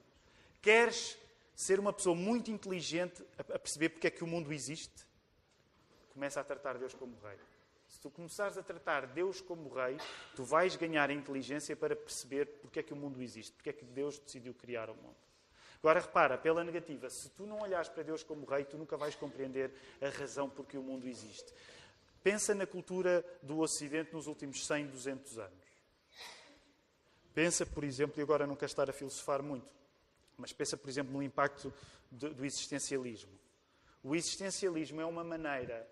Queres 0.61 1.17
ser 1.55 1.79
uma 1.79 1.93
pessoa 1.93 2.13
muito 2.13 2.51
inteligente 2.51 3.23
a 3.37 3.57
perceber 3.57 3.89
porque 3.89 4.07
é 4.07 4.11
que 4.11 4.25
o 4.25 4.27
mundo 4.27 4.51
existe? 4.51 5.07
Começa 6.13 6.41
a 6.41 6.43
tratar 6.43 6.77
Deus 6.77 6.93
como 6.93 7.17
rei. 7.23 7.37
Se 7.87 8.01
tu 8.01 8.09
começares 8.09 8.57
a 8.57 8.63
tratar 8.63 9.07
Deus 9.07 9.39
como 9.39 9.69
rei, 9.69 9.97
tu 10.35 10.43
vais 10.43 10.75
ganhar 10.75 11.09
inteligência 11.09 11.75
para 11.75 11.95
perceber 11.95 12.45
porque 12.61 12.79
é 12.79 12.83
que 12.83 12.93
o 12.93 12.97
mundo 12.97 13.21
existe, 13.21 13.53
porque 13.53 13.69
é 13.69 13.73
que 13.73 13.85
Deus 13.85 14.19
decidiu 14.19 14.53
criar 14.53 14.89
o 14.89 14.95
mundo. 14.95 15.15
Agora 15.79 15.99
repara, 15.99 16.37
pela 16.37 16.63
negativa, 16.63 17.09
se 17.09 17.29
tu 17.29 17.45
não 17.45 17.61
olhares 17.61 17.87
para 17.87 18.03
Deus 18.03 18.23
como 18.23 18.45
rei, 18.45 18.65
tu 18.65 18.77
nunca 18.77 18.97
vais 18.97 19.15
compreender 19.15 19.71
a 20.01 20.09
razão 20.09 20.49
por 20.49 20.65
que 20.65 20.77
o 20.77 20.83
mundo 20.83 21.07
existe. 21.07 21.53
Pensa 22.23 22.53
na 22.53 22.65
cultura 22.65 23.23
do 23.41 23.59
Ocidente 23.59 24.13
nos 24.13 24.27
últimos 24.27 24.65
100, 24.65 24.87
200 24.87 25.37
anos. 25.37 25.67
Pensa, 27.33 27.65
por 27.65 27.83
exemplo, 27.83 28.19
e 28.19 28.23
agora 28.23 28.47
não 28.47 28.55
quero 28.55 28.71
estar 28.71 28.89
a 28.89 28.93
filosofar 28.93 29.43
muito, 29.43 29.67
mas 30.35 30.51
pensa, 30.51 30.75
por 30.75 30.89
exemplo, 30.89 31.13
no 31.13 31.21
impacto 31.21 31.71
do 32.11 32.43
existencialismo. 32.43 33.31
O 34.03 34.15
existencialismo 34.15 34.99
é 34.99 35.05
uma 35.05 35.23
maneira 35.23 35.87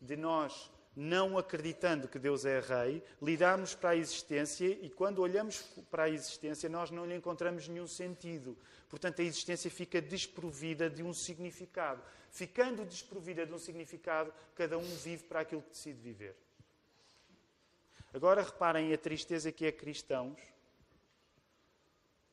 de 0.00 0.16
nós 0.16 0.70
não 0.94 1.38
acreditando 1.38 2.08
que 2.08 2.18
Deus 2.18 2.44
é 2.44 2.60
Rei, 2.60 3.02
lidamos 3.22 3.74
para 3.74 3.90
a 3.90 3.96
existência 3.96 4.66
e 4.66 4.90
quando 4.90 5.20
olhamos 5.20 5.62
para 5.90 6.04
a 6.04 6.10
existência 6.10 6.68
nós 6.68 6.90
não 6.90 7.06
lhe 7.06 7.14
encontramos 7.14 7.68
nenhum 7.68 7.86
sentido. 7.86 8.56
Portanto, 8.88 9.20
a 9.20 9.24
existência 9.24 9.70
fica 9.70 10.00
desprovida 10.00 10.90
de 10.90 11.02
um 11.02 11.14
significado. 11.14 12.02
Ficando 12.32 12.84
desprovida 12.84 13.46
de 13.46 13.52
um 13.52 13.58
significado, 13.58 14.32
cada 14.54 14.76
um 14.78 14.96
vive 14.96 15.24
para 15.24 15.40
aquilo 15.40 15.62
que 15.62 15.70
decide 15.70 16.00
viver. 16.00 16.36
Agora 18.12 18.42
reparem 18.42 18.92
a 18.92 18.98
tristeza 18.98 19.52
que 19.52 19.64
é 19.64 19.70
cristãos, 19.70 20.36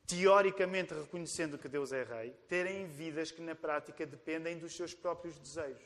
teoricamente 0.08 0.94
reconhecendo 0.94 1.58
que 1.58 1.68
Deus 1.68 1.92
é 1.92 2.04
Rei, 2.04 2.32
terem 2.48 2.88
vidas 2.88 3.30
que 3.30 3.42
na 3.42 3.54
prática 3.54 4.06
dependem 4.06 4.58
dos 4.58 4.76
seus 4.76 4.94
próprios 4.96 5.38
desejos. 5.38 5.84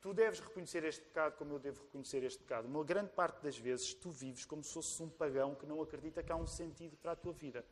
Tu 0.00 0.14
deves 0.14 0.40
reconhecer 0.40 0.82
este 0.84 1.02
pecado 1.02 1.36
como 1.36 1.54
eu 1.54 1.58
devo 1.58 1.82
reconhecer 1.82 2.22
este 2.24 2.38
pecado. 2.38 2.66
Uma 2.66 2.82
grande 2.82 3.10
parte 3.10 3.42
das 3.42 3.58
vezes 3.58 3.92
tu 3.92 4.10
vives 4.10 4.46
como 4.46 4.64
se 4.64 4.72
fosses 4.72 4.98
um 4.98 5.10
pagão 5.10 5.54
que 5.54 5.66
não 5.66 5.82
acredita 5.82 6.22
que 6.22 6.32
há 6.32 6.36
um 6.36 6.46
sentido 6.46 6.96
para 6.96 7.12
a 7.12 7.16
tua 7.16 7.32
vida. 7.32 7.64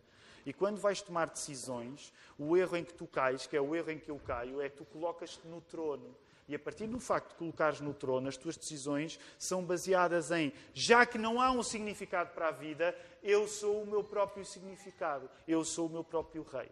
E 0.44 0.52
quando 0.52 0.78
vais 0.78 1.00
tomar 1.00 1.30
decisões, 1.30 2.12
o 2.38 2.56
erro 2.56 2.76
em 2.76 2.84
que 2.84 2.92
tu 2.92 3.06
cais, 3.06 3.46
que 3.46 3.56
é 3.56 3.60
o 3.60 3.74
erro 3.74 3.90
em 3.90 3.98
que 3.98 4.10
eu 4.10 4.18
caio, 4.18 4.60
é 4.60 4.68
que 4.68 4.76
tu 4.76 4.84
colocas-te 4.84 5.46
no 5.46 5.60
trono. 5.62 6.14
E 6.46 6.54
a 6.54 6.58
partir 6.58 6.86
do 6.86 7.00
facto 7.00 7.30
de 7.30 7.34
colocares 7.36 7.80
no 7.80 7.92
trono, 7.92 8.28
as 8.28 8.36
tuas 8.36 8.56
decisões 8.56 9.18
são 9.38 9.64
baseadas 9.64 10.30
em, 10.30 10.52
já 10.72 11.04
que 11.04 11.18
não 11.18 11.40
há 11.40 11.50
um 11.50 11.62
significado 11.62 12.30
para 12.32 12.48
a 12.48 12.50
vida, 12.50 12.96
eu 13.22 13.46
sou 13.46 13.82
o 13.82 13.86
meu 13.86 14.02
próprio 14.02 14.44
significado, 14.44 15.30
eu 15.46 15.64
sou 15.64 15.86
o 15.86 15.90
meu 15.90 16.04
próprio 16.04 16.42
rei. 16.42 16.70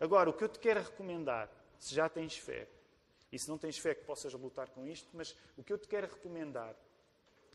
Agora, 0.00 0.30
o 0.30 0.32
que 0.32 0.44
eu 0.44 0.48
te 0.48 0.58
quero 0.58 0.80
recomendar, 0.80 1.50
se 1.78 1.94
já 1.94 2.08
tens 2.08 2.36
fé, 2.36 2.66
e 3.32 3.38
se 3.38 3.48
não 3.48 3.56
tens 3.56 3.78
fé 3.78 3.94
que 3.94 4.04
possas 4.04 4.34
lutar 4.34 4.68
com 4.68 4.86
isto, 4.86 5.08
mas 5.14 5.34
o 5.56 5.64
que 5.64 5.72
eu 5.72 5.78
te 5.78 5.88
quero 5.88 6.06
recomendar 6.06 6.76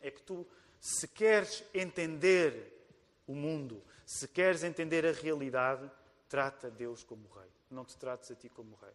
é 0.02 0.10
que 0.10 0.20
tu, 0.20 0.44
se 0.80 1.06
queres 1.06 1.62
entender 1.72 2.74
o 3.28 3.34
mundo, 3.34 3.80
se 4.04 4.26
queres 4.26 4.64
entender 4.64 5.06
a 5.06 5.12
realidade, 5.12 5.88
trata 6.28 6.68
Deus 6.68 7.04
como 7.04 7.28
rei. 7.28 7.48
Não 7.70 7.84
te 7.84 7.96
trates 7.96 8.28
a 8.32 8.34
ti 8.34 8.48
como 8.48 8.74
rei. 8.74 8.92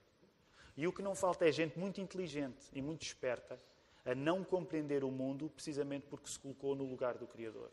E 0.76 0.86
o 0.86 0.92
que 0.92 1.02
não 1.02 1.16
falta 1.16 1.48
é 1.48 1.52
gente 1.52 1.80
muito 1.80 2.02
inteligente 2.02 2.70
e 2.74 2.82
muito 2.82 3.04
esperta 3.04 3.62
a 4.04 4.14
não 4.14 4.44
compreender 4.44 5.06
o 5.06 5.12
mundo 5.12 5.50
precisamente 5.50 6.06
porque 6.08 6.28
se 6.28 6.38
colocou 6.38 6.76
no 6.76 6.84
lugar 6.84 7.18
do 7.18 7.28
Criador. 7.28 7.72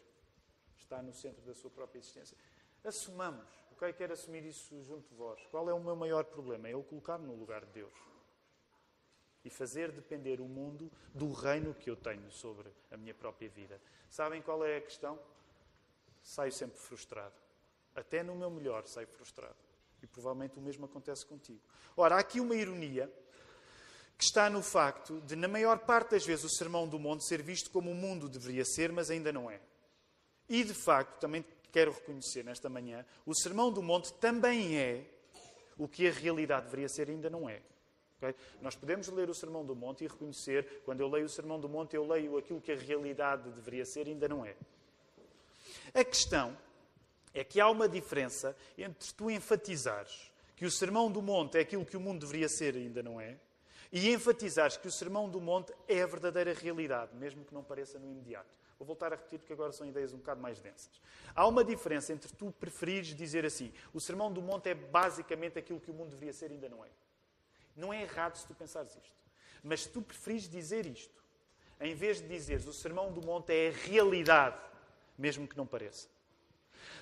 Está 0.76 1.02
no 1.02 1.12
centro 1.12 1.42
da 1.42 1.54
sua 1.54 1.70
própria 1.70 1.98
existência. 1.98 2.36
Assumamos. 2.84 3.48
Ok? 3.72 3.92
Quero 3.94 4.12
assumir 4.12 4.44
isso 4.44 4.80
junto 4.82 5.08
de 5.08 5.14
vós. 5.14 5.40
Qual 5.50 5.68
é 5.68 5.74
o 5.74 5.80
meu 5.80 5.96
maior 5.96 6.24
problema? 6.24 6.68
É 6.68 6.74
eu 6.74 6.82
colocar-me 6.84 7.26
no 7.26 7.34
lugar 7.34 7.64
de 7.64 7.72
Deus 7.72 8.09
e 9.44 9.50
fazer 9.50 9.90
depender 9.92 10.40
o 10.40 10.44
mundo 10.44 10.90
do 11.14 11.32
reino 11.32 11.74
que 11.74 11.88
eu 11.88 11.96
tenho 11.96 12.30
sobre 12.30 12.68
a 12.90 12.96
minha 12.96 13.14
própria 13.14 13.48
vida. 13.48 13.80
Sabem 14.08 14.42
qual 14.42 14.64
é 14.64 14.76
a 14.76 14.80
questão? 14.80 15.18
Saio 16.22 16.52
sempre 16.52 16.78
frustrado. 16.78 17.34
Até 17.94 18.22
no 18.22 18.34
meu 18.34 18.50
melhor 18.50 18.86
saio 18.86 19.06
frustrado. 19.08 19.56
E 20.02 20.06
provavelmente 20.06 20.58
o 20.58 20.62
mesmo 20.62 20.84
acontece 20.84 21.24
contigo. 21.26 21.60
Ora, 21.96 22.16
há 22.16 22.18
aqui 22.18 22.40
uma 22.40 22.54
ironia 22.54 23.10
que 24.16 24.24
está 24.24 24.50
no 24.50 24.62
facto 24.62 25.18
de, 25.22 25.34
na 25.34 25.48
maior 25.48 25.78
parte 25.78 26.10
das 26.10 26.26
vezes, 26.26 26.44
o 26.44 26.50
Sermão 26.50 26.86
do 26.86 26.98
Monte 26.98 27.26
ser 27.26 27.40
visto 27.40 27.70
como 27.70 27.90
o 27.90 27.94
mundo 27.94 28.28
deveria 28.28 28.64
ser, 28.66 28.92
mas 28.92 29.10
ainda 29.10 29.32
não 29.32 29.50
é. 29.50 29.60
E, 30.46 30.62
de 30.62 30.74
facto, 30.74 31.18
também 31.20 31.42
quero 31.72 31.90
reconhecer 31.90 32.44
nesta 32.44 32.68
manhã, 32.68 33.06
o 33.24 33.34
Sermão 33.34 33.72
do 33.72 33.82
Monte 33.82 34.12
também 34.14 34.76
é 34.76 35.06
o 35.78 35.88
que 35.88 36.06
a 36.06 36.12
realidade 36.12 36.66
deveria 36.66 36.88
ser, 36.88 37.08
ainda 37.08 37.30
não 37.30 37.48
é. 37.48 37.62
Okay? 38.20 38.34
Nós 38.60 38.76
podemos 38.76 39.08
ler 39.08 39.30
o 39.30 39.34
Sermão 39.34 39.64
do 39.64 39.74
Monte 39.74 40.04
e 40.04 40.06
reconhecer, 40.06 40.82
quando 40.84 41.00
eu 41.00 41.08
leio 41.08 41.24
o 41.24 41.28
Sermão 41.28 41.58
do 41.58 41.68
Monte, 41.68 41.96
eu 41.96 42.06
leio 42.06 42.36
aquilo 42.36 42.60
que 42.60 42.70
a 42.70 42.76
realidade 42.76 43.48
deveria 43.50 43.86
ser 43.86 44.06
e 44.06 44.10
ainda 44.10 44.28
não 44.28 44.44
é. 44.44 44.54
A 45.94 46.04
questão 46.04 46.56
é 47.32 47.42
que 47.42 47.60
há 47.60 47.68
uma 47.70 47.88
diferença 47.88 48.54
entre 48.76 49.12
tu 49.14 49.30
enfatizares 49.30 50.30
que 50.54 50.66
o 50.66 50.70
Sermão 50.70 51.10
do 51.10 51.22
Monte 51.22 51.56
é 51.56 51.62
aquilo 51.62 51.86
que 51.86 51.96
o 51.96 52.00
mundo 52.00 52.20
deveria 52.20 52.48
ser 52.48 52.76
e 52.76 52.80
ainda 52.80 53.02
não 53.02 53.18
é, 53.18 53.38
e 53.90 54.12
enfatizares 54.12 54.76
que 54.76 54.86
o 54.86 54.90
Sermão 54.90 55.28
do 55.28 55.40
Monte 55.40 55.72
é 55.88 56.02
a 56.02 56.06
verdadeira 56.06 56.52
realidade, 56.52 57.16
mesmo 57.16 57.44
que 57.44 57.54
não 57.54 57.64
pareça 57.64 57.98
no 57.98 58.06
imediato. 58.06 58.48
Vou 58.78 58.86
voltar 58.86 59.12
a 59.12 59.16
repetir 59.16 59.38
porque 59.38 59.52
agora 59.52 59.72
são 59.72 59.86
ideias 59.86 60.12
um 60.12 60.18
bocado 60.18 60.40
mais 60.40 60.60
densas. 60.60 61.00
Há 61.34 61.46
uma 61.46 61.64
diferença 61.64 62.12
entre 62.12 62.32
tu 62.32 62.52
preferires 62.52 63.08
dizer 63.08 63.44
assim: 63.44 63.72
o 63.92 64.00
Sermão 64.00 64.32
do 64.32 64.40
Monte 64.40 64.68
é 64.68 64.74
basicamente 64.74 65.58
aquilo 65.58 65.80
que 65.80 65.90
o 65.90 65.94
mundo 65.94 66.10
deveria 66.10 66.32
ser 66.32 66.50
e 66.50 66.54
ainda 66.54 66.68
não 66.68 66.84
é. 66.84 66.88
Não 67.80 67.92
é 67.92 68.02
errado 68.02 68.36
se 68.36 68.46
tu 68.46 68.54
pensares 68.54 68.94
isto. 68.94 69.20
Mas 69.62 69.82
se 69.82 69.88
tu 69.88 70.02
preferes 70.02 70.48
dizer 70.48 70.86
isto, 70.86 71.22
em 71.80 71.94
vez 71.94 72.20
de 72.20 72.28
dizeres 72.28 72.66
o 72.66 72.72
Sermão 72.72 73.10
do 73.10 73.24
Monte 73.24 73.52
é 73.52 73.68
a 73.68 73.72
realidade, 73.72 74.60
mesmo 75.16 75.48
que 75.48 75.56
não 75.56 75.66
pareça. 75.66 76.08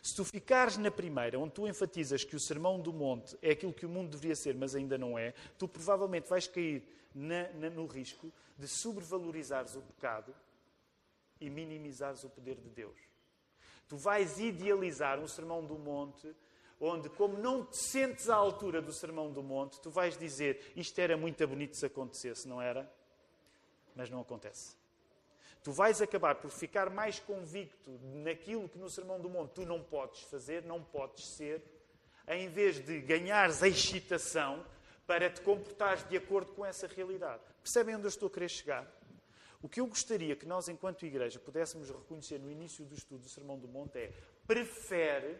Se 0.03 0.15
tu 0.15 0.25
ficares 0.25 0.77
na 0.77 0.91
primeira, 0.91 1.39
onde 1.39 1.53
tu 1.53 1.67
enfatizas 1.67 2.25
que 2.25 2.37
o 2.37 2.41
Sermão 2.41 2.81
do 2.81 2.93
Monte 2.93 3.37
é 3.43 3.51
aquilo 3.51 3.73
que 3.73 3.87
o 3.87 3.89
mundo 3.89 4.11
deveria 4.11 4.37
ser, 4.37 4.55
mas 4.55 4.75
ainda 4.75 4.97
não 4.97 5.19
é, 5.19 5.35
tu 5.59 5.67
provavelmente 5.67 6.29
vais 6.29 6.47
cair 6.47 6.83
na, 7.15 7.49
na, 7.55 7.71
no 7.71 7.87
risco 7.87 8.33
de 8.57 8.69
sobrevalorizares 8.69 9.75
o 9.75 9.83
pecado 9.83 10.35
e 11.41 11.51
minimizares 11.51 12.25
o 12.25 12.31
poder 12.31 12.57
de 12.57 12.69
Deus. 12.71 12.99
Tu 13.89 13.97
vais 13.97 14.39
idealizar 14.39 15.19
um 15.19 15.27
Sermão 15.27 15.65
do 15.65 15.79
Monte 15.79 16.35
onde, 16.81 17.09
como 17.11 17.39
não 17.39 17.65
te 17.65 17.77
sentes 17.77 18.29
à 18.29 18.37
altura 18.37 18.81
do 18.81 18.93
Sermão 18.93 19.33
do 19.33 19.43
Monte, 19.43 19.81
tu 19.81 19.91
vais 19.91 20.17
dizer: 20.17 20.73
Isto 20.77 20.99
era 21.01 21.17
muito 21.17 21.47
bonito 21.47 21.77
se 21.77 21.87
acontecesse, 21.87 22.47
não 22.47 22.61
era? 22.61 22.91
Mas 23.95 24.11
não 24.11 24.21
acontece. 24.21 24.77
tu 25.63 25.73
vais 25.73 26.01
acabar 26.01 26.37
por 26.37 26.51
ficar 26.51 26.89
mais 26.89 27.19
convicto 27.19 27.99
naquilo 28.23 28.69
que 28.69 28.79
no 28.79 28.89
Sermão 28.89 29.21
do 29.21 29.29
Monte 29.29 29.55
tu 29.55 29.67
não 29.67 29.83
podes 29.83 30.23
fazer, 30.23 30.63
não 30.63 30.83
podes 30.83 31.27
ser, 31.27 31.63
em 32.29 32.49
vez 32.49 32.85
de 32.85 33.01
ganhares 33.01 33.63
a 33.63 33.69
excitação 33.69 34.65
para 35.07 35.31
te 35.31 35.41
comportares 35.41 36.07
de 36.09 36.17
acordo 36.17 36.53
com 36.53 36.65
essa 36.65 36.87
realidade. 36.87 37.43
Percebem 37.63 37.97
onde 37.97 38.05
eu 38.05 38.11
estou 38.11 38.29
a 38.29 38.31
querer 38.31 38.49
chegar? 38.49 38.99
O 39.61 39.69
que 39.69 39.81
eu 39.81 39.87
gostaria 39.87 40.37
que 40.37 40.47
nós, 40.47 40.69
enquanto 40.69 41.05
igreja, 41.05 41.41
pudéssemos 41.41 41.91
reconhecer 41.91 42.39
no 42.39 42.51
início 42.51 42.85
do 42.85 42.95
estudo 42.95 43.23
do 43.23 43.29
Sermão 43.29 43.59
do 43.59 43.67
Monte 43.67 43.99
é 43.99 44.13
prefere, 44.47 45.37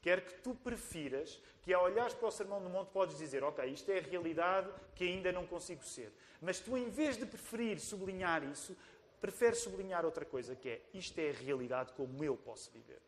quer 0.00 0.24
que 0.24 0.34
tu 0.40 0.54
prefiras, 0.54 1.40
que 1.62 1.72
ao 1.72 1.84
olhares 1.84 2.14
para 2.14 2.28
o 2.28 2.30
Sermão 2.30 2.62
do 2.62 2.68
Monte 2.68 2.90
podes 2.90 3.18
dizer, 3.18 3.42
ok, 3.42 3.64
isto 3.66 3.90
é 3.90 3.98
a 3.98 4.02
realidade 4.02 4.70
que 4.94 5.04
ainda 5.04 5.32
não 5.32 5.46
consigo 5.46 5.84
ser. 5.84 6.12
Mas 6.40 6.60
tu, 6.60 6.76
em 6.76 6.88
vez 6.88 7.16
de 7.16 7.26
preferir 7.26 7.80
sublinhar 7.80 8.44
isso, 8.44 8.76
preferes 9.20 9.58
sublinhar 9.58 10.04
outra 10.04 10.24
coisa, 10.24 10.54
que 10.54 10.68
é, 10.68 10.80
isto 10.94 11.18
é 11.18 11.30
a 11.30 11.32
realidade 11.32 11.92
como 11.94 12.22
eu 12.22 12.36
posso 12.36 12.70
viver. 12.70 13.00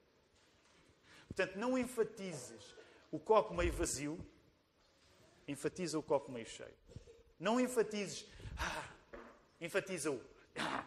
Portanto, 1.28 1.56
não 1.56 1.78
enfatizes 1.78 2.74
o 3.12 3.18
copo 3.18 3.54
meio 3.54 3.72
vazio, 3.72 4.18
enfatiza 5.46 5.98
o 5.98 6.02
copo 6.02 6.32
meio 6.32 6.46
cheio. 6.46 6.74
Não 7.38 7.60
enfatizes, 7.60 8.26
ah, 8.58 8.88
enfatiza 9.60 10.10
o. 10.10 10.20
Ah, 10.56 10.84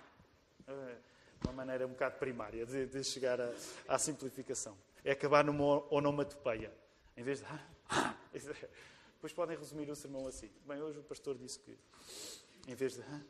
uma 1.43 1.53
maneira 1.53 1.87
um 1.87 1.91
bocado 1.91 2.17
primária 2.19 2.65
de, 2.65 2.85
de 2.85 3.03
chegar 3.03 3.39
à 3.87 3.97
simplificação. 3.97 4.77
É 5.03 5.11
acabar 5.11 5.43
numa 5.43 5.83
onomatopeia. 5.93 6.73
Em 7.17 7.23
vez 7.23 7.39
de. 7.39 7.45
Ah, 7.45 7.67
ah, 7.89 8.15
depois 9.13 9.33
podem 9.33 9.57
resumir 9.57 9.89
o 9.89 9.95
sermão 9.95 10.27
assim. 10.27 10.49
Bem, 10.65 10.81
hoje 10.81 10.99
o 10.99 11.03
pastor 11.03 11.37
disse 11.37 11.59
que, 11.59 11.77
em 12.67 12.75
vez 12.75 12.93
de. 12.93 13.01
Ah. 13.01 13.21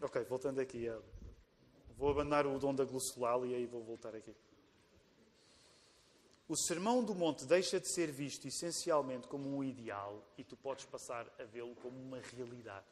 Ok, 0.00 0.22
voltando 0.24 0.60
aqui. 0.60 0.86
Vou 1.96 2.10
abandonar 2.10 2.46
o 2.46 2.58
dom 2.58 2.74
da 2.74 2.84
glossolalia 2.84 3.58
e 3.58 3.66
vou 3.66 3.82
voltar 3.82 4.14
aqui. 4.14 4.34
O 6.48 6.56
Sermão 6.56 7.02
do 7.02 7.12
Monte 7.12 7.44
deixa 7.44 7.80
de 7.80 7.92
ser 7.92 8.12
visto 8.12 8.46
essencialmente 8.46 9.26
como 9.26 9.48
um 9.48 9.64
ideal 9.64 10.22
e 10.38 10.44
tu 10.44 10.56
podes 10.56 10.84
passar 10.84 11.26
a 11.40 11.44
vê-lo 11.44 11.74
como 11.76 11.98
uma 11.98 12.20
realidade. 12.20 12.86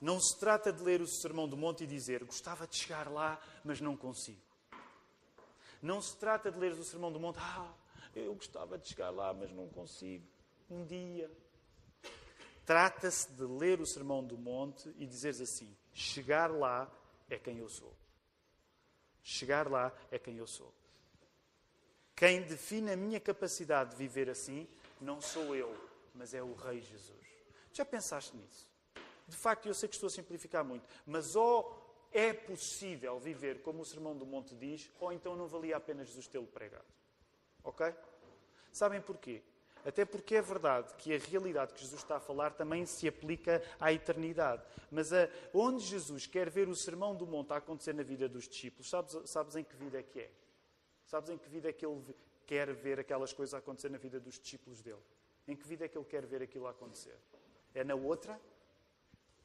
Não 0.00 0.20
se 0.20 0.36
trata 0.40 0.72
de 0.72 0.82
ler 0.82 1.00
o 1.00 1.06
Sermão 1.06 1.48
do 1.48 1.56
Monte 1.56 1.84
e 1.84 1.86
dizer 1.86 2.24
gostava 2.24 2.66
de 2.66 2.76
chegar 2.76 3.08
lá, 3.08 3.40
mas 3.64 3.80
não 3.80 3.96
consigo. 3.96 4.51
Não 5.82 6.00
se 6.00 6.16
trata 6.16 6.50
de 6.50 6.58
ler 6.58 6.72
o 6.72 6.84
Sermão 6.84 7.10
do 7.10 7.18
Monte, 7.18 7.40
ah, 7.40 7.74
eu 8.14 8.32
gostava 8.34 8.78
de 8.78 8.86
chegar 8.86 9.10
lá, 9.10 9.34
mas 9.34 9.50
não 9.50 9.68
consigo. 9.68 10.24
Um 10.70 10.84
dia. 10.84 11.28
Trata-se 12.64 13.32
de 13.32 13.42
ler 13.42 13.80
o 13.80 13.86
Sermão 13.86 14.24
do 14.24 14.38
Monte 14.38 14.94
e 14.96 15.04
dizeres 15.04 15.40
assim: 15.40 15.76
chegar 15.92 16.50
lá 16.50 16.90
é 17.28 17.36
quem 17.36 17.58
eu 17.58 17.68
sou. 17.68 17.92
Chegar 19.22 19.68
lá 19.68 19.92
é 20.10 20.18
quem 20.18 20.36
eu 20.38 20.46
sou. 20.46 20.72
Quem 22.14 22.42
define 22.42 22.92
a 22.92 22.96
minha 22.96 23.18
capacidade 23.18 23.90
de 23.90 23.96
viver 23.96 24.30
assim 24.30 24.68
não 25.00 25.20
sou 25.20 25.56
eu, 25.56 25.74
mas 26.14 26.32
é 26.34 26.42
o 26.42 26.54
Rei 26.54 26.80
Jesus. 26.80 27.26
Já 27.72 27.84
pensaste 27.84 28.36
nisso? 28.36 28.70
De 29.26 29.36
facto, 29.36 29.66
eu 29.66 29.74
sei 29.74 29.88
que 29.88 29.96
estou 29.96 30.06
a 30.06 30.10
simplificar 30.10 30.64
muito, 30.64 30.86
mas 31.06 31.34
ou 31.34 31.81
é 32.12 32.32
possível 32.32 33.18
viver 33.18 33.62
como 33.62 33.82
o 33.82 33.84
Sermão 33.84 34.16
do 34.16 34.26
Monte 34.26 34.54
diz, 34.54 34.90
ou 35.00 35.12
então 35.12 35.36
não 35.36 35.46
valia 35.46 35.76
a 35.76 35.80
pena 35.80 36.04
Jesus 36.04 36.26
tê-lo 36.26 36.46
pregado. 36.46 36.84
Ok? 37.64 37.92
Sabem 38.72 39.00
porquê? 39.00 39.42
Até 39.84 40.04
porque 40.04 40.36
é 40.36 40.42
verdade 40.42 40.94
que 40.94 41.12
a 41.12 41.18
realidade 41.18 41.74
que 41.74 41.80
Jesus 41.80 42.02
está 42.02 42.16
a 42.16 42.20
falar 42.20 42.52
também 42.52 42.86
se 42.86 43.08
aplica 43.08 43.62
à 43.80 43.92
eternidade. 43.92 44.62
Mas 44.90 45.12
a, 45.12 45.28
onde 45.52 45.84
Jesus 45.84 46.26
quer 46.26 46.48
ver 46.48 46.68
o 46.68 46.76
Sermão 46.76 47.16
do 47.16 47.26
Monte 47.26 47.52
a 47.52 47.56
acontecer 47.56 47.92
na 47.92 48.02
vida 48.02 48.28
dos 48.28 48.48
discípulos, 48.48 48.88
sabes, 48.88 49.18
sabes 49.28 49.56
em 49.56 49.64
que 49.64 49.74
vida 49.74 49.98
é 49.98 50.02
que 50.02 50.20
é? 50.20 50.30
Sabes 51.04 51.30
em 51.30 51.36
que 51.36 51.48
vida 51.48 51.68
é 51.68 51.72
que 51.72 51.84
ele 51.84 52.00
quer 52.46 52.72
ver 52.72 53.00
aquelas 53.00 53.32
coisas 53.32 53.54
acontecer 53.54 53.88
na 53.88 53.98
vida 53.98 54.20
dos 54.20 54.38
discípulos 54.38 54.80
dele? 54.80 55.02
Em 55.48 55.56
que 55.56 55.66
vida 55.66 55.84
é 55.84 55.88
que 55.88 55.98
ele 55.98 56.04
quer 56.04 56.24
ver 56.26 56.42
aquilo 56.42 56.68
acontecer? 56.68 57.18
É 57.74 57.82
na 57.82 57.94
outra? 57.94 58.40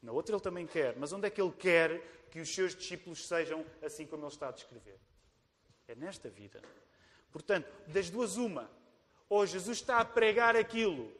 Na 0.01 0.11
outra 0.11 0.35
ele 0.35 0.41
também 0.41 0.65
quer. 0.65 0.95
Mas 0.97 1.11
onde 1.13 1.27
é 1.27 1.29
que 1.29 1.41
ele 1.41 1.51
quer 1.51 2.01
que 2.31 2.39
os 2.39 2.53
seus 2.53 2.75
discípulos 2.75 3.27
sejam 3.27 3.65
assim 3.81 4.05
como 4.05 4.23
ele 4.23 4.31
está 4.31 4.49
a 4.49 4.51
descrever? 4.51 4.99
É 5.87 5.95
nesta 5.95 6.29
vida. 6.29 6.61
Portanto, 7.31 7.67
das 7.87 8.09
duas, 8.09 8.37
uma. 8.37 8.69
Ou 9.29 9.45
Jesus 9.45 9.79
está 9.79 9.99
a 9.99 10.05
pregar 10.05 10.55
aquilo 10.55 11.11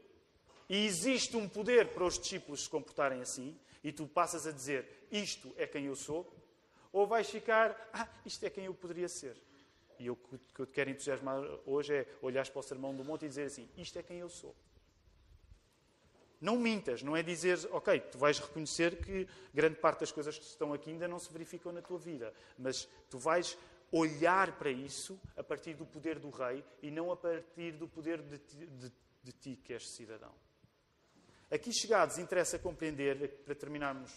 e 0.70 0.86
existe 0.86 1.36
um 1.38 1.48
poder 1.48 1.90
para 1.90 2.04
os 2.04 2.20
discípulos 2.20 2.64
se 2.64 2.70
comportarem 2.70 3.22
assim, 3.22 3.58
e 3.84 3.92
tu 3.92 4.06
passas 4.06 4.46
a 4.46 4.52
dizer 4.52 5.08
isto 5.12 5.54
é 5.58 5.66
quem 5.66 5.86
eu 5.86 5.96
sou, 5.96 6.30
ou 6.92 7.08
vais 7.08 7.30
ficar, 7.30 7.90
ah, 7.94 8.08
isto 8.26 8.46
é 8.46 8.50
quem 8.50 8.66
eu 8.66 8.74
poderia 8.74 9.08
ser. 9.08 9.38
E 10.00 10.10
o 10.10 10.16
que 10.16 10.60
eu 10.60 10.66
te 10.66 10.74
quero 10.74 10.90
entusiasmar 10.90 11.42
hoje 11.66 11.94
é 11.94 12.08
olhar 12.22 12.48
para 12.48 12.60
o 12.60 12.64
Sermão 12.64 12.96
do 12.96 13.04
Monte 13.04 13.26
e 13.26 13.30
dizer 13.30 13.46
assim: 13.46 13.68
Isto 13.76 13.98
é 13.98 14.04
quem 14.04 14.20
eu 14.20 14.30
sou. 14.30 14.56
Não 16.40 16.58
mintas, 16.58 17.02
não 17.02 17.16
é 17.16 17.24
dizer, 17.24 17.58
ok, 17.72 18.00
tu 18.00 18.18
vais 18.18 18.40
reconhecer 18.40 18.98
que 18.98 19.28
grande 19.54 19.76
parte 19.78 20.02
das 20.02 20.12
coisas 20.12 20.38
que 20.38 20.46
estão 20.46 20.72
aqui 20.72 20.92
ainda 20.92 21.08
não 21.08 21.18
se 21.18 21.32
verificam 21.32 21.72
na 21.72 21.82
tua 21.82 21.98
vida, 21.98 22.34
mas 22.58 22.88
tu 23.10 23.18
vais 23.18 23.58
olhar 23.92 24.58
para 24.58 24.70
isso 24.70 25.20
a 25.36 25.44
partir 25.44 25.74
do 25.74 25.86
poder 25.86 26.20
do 26.20 26.30
Rei 26.30 26.64
e 26.82 26.92
não 26.92 27.12
a 27.12 27.18
partir 27.18 27.72
do 27.72 27.88
poder 27.88 28.22
de 28.22 28.38
ti, 28.38 28.56
de, 28.56 28.92
de 29.24 29.32
ti 29.32 29.56
que 29.64 29.74
és 29.74 29.90
cidadão. 29.90 30.34
Aqui 31.50 31.72
chegados, 31.74 32.18
interessa 32.18 32.60
compreender, 32.60 33.42
para 33.46 33.56
terminarmos, 33.56 34.12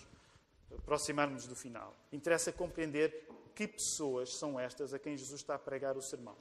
aproximarmos 0.77 1.47
do 1.47 1.55
final, 1.55 1.97
interessa 2.13 2.53
compreender 2.53 3.29
que 3.55 3.69
pessoas 3.69 4.35
são 4.37 4.59
estas 4.59 4.93
a 4.93 4.99
quem 4.99 5.17
Jesus 5.17 5.41
está 5.41 5.55
a 5.55 5.59
pregar 5.59 5.97
o 5.97 6.03
sermão. 6.03 6.37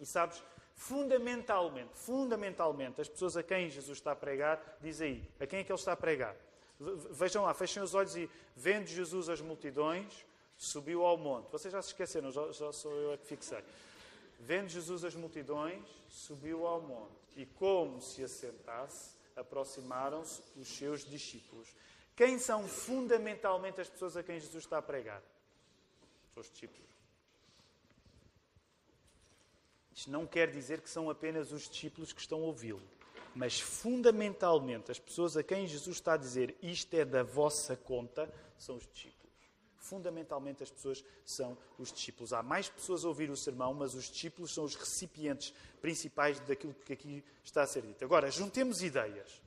E 0.00 0.06
sabes, 0.06 0.42
fundamentalmente, 0.80 1.90
fundamentalmente, 1.92 3.02
as 3.02 3.08
pessoas 3.08 3.36
a 3.36 3.42
quem 3.42 3.68
Jesus 3.68 3.98
está 3.98 4.12
a 4.12 4.16
pregar, 4.16 4.78
diz 4.80 5.02
aí, 5.02 5.22
a 5.38 5.46
quem 5.46 5.58
é 5.58 5.64
que 5.64 5.70
ele 5.70 5.78
está 5.78 5.92
a 5.92 5.96
pregar? 5.96 6.34
Vejam 7.10 7.44
lá, 7.44 7.52
fechem 7.52 7.82
os 7.82 7.94
olhos 7.94 8.16
e 8.16 8.30
vendo 8.56 8.86
Jesus 8.86 9.28
as 9.28 9.42
multidões, 9.42 10.24
subiu 10.56 11.04
ao 11.04 11.18
monte. 11.18 11.52
Vocês 11.52 11.70
já 11.70 11.82
se 11.82 11.88
esqueceram, 11.88 12.32
já, 12.32 12.50
já 12.52 12.72
sou 12.72 12.92
eu 12.94 13.12
a 13.12 13.18
que 13.18 13.26
fixei. 13.26 13.62
Vendo 14.38 14.68
Jesus 14.68 15.04
as 15.04 15.14
multidões, 15.14 15.84
subiu 16.08 16.66
ao 16.66 16.80
monte. 16.80 17.12
E 17.36 17.44
como 17.44 18.00
se 18.00 18.24
assentasse, 18.24 19.10
aproximaram-se 19.36 20.40
os 20.56 20.66
seus 20.66 21.04
discípulos. 21.04 21.68
Quem 22.16 22.38
são 22.38 22.66
fundamentalmente 22.66 23.82
as 23.82 23.88
pessoas 23.90 24.16
a 24.16 24.22
quem 24.22 24.40
Jesus 24.40 24.64
está 24.64 24.78
a 24.78 24.82
pregar? 24.82 25.22
Os 26.34 26.50
discípulos. 26.50 26.89
Isto 30.00 30.10
não 30.10 30.26
quer 30.26 30.50
dizer 30.50 30.80
que 30.80 30.88
são 30.88 31.10
apenas 31.10 31.52
os 31.52 31.68
discípulos 31.68 32.10
que 32.10 32.22
estão 32.22 32.38
a 32.38 32.46
ouvi-lo, 32.46 32.80
mas 33.34 33.60
fundamentalmente 33.60 34.90
as 34.90 34.98
pessoas 34.98 35.36
a 35.36 35.42
quem 35.42 35.66
Jesus 35.66 35.96
está 35.98 36.14
a 36.14 36.16
dizer 36.16 36.56
isto 36.62 36.94
é 36.94 37.04
da 37.04 37.22
vossa 37.22 37.76
conta 37.76 38.32
são 38.58 38.76
os 38.76 38.88
discípulos. 38.94 39.30
Fundamentalmente 39.76 40.62
as 40.62 40.70
pessoas 40.70 41.04
são 41.22 41.54
os 41.78 41.92
discípulos. 41.92 42.32
Há 42.32 42.42
mais 42.42 42.66
pessoas 42.66 43.04
a 43.04 43.08
ouvir 43.08 43.28
o 43.28 43.36
sermão, 43.36 43.74
mas 43.74 43.92
os 43.94 44.10
discípulos 44.10 44.54
são 44.54 44.64
os 44.64 44.74
recipientes 44.74 45.52
principais 45.82 46.40
daquilo 46.40 46.72
que 46.72 46.94
aqui 46.94 47.22
está 47.44 47.62
a 47.62 47.66
ser 47.66 47.82
dito. 47.82 48.02
Agora, 48.02 48.30
juntemos 48.30 48.82
ideias. 48.82 49.42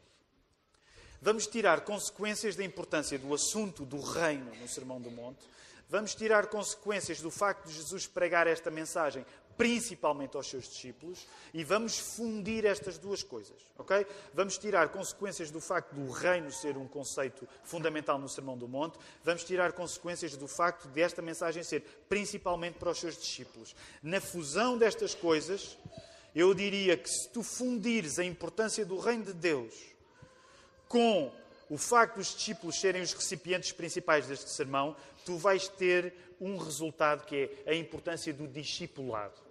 Vamos 1.19 1.47
tirar 1.47 1.81
consequências 1.81 2.55
da 2.55 2.63
importância 2.63 3.17
do 3.17 3.33
assunto 3.33 3.85
do 3.85 3.99
reino 3.99 4.53
no 4.57 4.67
Sermão 4.67 5.01
do 5.01 5.09
Monte 5.09 5.47
Vamos 5.93 6.15
tirar 6.15 6.47
consequências 6.47 7.21
do 7.21 7.29
facto 7.29 7.67
de 7.67 7.75
Jesus 7.75 8.07
pregar 8.07 8.47
esta 8.47 8.71
mensagem 8.71 9.23
principalmente 9.57 10.35
aos 10.35 10.47
seus 10.47 10.67
discípulos 10.67 11.27
e 11.53 11.63
vamos 11.63 11.97
fundir 11.97 12.65
estas 12.65 12.97
duas 12.97 13.23
coisas, 13.23 13.55
ok? 13.77 14.05
Vamos 14.33 14.57
tirar 14.57 14.89
consequências 14.89 15.51
do 15.51 15.59
facto 15.59 15.93
do 15.93 16.11
reino 16.11 16.51
ser 16.51 16.77
um 16.77 16.87
conceito 16.87 17.47
fundamental 17.63 18.17
no 18.17 18.29
Sermão 18.29 18.57
do 18.57 18.67
Monte, 18.67 18.97
vamos 19.23 19.43
tirar 19.43 19.73
consequências 19.73 20.35
do 20.35 20.47
facto 20.47 20.87
de 20.87 21.01
esta 21.01 21.21
mensagem 21.21 21.63
ser 21.63 21.81
principalmente 22.09 22.79
para 22.79 22.89
os 22.89 22.99
seus 22.99 23.17
discípulos. 23.17 23.75
Na 24.01 24.19
fusão 24.19 24.77
destas 24.77 25.13
coisas, 25.13 25.77
eu 26.35 26.53
diria 26.53 26.97
que 26.97 27.09
se 27.09 27.29
tu 27.29 27.43
fundires 27.43 28.17
a 28.17 28.23
importância 28.23 28.85
do 28.85 28.97
reino 28.97 29.25
de 29.25 29.33
Deus 29.33 29.73
com 30.87 31.31
o 31.69 31.77
facto 31.77 32.17
dos 32.17 32.35
discípulos 32.35 32.79
serem 32.79 33.01
os 33.01 33.13
recipientes 33.13 33.71
principais 33.71 34.27
deste 34.27 34.51
sermão, 34.51 34.95
tu 35.25 35.37
vais 35.37 35.67
ter 35.67 36.13
um 36.39 36.57
resultado 36.57 37.25
que 37.25 37.49
é 37.65 37.71
a 37.71 37.75
importância 37.75 38.33
do 38.33 38.47
discipulado. 38.47 39.42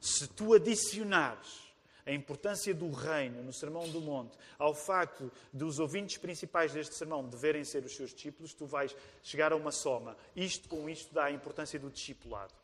Se 0.00 0.26
tu 0.28 0.54
adicionares 0.54 1.70
a 2.06 2.12
importância 2.12 2.74
do 2.74 2.90
reino 2.90 3.42
no 3.42 3.52
Sermão 3.52 3.88
do 3.88 4.00
Monte 4.00 4.36
ao 4.58 4.74
facto 4.74 5.30
dos 5.52 5.78
ouvintes 5.78 6.16
principais 6.16 6.72
deste 6.72 6.94
sermão 6.94 7.28
deverem 7.28 7.64
ser 7.64 7.84
os 7.84 7.94
seus 7.94 8.12
discípulos, 8.12 8.54
tu 8.54 8.66
vais 8.66 8.96
chegar 9.22 9.52
a 9.52 9.56
uma 9.56 9.70
soma. 9.70 10.16
Isto 10.34 10.68
com 10.68 10.88
isto 10.88 11.12
dá 11.14 11.26
a 11.26 11.30
importância 11.30 11.78
do 11.78 11.90
discipulado. 11.90 12.54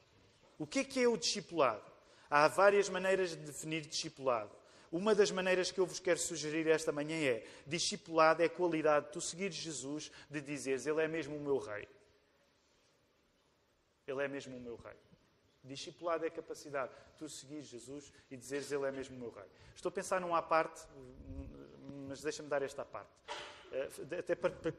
O 0.59 0.67
que 0.67 0.81
é 0.81 0.85
que 0.85 1.03
é 1.03 1.07
o 1.07 1.17
discipulado? 1.17 1.85
Há 2.31 2.49
várias 2.49 2.89
maneiras 2.89 3.31
de 3.31 3.37
definir 3.37 3.83
discipulado. 3.83 4.51
Uma 4.91 5.15
das 5.15 5.31
maneiras 5.31 5.71
que 5.71 5.79
eu 5.79 5.87
vos 5.87 6.01
quero 6.01 6.19
sugerir 6.19 6.67
esta 6.69 6.91
manhã 6.91 7.17
é: 7.17 7.47
discipulado 7.67 8.43
é 8.43 8.47
a 8.47 8.51
qualidade 8.51 9.07
de 9.07 9.13
tu 9.13 9.21
seguires 9.21 9.57
Jesus, 9.57 10.11
de 10.31 10.41
dizeres, 10.41 10.87
Ele 10.87 11.03
é 11.03 11.09
mesmo 11.09 11.37
o 11.37 11.41
meu 11.41 11.59
Rei. 11.59 11.87
Ele 14.07 14.25
é 14.25 14.29
mesmo 14.29 14.57
o 14.57 14.61
meu 14.61 14.77
Rei. 14.77 15.06
Discipulado 15.67 16.25
é 16.25 16.29
a 16.29 16.31
capacidade 16.31 16.93
de 16.93 17.19
tu 17.19 17.29
seguires 17.29 17.67
Jesus 17.67 18.13
e 18.31 18.37
dizeres, 18.37 18.71
Ele 18.71 18.87
é 18.87 18.93
mesmo 18.93 19.17
o 19.17 19.19
meu 19.19 19.31
Rei. 19.31 19.47
Estou 19.75 19.91
a 19.91 19.93
pensar 19.93 20.21
num 20.21 20.35
à 20.35 20.41
parte, 20.41 20.87
mas 22.09 22.23
deixa-me 22.23 22.49
dar 22.49 22.63
esta 22.63 22.83
à 22.83 22.85
parte. 22.85 23.11
Eh, 23.73 24.19
até 24.19 24.35
para, 24.35 24.55
para 24.55 24.73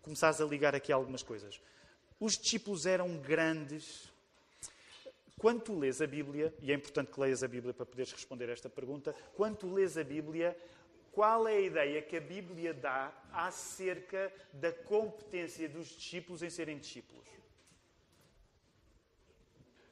começares 0.00 0.40
a 0.40 0.44
ligar 0.44 0.74
aqui 0.74 0.92
algumas 0.92 1.22
coisas. 1.22 1.60
Os 2.20 2.38
discípulos 2.38 2.86
eram 2.86 3.18
grandes 3.18 4.10
quando 5.38 5.62
tu 5.62 5.78
lês 5.78 6.02
a 6.02 6.06
Bíblia, 6.06 6.52
e 6.60 6.72
é 6.72 6.74
importante 6.74 7.12
que 7.12 7.20
leias 7.20 7.44
a 7.44 7.48
Bíblia 7.48 7.72
para 7.72 7.86
poderes 7.86 8.12
responder 8.12 8.48
esta 8.48 8.68
pergunta, 8.68 9.14
quando 9.34 9.58
tu 9.58 9.72
lês 9.72 9.96
a 9.96 10.02
Bíblia, 10.02 10.58
qual 11.12 11.46
é 11.46 11.56
a 11.56 11.60
ideia 11.60 12.02
que 12.02 12.16
a 12.16 12.20
Bíblia 12.20 12.74
dá 12.74 13.12
acerca 13.32 14.32
da 14.52 14.72
competência 14.72 15.68
dos 15.68 15.88
discípulos 15.88 16.42
em 16.42 16.50
serem 16.50 16.78
discípulos? 16.78 17.24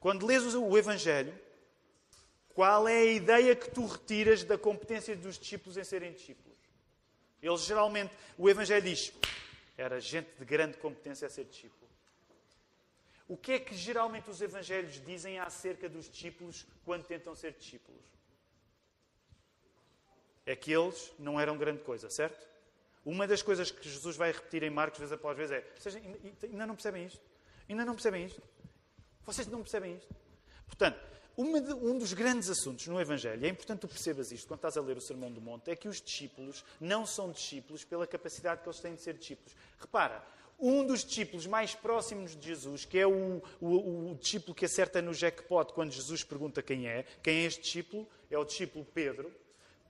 Quando 0.00 0.26
lês 0.26 0.54
o 0.54 0.76
Evangelho, 0.76 1.34
qual 2.54 2.88
é 2.88 2.98
a 2.98 3.04
ideia 3.04 3.54
que 3.56 3.70
tu 3.70 3.86
retiras 3.86 4.44
da 4.44 4.56
competência 4.56 5.14
dos 5.16 5.38
discípulos 5.38 5.76
em 5.76 5.84
serem 5.84 6.12
discípulos? 6.12 6.56
Eles 7.42 7.62
geralmente, 7.62 8.14
o 8.38 8.48
Evangelho 8.48 8.82
diz, 8.82 9.12
era 9.76 10.00
gente 10.00 10.30
de 10.38 10.44
grande 10.44 10.78
competência 10.78 11.26
a 11.26 11.30
ser 11.30 11.44
discípulo. 11.44 11.86
O 13.28 13.36
que 13.36 13.52
é 13.52 13.58
que 13.58 13.74
geralmente 13.74 14.30
os 14.30 14.40
evangelhos 14.40 15.02
dizem 15.04 15.38
acerca 15.38 15.88
dos 15.88 16.08
discípulos 16.08 16.64
quando 16.84 17.04
tentam 17.04 17.34
ser 17.34 17.52
discípulos? 17.52 18.00
É 20.44 20.54
que 20.54 20.72
eles 20.72 21.12
não 21.18 21.40
eram 21.40 21.58
grande 21.58 21.82
coisa, 21.82 22.08
certo? 22.08 22.46
Uma 23.04 23.26
das 23.26 23.42
coisas 23.42 23.70
que 23.70 23.88
Jesus 23.88 24.16
vai 24.16 24.30
repetir 24.30 24.62
em 24.62 24.70
Marcos, 24.70 25.00
vez 25.00 25.10
após 25.10 25.36
vez, 25.36 25.50
é: 25.50 25.60
vocês 25.76 25.96
ainda 25.96 26.66
não 26.66 26.76
percebem 26.76 27.06
isto? 27.06 27.20
Ainda 27.68 27.84
não 27.84 27.94
percebem 27.94 28.26
isto? 28.26 28.40
Vocês 29.26 29.48
não 29.48 29.60
percebem 29.60 29.96
isto? 29.96 30.14
Portanto, 30.66 30.98
de, 31.36 31.72
um 31.74 31.98
dos 31.98 32.12
grandes 32.12 32.48
assuntos 32.48 32.86
no 32.86 33.00
Evangelho, 33.00 33.44
é 33.44 33.48
importante 33.48 33.80
tu 33.80 33.88
percebas 33.88 34.30
isto 34.30 34.46
quando 34.46 34.58
estás 34.58 34.76
a 34.76 34.80
ler 34.80 34.96
o 34.96 35.00
Sermão 35.00 35.30
do 35.30 35.40
Monte, 35.40 35.70
é 35.70 35.76
que 35.76 35.88
os 35.88 36.00
discípulos 36.00 36.64
não 36.80 37.04
são 37.04 37.30
discípulos 37.30 37.84
pela 37.84 38.06
capacidade 38.06 38.62
que 38.62 38.68
eles 38.68 38.80
têm 38.80 38.94
de 38.94 39.02
ser 39.02 39.18
discípulos. 39.18 39.54
Repara, 39.78 40.24
um 40.58 40.86
dos 40.86 41.04
discípulos 41.04 41.46
mais 41.46 41.74
próximos 41.74 42.34
de 42.34 42.46
Jesus, 42.46 42.84
que 42.86 42.98
é 42.98 43.06
o, 43.06 43.42
o, 43.60 44.10
o, 44.12 44.14
discípulo 44.14 44.54
que 44.54 44.64
acerta 44.64 45.02
no 45.02 45.12
jackpot 45.12 45.72
quando 45.74 45.90
Jesus 45.90 46.24
pergunta 46.24 46.62
quem 46.62 46.88
é, 46.88 47.04
quem 47.22 47.42
é 47.42 47.44
este 47.44 47.62
discípulo? 47.62 48.08
É 48.30 48.38
o 48.38 48.44
discípulo 48.44 48.86
Pedro. 48.94 49.30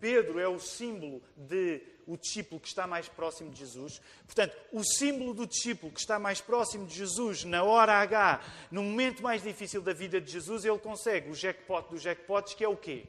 Pedro 0.01 0.39
é 0.39 0.49
o 0.49 0.59
símbolo 0.59 1.23
de 1.37 1.83
o 2.07 2.17
discípulo 2.17 2.61
que 2.61 2.69
está 2.69 2.87
mais 2.87 3.09
próximo 3.09 3.51
de 3.51 3.59
Jesus. 3.59 4.01
Portanto, 4.25 4.57
o 4.73 4.85
símbolo 4.85 5.35
do 5.35 5.47
discípulo 5.47 5.93
que 5.93 5.99
está 5.99 6.19
mais 6.19 6.41
próximo 6.41 6.87
de 6.87 6.95
Jesus 6.95 7.45
na 7.45 7.65
hora 7.65 7.95
H, 7.95 8.41
no 8.71 8.83
momento 8.83 9.23
mais 9.23 9.43
difícil 9.43 9.83
da 9.83 9.93
vida 9.93 10.21
de 10.21 10.31
Jesus, 10.31 10.65
ele 10.65 10.79
consegue 10.79 11.31
o 11.31 11.35
jackpot 11.35 11.91
dos 11.91 12.03
jackpots, 12.03 12.55
que 12.55 12.65
é 12.65 12.69
o 12.69 12.77
quê? 12.77 13.07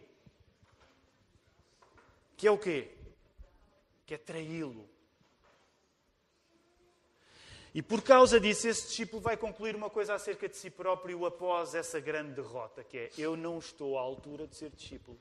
Que 2.36 2.48
é 2.48 2.52
o 2.52 2.58
quê? 2.58 2.90
Que 4.06 4.16
é 4.16 4.18
traí-lo 4.18 4.90
e 7.78 7.82
por 7.84 8.02
causa 8.02 8.40
disso, 8.40 8.68
esse 8.68 8.88
discípulo 8.88 9.22
vai 9.22 9.38
concluir 9.38 9.76
uma 9.76 9.88
coisa 9.88 10.16
acerca 10.16 10.50
de 10.50 10.58
si 10.58 10.68
próprio 10.68 11.28
após 11.28 11.76
essa 11.76 12.00
grande 12.00 12.32
derrota, 12.32 12.84
que 12.84 12.98
é: 12.98 13.12
Eu 13.16 13.38
não 13.38 13.60
estou 13.60 14.00
à 14.00 14.02
altura 14.02 14.48
de 14.48 14.56
ser 14.56 14.72
discípulo. 14.72 15.16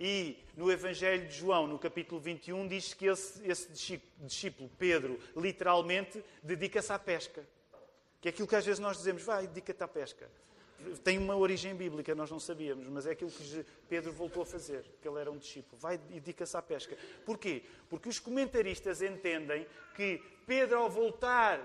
E 0.00 0.42
no 0.56 0.72
Evangelho 0.72 1.28
de 1.28 1.34
João, 1.34 1.66
no 1.66 1.78
capítulo 1.78 2.18
21, 2.18 2.66
diz 2.66 2.94
que 2.94 3.04
esse, 3.06 3.46
esse 3.46 4.00
discípulo, 4.18 4.70
Pedro, 4.78 5.20
literalmente 5.36 6.24
dedica-se 6.42 6.90
à 6.90 6.98
pesca. 6.98 7.46
Que 8.20 8.28
é 8.28 8.30
aquilo 8.30 8.48
que 8.48 8.56
às 8.56 8.64
vezes 8.64 8.80
nós 8.80 8.96
dizemos, 8.96 9.22
vai, 9.22 9.46
dedica-te 9.46 9.82
à 9.82 9.88
pesca 9.88 10.26
tem 11.04 11.18
uma 11.18 11.36
origem 11.36 11.74
bíblica, 11.74 12.14
nós 12.14 12.30
não 12.30 12.40
sabíamos, 12.40 12.86
mas 12.88 13.06
é 13.06 13.12
aquilo 13.12 13.30
que 13.30 13.64
Pedro 13.88 14.12
voltou 14.12 14.42
a 14.42 14.46
fazer, 14.46 14.84
que 15.00 15.06
ele 15.06 15.20
era 15.20 15.30
um 15.30 15.36
discípulo. 15.36 15.80
Vai 15.80 15.96
e 16.10 16.20
dedica-se 16.20 16.56
à 16.56 16.62
pesca. 16.62 16.96
Porquê? 17.24 17.62
Porque 17.88 18.08
os 18.08 18.18
comentaristas 18.18 19.02
entendem 19.02 19.66
que 19.94 20.22
Pedro, 20.46 20.78
ao 20.78 20.90
voltar, 20.90 21.60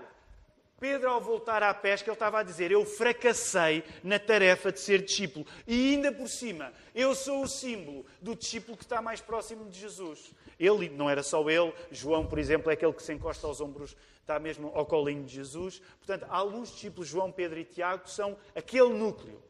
Pedro, 0.78 1.08
ao 1.08 1.20
voltar 1.20 1.62
à 1.62 1.72
pesca, 1.72 2.10
ele 2.10 2.14
estava 2.14 2.40
a 2.40 2.42
dizer: 2.42 2.70
Eu 2.70 2.84
fracassei 2.84 3.82
na 4.02 4.18
tarefa 4.18 4.70
de 4.70 4.80
ser 4.80 5.02
discípulo. 5.02 5.46
E 5.66 5.94
ainda 5.94 6.12
por 6.12 6.28
cima, 6.28 6.72
eu 6.94 7.14
sou 7.14 7.42
o 7.42 7.48
símbolo 7.48 8.04
do 8.20 8.34
discípulo 8.34 8.76
que 8.76 8.84
está 8.84 9.00
mais 9.00 9.20
próximo 9.20 9.64
de 9.64 9.78
Jesus. 9.78 10.32
Ele, 10.58 10.88
não 10.88 11.08
era 11.08 11.22
só 11.22 11.48
ele, 11.48 11.72
João, 11.90 12.26
por 12.26 12.38
exemplo, 12.38 12.70
é 12.70 12.74
aquele 12.74 12.92
que 12.92 13.02
se 13.02 13.12
encosta 13.12 13.46
aos 13.46 13.60
ombros 13.60 13.96
está 14.26 14.40
mesmo 14.40 14.72
ao 14.74 14.84
colinho 14.84 15.24
de 15.24 15.32
Jesus. 15.32 15.80
Portanto, 15.98 16.26
alguns 16.28 16.70
discípulos, 16.72 17.08
João, 17.08 17.30
Pedro 17.30 17.60
e 17.60 17.64
Tiago, 17.64 18.08
são 18.10 18.36
aquele 18.56 18.88
núcleo. 18.88 19.40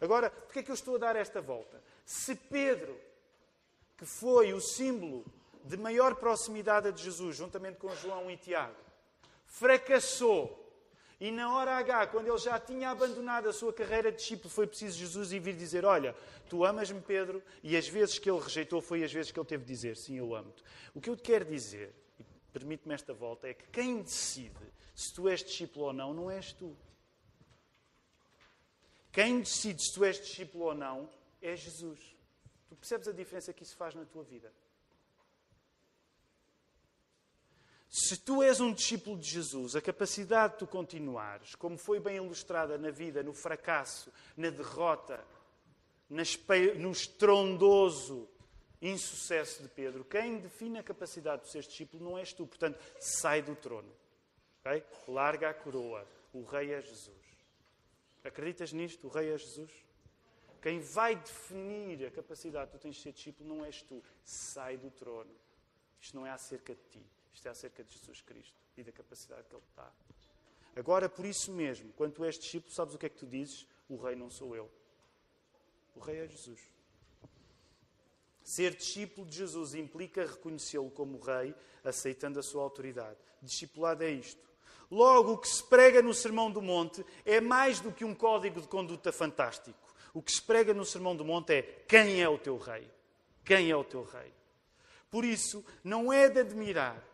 Agora, 0.00 0.30
porquê 0.30 0.60
é 0.60 0.62
que 0.62 0.70
eu 0.70 0.74
estou 0.74 0.94
a 0.94 0.98
dar 0.98 1.16
esta 1.16 1.40
volta? 1.40 1.82
Se 2.04 2.36
Pedro, 2.36 2.96
que 3.98 4.06
foi 4.06 4.52
o 4.52 4.60
símbolo 4.60 5.24
de 5.64 5.76
maior 5.76 6.14
proximidade 6.14 6.92
de 6.92 7.02
Jesus, 7.02 7.36
juntamente 7.36 7.78
com 7.78 7.94
João 7.96 8.30
e 8.30 8.36
Tiago, 8.36 8.76
fracassou 9.50 10.56
e 11.20 11.30
na 11.30 11.54
hora 11.54 11.76
H, 11.76 12.06
quando 12.06 12.28
ele 12.28 12.38
já 12.38 12.58
tinha 12.58 12.88
abandonado 12.88 13.46
a 13.46 13.52
sua 13.52 13.74
carreira 13.74 14.10
de 14.10 14.16
discípulo, 14.16 14.48
foi 14.48 14.66
preciso 14.66 14.98
Jesus 14.98 15.32
ir 15.32 15.40
vir 15.40 15.54
dizer: 15.54 15.84
Olha, 15.84 16.16
tu 16.48 16.64
amas-me, 16.64 17.02
Pedro, 17.02 17.42
e 17.62 17.76
as 17.76 17.86
vezes 17.86 18.18
que 18.18 18.30
ele 18.30 18.40
rejeitou 18.40 18.80
foi 18.80 19.04
as 19.04 19.12
vezes 19.12 19.30
que 19.30 19.38
ele 19.38 19.46
teve 19.46 19.62
de 19.62 19.70
dizer: 19.70 19.98
Sim, 19.98 20.16
eu 20.16 20.34
amo-te. 20.34 20.64
O 20.94 21.00
que 21.00 21.10
eu 21.10 21.16
te 21.16 21.22
quero 21.22 21.44
dizer 21.44 21.94
permite-me 22.52 22.94
esta 22.94 23.12
volta, 23.12 23.48
é 23.48 23.54
que 23.54 23.66
quem 23.68 24.02
decide 24.02 24.56
se 24.94 25.12
tu 25.12 25.28
és 25.28 25.42
discípulo 25.42 25.86
ou 25.86 25.92
não, 25.92 26.12
não 26.12 26.30
és 26.30 26.52
tu. 26.52 26.76
Quem 29.12 29.40
decide 29.40 29.82
se 29.82 29.92
tu 29.94 30.04
és 30.04 30.20
discípulo 30.20 30.64
ou 30.64 30.74
não 30.74 31.08
é 31.40 31.56
Jesus. 31.56 31.98
Tu 32.68 32.76
percebes 32.76 33.08
a 33.08 33.12
diferença 33.12 33.52
que 33.52 33.62
isso 33.62 33.76
faz 33.76 33.94
na 33.94 34.04
tua 34.04 34.22
vida? 34.22 34.52
Se 37.90 38.16
tu 38.16 38.40
és 38.40 38.60
um 38.60 38.72
discípulo 38.72 39.18
de 39.18 39.28
Jesus, 39.28 39.74
a 39.74 39.82
capacidade 39.82 40.52
de 40.52 40.60
tu 40.60 40.66
continuares, 40.68 41.56
como 41.56 41.76
foi 41.76 41.98
bem 41.98 42.18
ilustrada 42.18 42.78
na 42.78 42.92
vida, 42.92 43.20
no 43.20 43.32
fracasso, 43.32 44.12
na 44.36 44.48
derrota, 44.48 45.24
no 46.08 46.92
estrondoso 46.92 48.28
insucesso 48.80 49.64
de 49.64 49.68
Pedro, 49.68 50.04
quem 50.04 50.38
define 50.38 50.78
a 50.78 50.84
capacidade 50.84 51.42
de 51.42 51.50
ser 51.50 51.62
discípulo 51.62 52.04
não 52.04 52.16
és 52.16 52.32
tu. 52.32 52.46
Portanto, 52.46 52.78
sai 53.00 53.42
do 53.42 53.56
trono. 53.56 53.92
Okay? 54.60 54.84
Larga 55.08 55.50
a 55.50 55.54
coroa. 55.54 56.06
O 56.32 56.44
rei 56.44 56.72
é 56.72 56.80
Jesus. 56.80 57.10
Acreditas 58.22 58.72
nisto? 58.72 59.08
O 59.08 59.10
rei 59.10 59.32
é 59.32 59.36
Jesus? 59.36 59.72
Quem 60.62 60.78
vai 60.78 61.16
definir 61.16 62.06
a 62.06 62.10
capacidade 62.10 62.70
que 62.70 62.78
tu 62.78 62.82
tens 62.82 62.96
de 62.96 63.02
ser 63.02 63.12
discípulo 63.12 63.56
não 63.56 63.64
és 63.64 63.82
tu. 63.82 64.00
Sai 64.22 64.76
do 64.76 64.92
trono. 64.92 65.34
Isto 66.00 66.16
não 66.16 66.24
é 66.24 66.30
acerca 66.30 66.72
de 66.72 66.82
ti. 66.88 67.19
Isto 67.40 67.48
é 67.48 67.52
acerca 67.52 67.82
de 67.82 67.90
Jesus 67.94 68.20
Cristo 68.20 68.52
e 68.76 68.84
da 68.84 68.92
capacidade 68.92 69.44
que 69.48 69.54
Ele 69.54 69.64
dá. 69.74 69.90
Agora, 70.76 71.08
por 71.08 71.24
isso 71.24 71.50
mesmo, 71.50 71.90
quando 71.94 72.12
tu 72.12 72.22
és 72.22 72.38
discípulo, 72.38 72.70
sabes 72.70 72.94
o 72.94 72.98
que 72.98 73.06
é 73.06 73.08
que 73.08 73.16
tu 73.16 73.26
dizes? 73.26 73.66
O 73.88 73.96
rei 73.96 74.14
não 74.14 74.28
sou 74.28 74.54
eu. 74.54 74.70
O 75.96 76.00
rei 76.00 76.18
é 76.18 76.28
Jesus. 76.28 76.60
Ser 78.44 78.74
discípulo 78.76 79.26
de 79.26 79.38
Jesus 79.38 79.74
implica 79.74 80.26
reconhecê-lo 80.26 80.90
como 80.90 81.18
rei, 81.18 81.54
aceitando 81.82 82.38
a 82.38 82.42
sua 82.42 82.62
autoridade. 82.62 83.16
Discipulado 83.40 84.04
é 84.04 84.10
isto. 84.10 84.46
Logo, 84.90 85.32
o 85.32 85.38
que 85.38 85.48
se 85.48 85.64
prega 85.64 86.02
no 86.02 86.12
Sermão 86.12 86.50
do 86.52 86.60
Monte 86.60 87.02
é 87.24 87.40
mais 87.40 87.80
do 87.80 87.90
que 87.90 88.04
um 88.04 88.14
código 88.14 88.60
de 88.60 88.68
conduta 88.68 89.10
fantástico. 89.10 89.78
O 90.12 90.20
que 90.20 90.30
se 90.30 90.42
prega 90.42 90.74
no 90.74 90.84
Sermão 90.84 91.16
do 91.16 91.24
Monte 91.24 91.54
é 91.54 91.62
quem 91.88 92.20
é 92.20 92.28
o 92.28 92.36
teu 92.36 92.58
rei. 92.58 92.86
Quem 93.42 93.70
é 93.70 93.76
o 93.76 93.82
teu 93.82 94.02
rei. 94.02 94.30
Por 95.10 95.24
isso, 95.24 95.64
não 95.82 96.12
é 96.12 96.28
de 96.28 96.40
admirar 96.40 97.08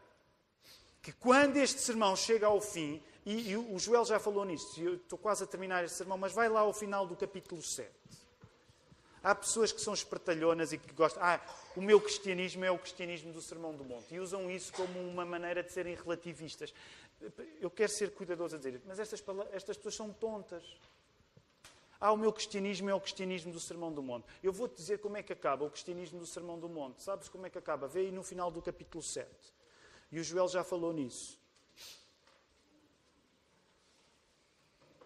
que 1.07 1.13
quando 1.13 1.57
este 1.57 1.81
sermão 1.81 2.17
chega 2.17 2.49
ao 2.49 2.61
fim, 2.61 3.01
e, 3.25 3.53
e 3.53 3.57
o 3.57 3.79
Joel 3.79 4.05
já 4.05 4.19
falou 4.19 4.45
nisto, 4.45 4.81
eu 4.81 4.95
estou 4.95 5.17
quase 5.17 5.45
a 5.45 5.47
terminar 5.47 5.85
este 5.85 5.99
sermão, 5.99 6.19
mas 6.19 6.33
vai 6.33 6.49
lá 6.49 6.63
ao 6.63 6.73
final 6.73 7.07
do 7.07 7.15
capítulo 7.15 7.63
7. 7.63 7.89
Há 9.23 9.33
pessoas 9.33 9.71
que 9.71 9.81
são 9.81 9.95
espertalhonas 9.95 10.73
e 10.73 10.79
que 10.79 10.93
gostam. 10.93 11.23
Ah, 11.23 11.41
o 11.77 11.81
meu 11.81 12.01
cristianismo 12.01 12.65
é 12.65 12.73
o 12.73 12.79
cristianismo 12.79 13.33
do 13.33 13.41
Sermão 13.41 13.73
do 13.73 13.85
Monte. 13.85 14.17
E 14.17 14.19
usam 14.19 14.51
isso 14.51 14.73
como 14.73 14.99
uma 14.99 15.25
maneira 15.25 15.63
de 15.63 15.71
serem 15.71 15.95
relativistas. 15.95 16.75
Eu 17.61 17.71
quero 17.71 17.93
ser 17.93 18.11
cuidadoso 18.11 18.57
a 18.57 18.59
dizer, 18.59 18.83
mas 18.85 18.99
estas, 18.99 19.23
estas 19.53 19.77
pessoas 19.77 19.95
são 19.95 20.13
tontas. 20.13 20.65
Ah, 22.01 22.11
o 22.11 22.17
meu 22.17 22.33
cristianismo 22.33 22.91
é 22.91 22.95
o 22.95 23.01
cristianismo 23.01 23.53
do 23.53 23.61
Sermão 23.61 23.93
do 23.93 24.03
Monte. 24.03 24.27
Eu 24.43 24.53
vou-te 24.53 24.75
dizer 24.75 24.99
como 24.99 25.17
é 25.17 25.23
que 25.23 25.33
acaba 25.33 25.65
o 25.65 25.71
cristianismo 25.71 26.19
do 26.19 26.27
Sermão 26.27 26.59
do 26.59 26.69
Monte. 26.69 27.01
Sabes 27.01 27.29
como 27.29 27.47
é 27.47 27.51
que 27.51 27.59
acaba? 27.59 27.87
Vê 27.87 28.01
aí 28.01 28.11
no 28.11 28.25
final 28.25 28.51
do 28.51 28.61
capítulo 28.61 29.05
7. 29.05 29.56
E 30.11 30.21
o 30.21 30.25
Joel 30.25 30.49
já 30.49 30.63
falou 30.63 30.93
nisso. 30.93 31.39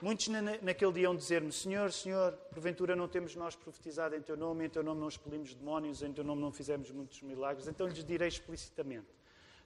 Muitos 0.02 0.28
naquele 0.62 0.92
dia 0.92 1.02
iam 1.02 1.14
dizer-me: 1.14 1.52
Senhor, 1.52 1.92
Senhor, 1.92 2.32
porventura 2.52 2.96
não 2.96 3.06
temos 3.06 3.36
nós 3.36 3.54
profetizado 3.54 4.16
em 4.16 4.22
teu 4.22 4.36
nome, 4.36 4.64
em 4.64 4.68
teu 4.68 4.82
nome 4.82 5.00
não 5.00 5.08
expelimos 5.08 5.52
demónios, 5.54 6.02
em 6.02 6.12
teu 6.12 6.24
nome 6.24 6.40
não 6.40 6.50
fizemos 6.50 6.90
muitos 6.90 7.20
milagres. 7.20 7.68
Então 7.68 7.86
lhes 7.86 8.02
direi 8.02 8.28
explicitamente: 8.28 9.08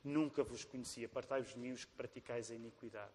Nunca 0.03 0.43
vos 0.43 0.65
conheci, 0.65 1.05
apartai-vos 1.05 1.53
de 1.53 1.59
mim 1.59 1.71
os 1.71 1.85
que 1.85 1.93
praticais 1.93 2.51
a 2.51 2.55
iniquidade. 2.55 3.13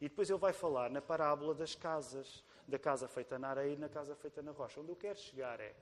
E 0.00 0.08
depois 0.08 0.30
ele 0.30 0.38
vai 0.38 0.52
falar 0.52 0.90
na 0.90 1.02
parábola 1.02 1.54
das 1.54 1.74
casas, 1.74 2.44
da 2.68 2.78
casa 2.78 3.08
feita 3.08 3.38
na 3.38 3.48
areia 3.48 3.74
e 3.74 3.76
na 3.76 3.88
casa 3.88 4.14
feita 4.14 4.40
na 4.40 4.52
rocha. 4.52 4.80
Onde 4.80 4.90
eu 4.90 4.96
quero 4.96 5.18
chegar 5.18 5.58
é. 5.60 5.74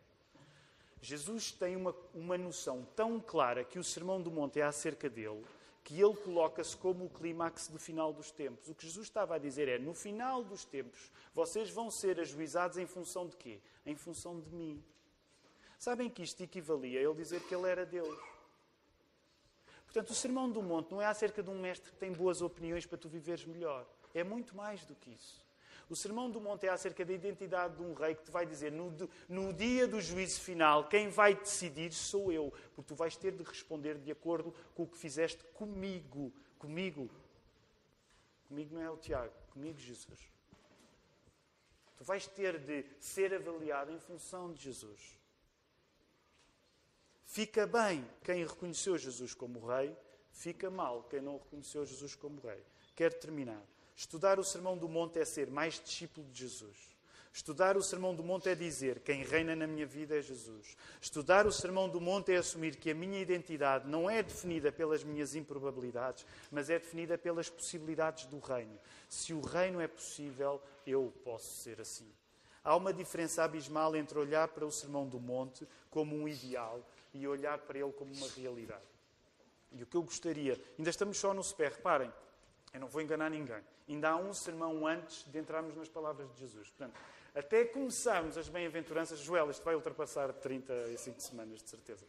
Jesus 1.02 1.52
tem 1.52 1.76
uma, 1.76 1.94
uma 2.14 2.38
noção 2.38 2.86
tão 2.96 3.20
clara 3.20 3.64
que 3.64 3.78
o 3.78 3.84
Sermão 3.84 4.22
do 4.22 4.30
Monte 4.30 4.60
é 4.60 4.62
acerca 4.62 5.10
dele, 5.10 5.44
que 5.84 6.00
ele 6.00 6.16
coloca-se 6.16 6.76
como 6.76 7.06
o 7.06 7.10
clímax 7.10 7.68
do 7.68 7.78
final 7.78 8.12
dos 8.12 8.30
tempos. 8.30 8.68
O 8.68 8.74
que 8.74 8.86
Jesus 8.86 9.06
estava 9.06 9.34
a 9.34 9.38
dizer 9.38 9.68
é: 9.68 9.78
no 9.78 9.94
final 9.94 10.44
dos 10.44 10.64
tempos, 10.64 11.10
vocês 11.34 11.70
vão 11.70 11.90
ser 11.90 12.20
ajuizados 12.20 12.78
em 12.78 12.86
função 12.86 13.26
de 13.26 13.36
quê? 13.36 13.60
Em 13.84 13.96
função 13.96 14.40
de 14.40 14.50
mim. 14.50 14.82
Sabem 15.78 16.08
que 16.08 16.22
isto 16.22 16.40
equivalia 16.42 17.00
a 17.00 17.02
ele 17.02 17.14
dizer 17.14 17.42
que 17.42 17.54
ele 17.54 17.68
era 17.68 17.84
Deus. 17.84 18.16
Portanto, 19.84 20.10
o 20.10 20.14
Sermão 20.14 20.50
do 20.50 20.62
Monte 20.62 20.92
não 20.92 21.02
é 21.02 21.06
acerca 21.06 21.42
de 21.42 21.50
um 21.50 21.60
mestre 21.60 21.90
que 21.90 21.98
tem 21.98 22.12
boas 22.12 22.40
opiniões 22.40 22.86
para 22.86 22.96
tu 22.96 23.08
viveres 23.08 23.44
melhor. 23.44 23.86
É 24.14 24.22
muito 24.22 24.56
mais 24.56 24.84
do 24.84 24.94
que 24.94 25.10
isso. 25.10 25.44
O 25.88 25.96
Sermão 25.96 26.30
do 26.30 26.40
Monte 26.40 26.66
é 26.66 26.70
acerca 26.70 27.04
da 27.04 27.12
identidade 27.12 27.76
de 27.76 27.82
um 27.82 27.94
rei 27.94 28.14
que 28.14 28.24
te 28.24 28.30
vai 28.30 28.46
dizer: 28.46 28.72
no, 28.72 28.92
no, 29.28 29.52
dia 29.52 29.86
do 29.86 30.00
juízo 30.00 30.40
final, 30.40 30.88
quem 30.88 31.08
vai 31.08 31.34
decidir 31.34 31.92
sou 31.92 32.32
eu, 32.32 32.52
porque 32.74 32.88
tu 32.88 32.94
vais 32.94 33.16
ter 33.16 33.32
de 33.32 33.42
responder 33.42 33.98
de 33.98 34.10
acordo 34.10 34.54
com 34.74 34.84
o 34.84 34.86
que 34.86 34.96
fizeste 34.96 35.44
comigo. 35.54 36.32
Comigo. 36.58 37.10
Comigo 38.48 38.74
não 38.74 38.82
é 38.82 38.90
o 38.90 38.96
Tiago, 38.96 39.32
comigo 39.50 39.78
Jesus. 39.78 40.30
Tu 41.96 42.04
vais 42.04 42.26
ter 42.26 42.58
de 42.58 42.84
ser 43.00 43.32
avaliado 43.32 43.92
em 43.92 43.98
função 43.98 44.52
de 44.52 44.62
Jesus. 44.62 45.18
Fica 47.24 47.66
bem 47.66 48.06
quem 48.22 48.44
reconheceu 48.44 48.98
Jesus 48.98 49.32
como 49.32 49.66
rei, 49.66 49.96
fica 50.32 50.70
mal 50.70 51.04
quem 51.04 51.22
não 51.22 51.38
reconheceu 51.38 51.86
Jesus 51.86 52.14
como 52.14 52.40
rei. 52.40 52.62
Quero 52.94 53.18
terminar. 53.18 53.71
Estudar 53.96 54.38
o 54.38 54.44
Sermão 54.44 54.76
do 54.76 54.88
Monte 54.88 55.18
é 55.18 55.24
ser 55.24 55.50
mais 55.50 55.80
discípulo 55.80 56.26
de 56.30 56.40
Jesus. 56.40 56.92
Estudar 57.34 57.78
o 57.78 57.82
Sermão 57.82 58.14
do 58.14 58.22
Monte 58.22 58.50
é 58.50 58.54
dizer 58.54 59.00
quem 59.00 59.24
reina 59.24 59.56
na 59.56 59.66
minha 59.66 59.86
vida 59.86 60.18
é 60.18 60.20
Jesus. 60.20 60.76
Estudar 61.00 61.46
o 61.46 61.52
Sermão 61.52 61.88
do 61.88 61.98
Monte 61.98 62.30
é 62.30 62.36
assumir 62.36 62.76
que 62.76 62.90
a 62.90 62.94
minha 62.94 63.18
identidade 63.18 63.88
não 63.88 64.08
é 64.08 64.22
definida 64.22 64.70
pelas 64.70 65.02
minhas 65.02 65.34
improbabilidades, 65.34 66.26
mas 66.50 66.68
é 66.68 66.78
definida 66.78 67.16
pelas 67.16 67.48
possibilidades 67.48 68.26
do 68.26 68.38
reino. 68.38 68.78
Se 69.08 69.32
o 69.32 69.40
reino 69.40 69.80
é 69.80 69.88
possível, 69.88 70.60
eu 70.86 71.10
posso 71.24 71.62
ser 71.62 71.80
assim. 71.80 72.12
Há 72.62 72.76
uma 72.76 72.92
diferença 72.92 73.42
abismal 73.42 73.96
entre 73.96 74.18
olhar 74.18 74.48
para 74.48 74.66
o 74.66 74.70
Sermão 74.70 75.08
do 75.08 75.18
Monte 75.18 75.66
como 75.90 76.14
um 76.14 76.28
ideal 76.28 76.86
e 77.14 77.26
olhar 77.26 77.58
para 77.58 77.78
ele 77.78 77.92
como 77.92 78.12
uma 78.12 78.28
realidade. 78.36 78.82
E 79.72 79.82
o 79.82 79.86
que 79.86 79.96
eu 79.96 80.02
gostaria, 80.02 80.60
ainda 80.78 80.90
estamos 80.90 81.16
só 81.16 81.32
no 81.32 81.42
SPER, 81.42 81.72
reparem, 81.72 82.12
eu 82.72 82.80
não 82.80 82.88
vou 82.88 83.02
enganar 83.02 83.30
ninguém. 83.30 83.62
Ainda 83.88 84.10
há 84.10 84.16
um 84.16 84.32
sermão 84.32 84.86
antes 84.86 85.24
de 85.30 85.38
entrarmos 85.38 85.76
nas 85.76 85.88
palavras 85.88 86.32
de 86.32 86.40
Jesus. 86.40 86.68
Portanto, 86.70 86.98
até 87.34 87.64
começarmos 87.64 88.36
as 88.36 88.48
bem-aventuranças, 88.48 89.18
Joel, 89.18 89.50
isto 89.50 89.64
vai 89.64 89.74
ultrapassar 89.74 90.32
35 90.32 91.20
semanas, 91.20 91.62
de 91.62 91.70
certeza. 91.70 92.04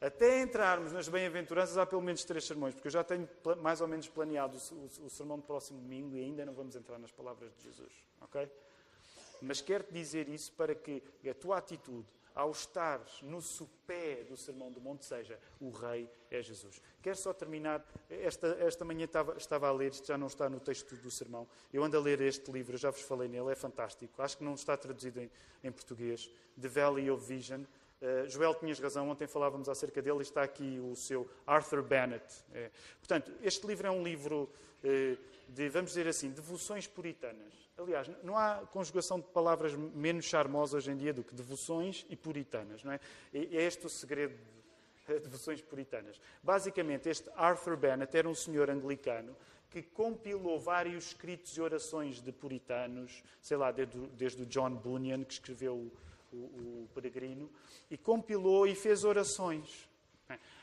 Até 0.00 0.40
entrarmos 0.40 0.92
nas 0.92 1.08
bem-aventuranças, 1.08 1.76
há 1.76 1.84
pelo 1.84 2.00
menos 2.00 2.24
três 2.24 2.46
sermões, 2.46 2.74
porque 2.74 2.88
eu 2.88 2.92
já 2.92 3.04
tenho 3.04 3.28
mais 3.58 3.82
ou 3.82 3.88
menos 3.88 4.08
planeado 4.08 4.56
o, 4.56 5.10
sermão 5.10 5.38
do 5.38 5.42
próximo 5.42 5.78
domingo 5.78 6.16
e 6.16 6.20
ainda 6.22 6.46
não 6.46 6.54
vamos 6.54 6.74
entrar 6.74 6.98
nas 6.98 7.12
palavras 7.12 7.54
de 7.56 7.64
Jesus. 7.64 7.92
Ok? 8.22 8.50
Mas 9.42 9.60
quero-te 9.60 9.92
dizer 9.92 10.26
isso 10.28 10.52
para 10.52 10.74
que 10.74 11.02
a 11.28 11.34
tua 11.34 11.58
atitude, 11.58 12.06
ao 12.34 12.50
estares 12.50 13.22
no 13.22 13.40
sopé 13.40 14.24
do 14.24 14.36
Sermão 14.36 14.70
do 14.70 14.80
Monte, 14.80 15.04
seja 15.04 15.38
o 15.60 15.70
Rei 15.70 16.08
é 16.30 16.42
Jesus. 16.42 16.80
Quero 17.02 17.16
só 17.16 17.32
terminar. 17.32 17.84
Esta, 18.08 18.46
esta 18.60 18.84
manhã 18.84 19.04
estava, 19.04 19.36
estava 19.36 19.68
a 19.68 19.72
ler, 19.72 19.90
isto 19.90 20.06
já 20.06 20.16
não 20.16 20.28
está 20.28 20.48
no 20.48 20.60
texto 20.60 20.94
do 20.96 21.10
sermão. 21.10 21.46
Eu 21.72 21.82
ando 21.82 21.96
a 21.96 22.00
ler 22.00 22.20
este 22.20 22.50
livro, 22.50 22.76
já 22.76 22.90
vos 22.90 23.02
falei 23.02 23.28
nele, 23.28 23.50
é 23.50 23.54
fantástico. 23.54 24.22
Acho 24.22 24.38
que 24.38 24.44
não 24.44 24.54
está 24.54 24.76
traduzido 24.76 25.20
em, 25.20 25.30
em 25.64 25.72
português. 25.72 26.30
The 26.60 26.68
Valley 26.68 27.10
of 27.10 27.26
Vision. 27.26 27.64
Uh, 28.00 28.28
Joel, 28.28 28.54
tinhas 28.54 28.78
razão, 28.78 29.08
ontem 29.10 29.26
falávamos 29.26 29.68
acerca 29.68 30.00
dele, 30.00 30.22
está 30.22 30.42
aqui 30.42 30.80
o 30.80 30.96
seu 30.96 31.28
Arthur 31.46 31.82
Bennett. 31.82 32.24
É. 32.52 32.70
Portanto, 32.98 33.30
este 33.42 33.66
livro 33.66 33.86
é 33.86 33.90
um 33.90 34.02
livro 34.02 34.48
uh, 34.82 35.18
de, 35.48 35.68
vamos 35.68 35.90
dizer 35.90 36.08
assim, 36.08 36.30
devoções 36.30 36.86
puritanas. 36.86 37.52
Aliás, 37.76 38.10
não 38.22 38.36
há 38.36 38.66
conjugação 38.72 39.20
de 39.20 39.26
palavras 39.28 39.74
menos 39.74 40.24
charmosa 40.24 40.76
hoje 40.76 40.90
em 40.90 40.96
dia 40.96 41.12
do 41.12 41.24
que 41.24 41.34
devoções 41.34 42.06
e 42.08 42.16
puritanas, 42.16 42.84
não 42.84 42.92
é? 42.92 43.00
É 43.32 43.64
este 43.64 43.86
o 43.86 43.88
segredo 43.88 44.38
de 45.06 45.20
devoções 45.20 45.60
puritanas. 45.60 46.20
Basicamente, 46.42 47.08
este 47.08 47.30
Arthur 47.34 47.76
Bennett 47.76 48.16
era 48.16 48.28
um 48.28 48.34
senhor 48.34 48.70
anglicano 48.70 49.36
que 49.70 49.82
compilou 49.82 50.58
vários 50.58 51.08
escritos 51.08 51.56
e 51.56 51.60
orações 51.60 52.20
de 52.20 52.32
puritanos, 52.32 53.22
sei 53.40 53.56
lá, 53.56 53.70
desde, 53.70 53.98
desde 54.08 54.42
o 54.42 54.46
John 54.46 54.74
Bunyan, 54.74 55.22
que 55.22 55.34
escreveu 55.34 55.92
o, 56.32 56.36
o, 56.36 56.88
Peregrino, 56.94 57.50
e 57.90 57.96
compilou 57.96 58.66
e 58.66 58.74
fez 58.74 59.04
orações. 59.04 59.88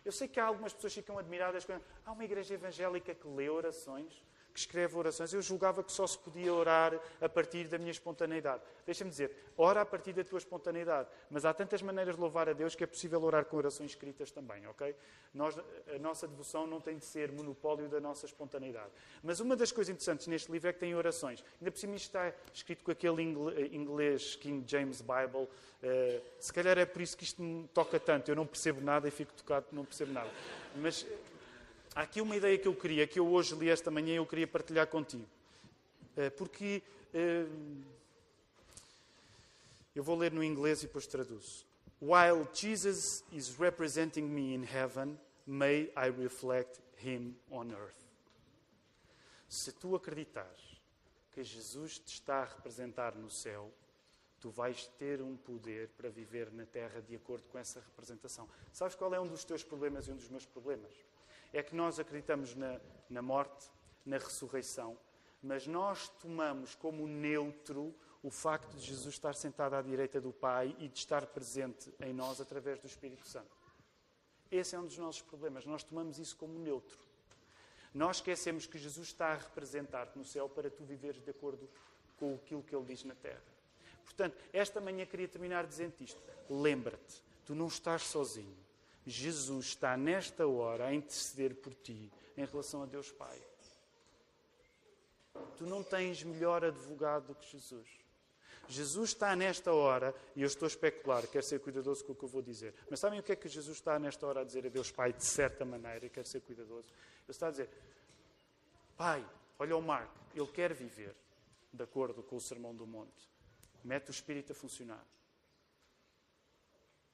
Eu 0.05 0.11
sei 0.11 0.28
que 0.28 0.39
há 0.39 0.45
algumas 0.45 0.74
pessoas 0.74 0.93
que 0.93 1.01
ficam 1.01 1.18
admiradas 1.18 1.65
quando 1.65 1.84
há 2.05 2.11
uma 2.11 2.24
igreja 2.24 2.53
evangélica 2.53 3.13
que 3.13 3.28
lê 3.28 3.49
orações 3.49 4.24
que 4.57 4.61
escreve 4.61 4.97
orações. 4.97 5.31
Eu 5.31 5.41
julgava 5.41 5.83
que 5.83 5.91
só 5.91 6.07
se 6.07 6.17
podia 6.17 6.51
orar 6.51 6.99
a 7.21 7.29
partir 7.29 7.67
da 7.67 7.77
minha 7.77 7.91
espontaneidade. 7.91 8.63
Deixa-me 8.87 9.11
dizer, 9.11 9.31
ora 9.55 9.81
a 9.81 9.85
partir 9.85 10.13
da 10.13 10.23
tua 10.23 10.39
espontaneidade. 10.39 11.07
Mas 11.29 11.45
há 11.45 11.53
tantas 11.53 11.79
maneiras 11.83 12.15
de 12.15 12.21
louvar 12.21 12.49
a 12.49 12.53
Deus 12.53 12.73
que 12.73 12.83
é 12.83 12.87
possível 12.87 13.21
orar 13.21 13.45
com 13.45 13.55
orações 13.55 13.91
escritas 13.91 14.31
também, 14.31 14.65
ok? 14.65 14.95
Nós, 15.31 15.55
a 15.93 15.99
nossa 15.99 16.27
devoção 16.27 16.65
não 16.65 16.81
tem 16.81 16.97
de 16.97 17.05
ser 17.05 17.31
monopólio 17.31 17.87
da 17.87 17.99
nossa 17.99 18.25
espontaneidade. 18.25 18.89
Mas 19.21 19.39
uma 19.39 19.55
das 19.55 19.71
coisas 19.71 19.91
interessantes 19.91 20.25
neste 20.25 20.51
livro 20.51 20.69
é 20.69 20.73
que 20.73 20.79
tem 20.79 20.95
orações. 20.95 21.43
Ainda 21.61 21.71
por 21.71 21.77
cima 21.77 21.95
isto 21.95 22.05
está 22.05 22.33
escrito 22.51 22.83
com 22.83 22.89
aquele 22.89 23.21
inglês 23.21 24.35
King 24.37 24.63
James 24.67 25.01
Bible. 25.01 25.43
Uh, 25.83 26.21
se 26.39 26.51
calhar 26.51 26.79
é 26.79 26.85
por 26.85 26.99
isso 27.03 27.15
que 27.15 27.23
isto 27.23 27.39
me 27.43 27.67
toca 27.67 27.99
tanto. 27.99 28.31
Eu 28.31 28.35
não 28.35 28.47
percebo 28.47 28.81
nada 28.81 29.07
e 29.07 29.11
fico 29.11 29.31
tocado, 29.33 29.67
não 29.71 29.85
percebo 29.85 30.13
nada. 30.13 30.31
Mas 30.75 31.05
Há 31.97 32.03
aqui 32.03 32.21
uma 32.21 32.35
ideia 32.35 32.55
que 32.59 32.67
eu 32.67 32.75
queria, 32.75 33.07
que 33.07 33.17
eu 33.17 33.27
hoje 33.27 33.55
li 33.55 33.71
esta 33.71 33.89
manhã 33.89 34.13
e 34.13 34.17
eu 34.17 34.25
queria 34.27 34.45
partilhar 34.45 34.85
contigo. 34.85 35.25
Eh, 36.15 36.29
porque 36.29 36.83
eh, 37.11 37.47
eu 39.95 40.03
vou 40.03 40.15
ler 40.15 40.31
no 40.31 40.43
inglês 40.43 40.83
e 40.83 40.85
depois 40.85 41.07
traduzo. 41.07 41.65
While 41.99 42.47
Jesus 42.53 43.23
is 43.31 43.57
representing 43.57 44.25
me 44.25 44.53
in 44.53 44.63
heaven, 44.63 45.17
may 45.47 45.91
I 45.97 46.09
reflect 46.09 46.79
him 47.03 47.33
on 47.49 47.71
earth. 47.71 48.05
Se 49.49 49.71
tu 49.71 49.95
acreditares 49.95 50.79
que 51.33 51.43
Jesus 51.43 51.97
te 51.97 52.13
está 52.13 52.43
a 52.43 52.45
representar 52.45 53.15
no 53.15 53.31
céu, 53.31 53.73
tu 54.39 54.51
vais 54.51 54.85
ter 54.99 55.19
um 55.19 55.35
poder 55.35 55.89
para 55.97 56.11
viver 56.11 56.51
na 56.51 56.67
terra 56.67 57.01
de 57.01 57.15
acordo 57.15 57.47
com 57.47 57.57
essa 57.57 57.79
representação. 57.79 58.47
Sabes 58.71 58.93
qual 58.93 59.15
é 59.15 59.19
um 59.19 59.25
dos 59.25 59.43
teus 59.43 59.63
problemas 59.63 60.07
e 60.07 60.11
um 60.11 60.15
dos 60.15 60.29
meus 60.29 60.45
problemas? 60.45 60.93
É 61.57 61.63
que 61.63 61.75
nós 61.75 61.99
acreditamos 61.99 62.53
na, 62.53 62.79
na 63.09 63.21
morte, 63.21 63.69
na 64.05 64.17
ressurreição, 64.17 64.97
mas 65.41 65.65
nós 65.65 66.07
tomamos 66.07 66.75
como 66.75 67.07
neutro 67.07 67.95
o 68.21 68.29
facto 68.29 68.75
de 68.75 68.85
Jesus 68.85 69.15
estar 69.15 69.33
sentado 69.33 69.75
à 69.75 69.81
direita 69.81 70.19
do 70.21 70.31
Pai 70.31 70.75
e 70.79 70.87
de 70.87 70.99
estar 70.99 71.25
presente 71.27 71.93
em 71.99 72.13
nós 72.13 72.39
através 72.39 72.79
do 72.79 72.85
Espírito 72.85 73.27
Santo. 73.27 73.55
Esse 74.51 74.75
é 74.75 74.79
um 74.79 74.85
dos 74.85 74.97
nossos 74.97 75.21
problemas. 75.21 75.65
Nós 75.65 75.83
tomamos 75.83 76.19
isso 76.19 76.35
como 76.35 76.59
neutro. 76.59 76.97
Nós 77.93 78.17
esquecemos 78.17 78.67
que 78.67 78.77
Jesus 78.77 79.07
está 79.07 79.27
a 79.29 79.37
representar-te 79.37 80.17
no 80.17 80.25
céu 80.25 80.47
para 80.47 80.69
tu 80.69 80.83
viveres 80.83 81.21
de 81.21 81.31
acordo 81.31 81.69
com 82.17 82.35
aquilo 82.35 82.61
que 82.61 82.75
Ele 82.75 82.85
diz 82.85 83.03
na 83.03 83.15
terra. 83.15 83.41
Portanto, 84.03 84.37
esta 84.53 84.79
manhã 84.79 85.05
queria 85.05 85.27
terminar 85.27 85.65
dizendo 85.65 85.95
isto. 85.99 86.21
Lembra-te, 86.49 87.23
tu 87.45 87.55
não 87.55 87.67
estás 87.67 88.03
sozinho. 88.03 88.66
Jesus 89.09 89.67
está 89.67 89.95
nesta 89.95 90.45
hora 90.45 90.87
a 90.87 90.93
interceder 90.93 91.55
por 91.55 91.73
ti 91.73 92.11
em 92.35 92.43
relação 92.43 92.83
a 92.83 92.85
Deus 92.85 93.09
Pai. 93.09 93.41
Tu 95.55 95.65
não 95.65 95.81
tens 95.81 96.23
melhor 96.23 96.65
advogado 96.65 97.27
do 97.27 97.35
que 97.35 97.49
Jesus. 97.49 97.87
Jesus 98.67 99.11
está 99.11 99.33
nesta 99.33 99.71
hora, 99.71 100.13
e 100.35 100.41
eu 100.41 100.47
estou 100.47 100.65
a 100.65 100.67
especular, 100.67 101.25
quero 101.27 101.45
ser 101.45 101.59
cuidadoso 101.59 102.03
com 102.03 102.11
o 102.11 102.15
que 102.15 102.25
eu 102.25 102.27
vou 102.27 102.41
dizer. 102.41 102.73
Mas 102.89 102.99
sabem 102.99 103.17
o 103.17 103.23
que 103.23 103.31
é 103.31 103.35
que 103.35 103.47
Jesus 103.47 103.77
está 103.77 103.97
nesta 103.97 104.27
hora 104.27 104.41
a 104.41 104.43
dizer 104.43 104.65
a 104.65 104.69
Deus 104.69 104.91
Pai, 104.91 105.13
de 105.13 105.23
certa 105.23 105.63
maneira, 105.63 106.05
e 106.05 106.09
quero 106.09 106.27
ser 106.27 106.41
cuidadoso? 106.41 106.89
Ele 106.89 107.29
está 107.29 107.47
a 107.47 107.51
dizer: 107.51 107.69
Pai, 108.97 109.25
olha 109.57 109.77
o 109.77 109.81
Marco, 109.81 110.13
ele 110.35 110.47
quer 110.47 110.73
viver 110.73 111.15
de 111.71 111.81
acordo 111.81 112.21
com 112.21 112.35
o 112.35 112.41
Sermão 112.41 112.75
do 112.75 112.85
Monte. 112.85 113.31
Mete 113.85 114.09
o 114.09 114.11
Espírito 114.11 114.51
a 114.51 114.55
funcionar. 114.55 115.05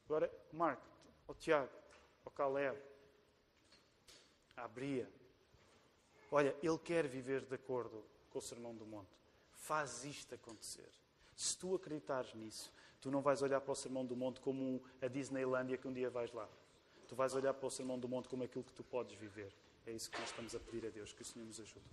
Agora, 0.05 0.31
Marco, 0.51 0.87
o 1.27 1.35
Tiago, 1.35 1.82
ao 2.25 2.31
Caleb, 2.31 2.77
à 4.55 4.67
Bria. 4.67 5.09
Olha, 6.31 6.55
ele 6.61 6.77
quer 6.77 7.07
viver 7.07 7.45
de 7.45 7.55
acordo 7.55 8.03
com 8.29 8.39
o 8.39 8.41
Sermão 8.41 8.75
do 8.75 8.85
Monte. 8.85 9.15
Faz 9.51 10.03
isto 10.03 10.33
acontecer. 10.33 10.89
Se 11.35 11.57
tu 11.57 11.75
acreditares 11.75 12.33
nisso, 12.33 12.71
tu 13.01 13.11
não 13.11 13.21
vais 13.21 13.41
olhar 13.41 13.61
para 13.61 13.71
o 13.71 13.75
Sermão 13.75 14.05
do 14.05 14.15
Monte 14.15 14.39
como 14.39 14.83
a 15.01 15.07
Disneylândia 15.07 15.77
que 15.77 15.87
um 15.87 15.93
dia 15.93 16.09
vais 16.09 16.31
lá. 16.31 16.49
Tu 17.07 17.15
vais 17.15 17.33
olhar 17.35 17.53
para 17.53 17.67
o 17.67 17.71
Sermão 17.71 17.99
do 17.99 18.07
Monte 18.07 18.27
como 18.27 18.43
aquilo 18.43 18.63
que 18.63 18.73
tu 18.73 18.83
podes 18.83 19.15
viver. 19.15 19.53
É 19.85 19.91
isso 19.91 20.09
que 20.09 20.19
nós 20.19 20.29
estamos 20.29 20.55
a 20.55 20.59
pedir 20.59 20.87
a 20.87 20.89
Deus, 20.89 21.13
que 21.13 21.21
o 21.21 21.25
Senhor 21.25 21.45
nos 21.45 21.59
ajude. 21.59 21.85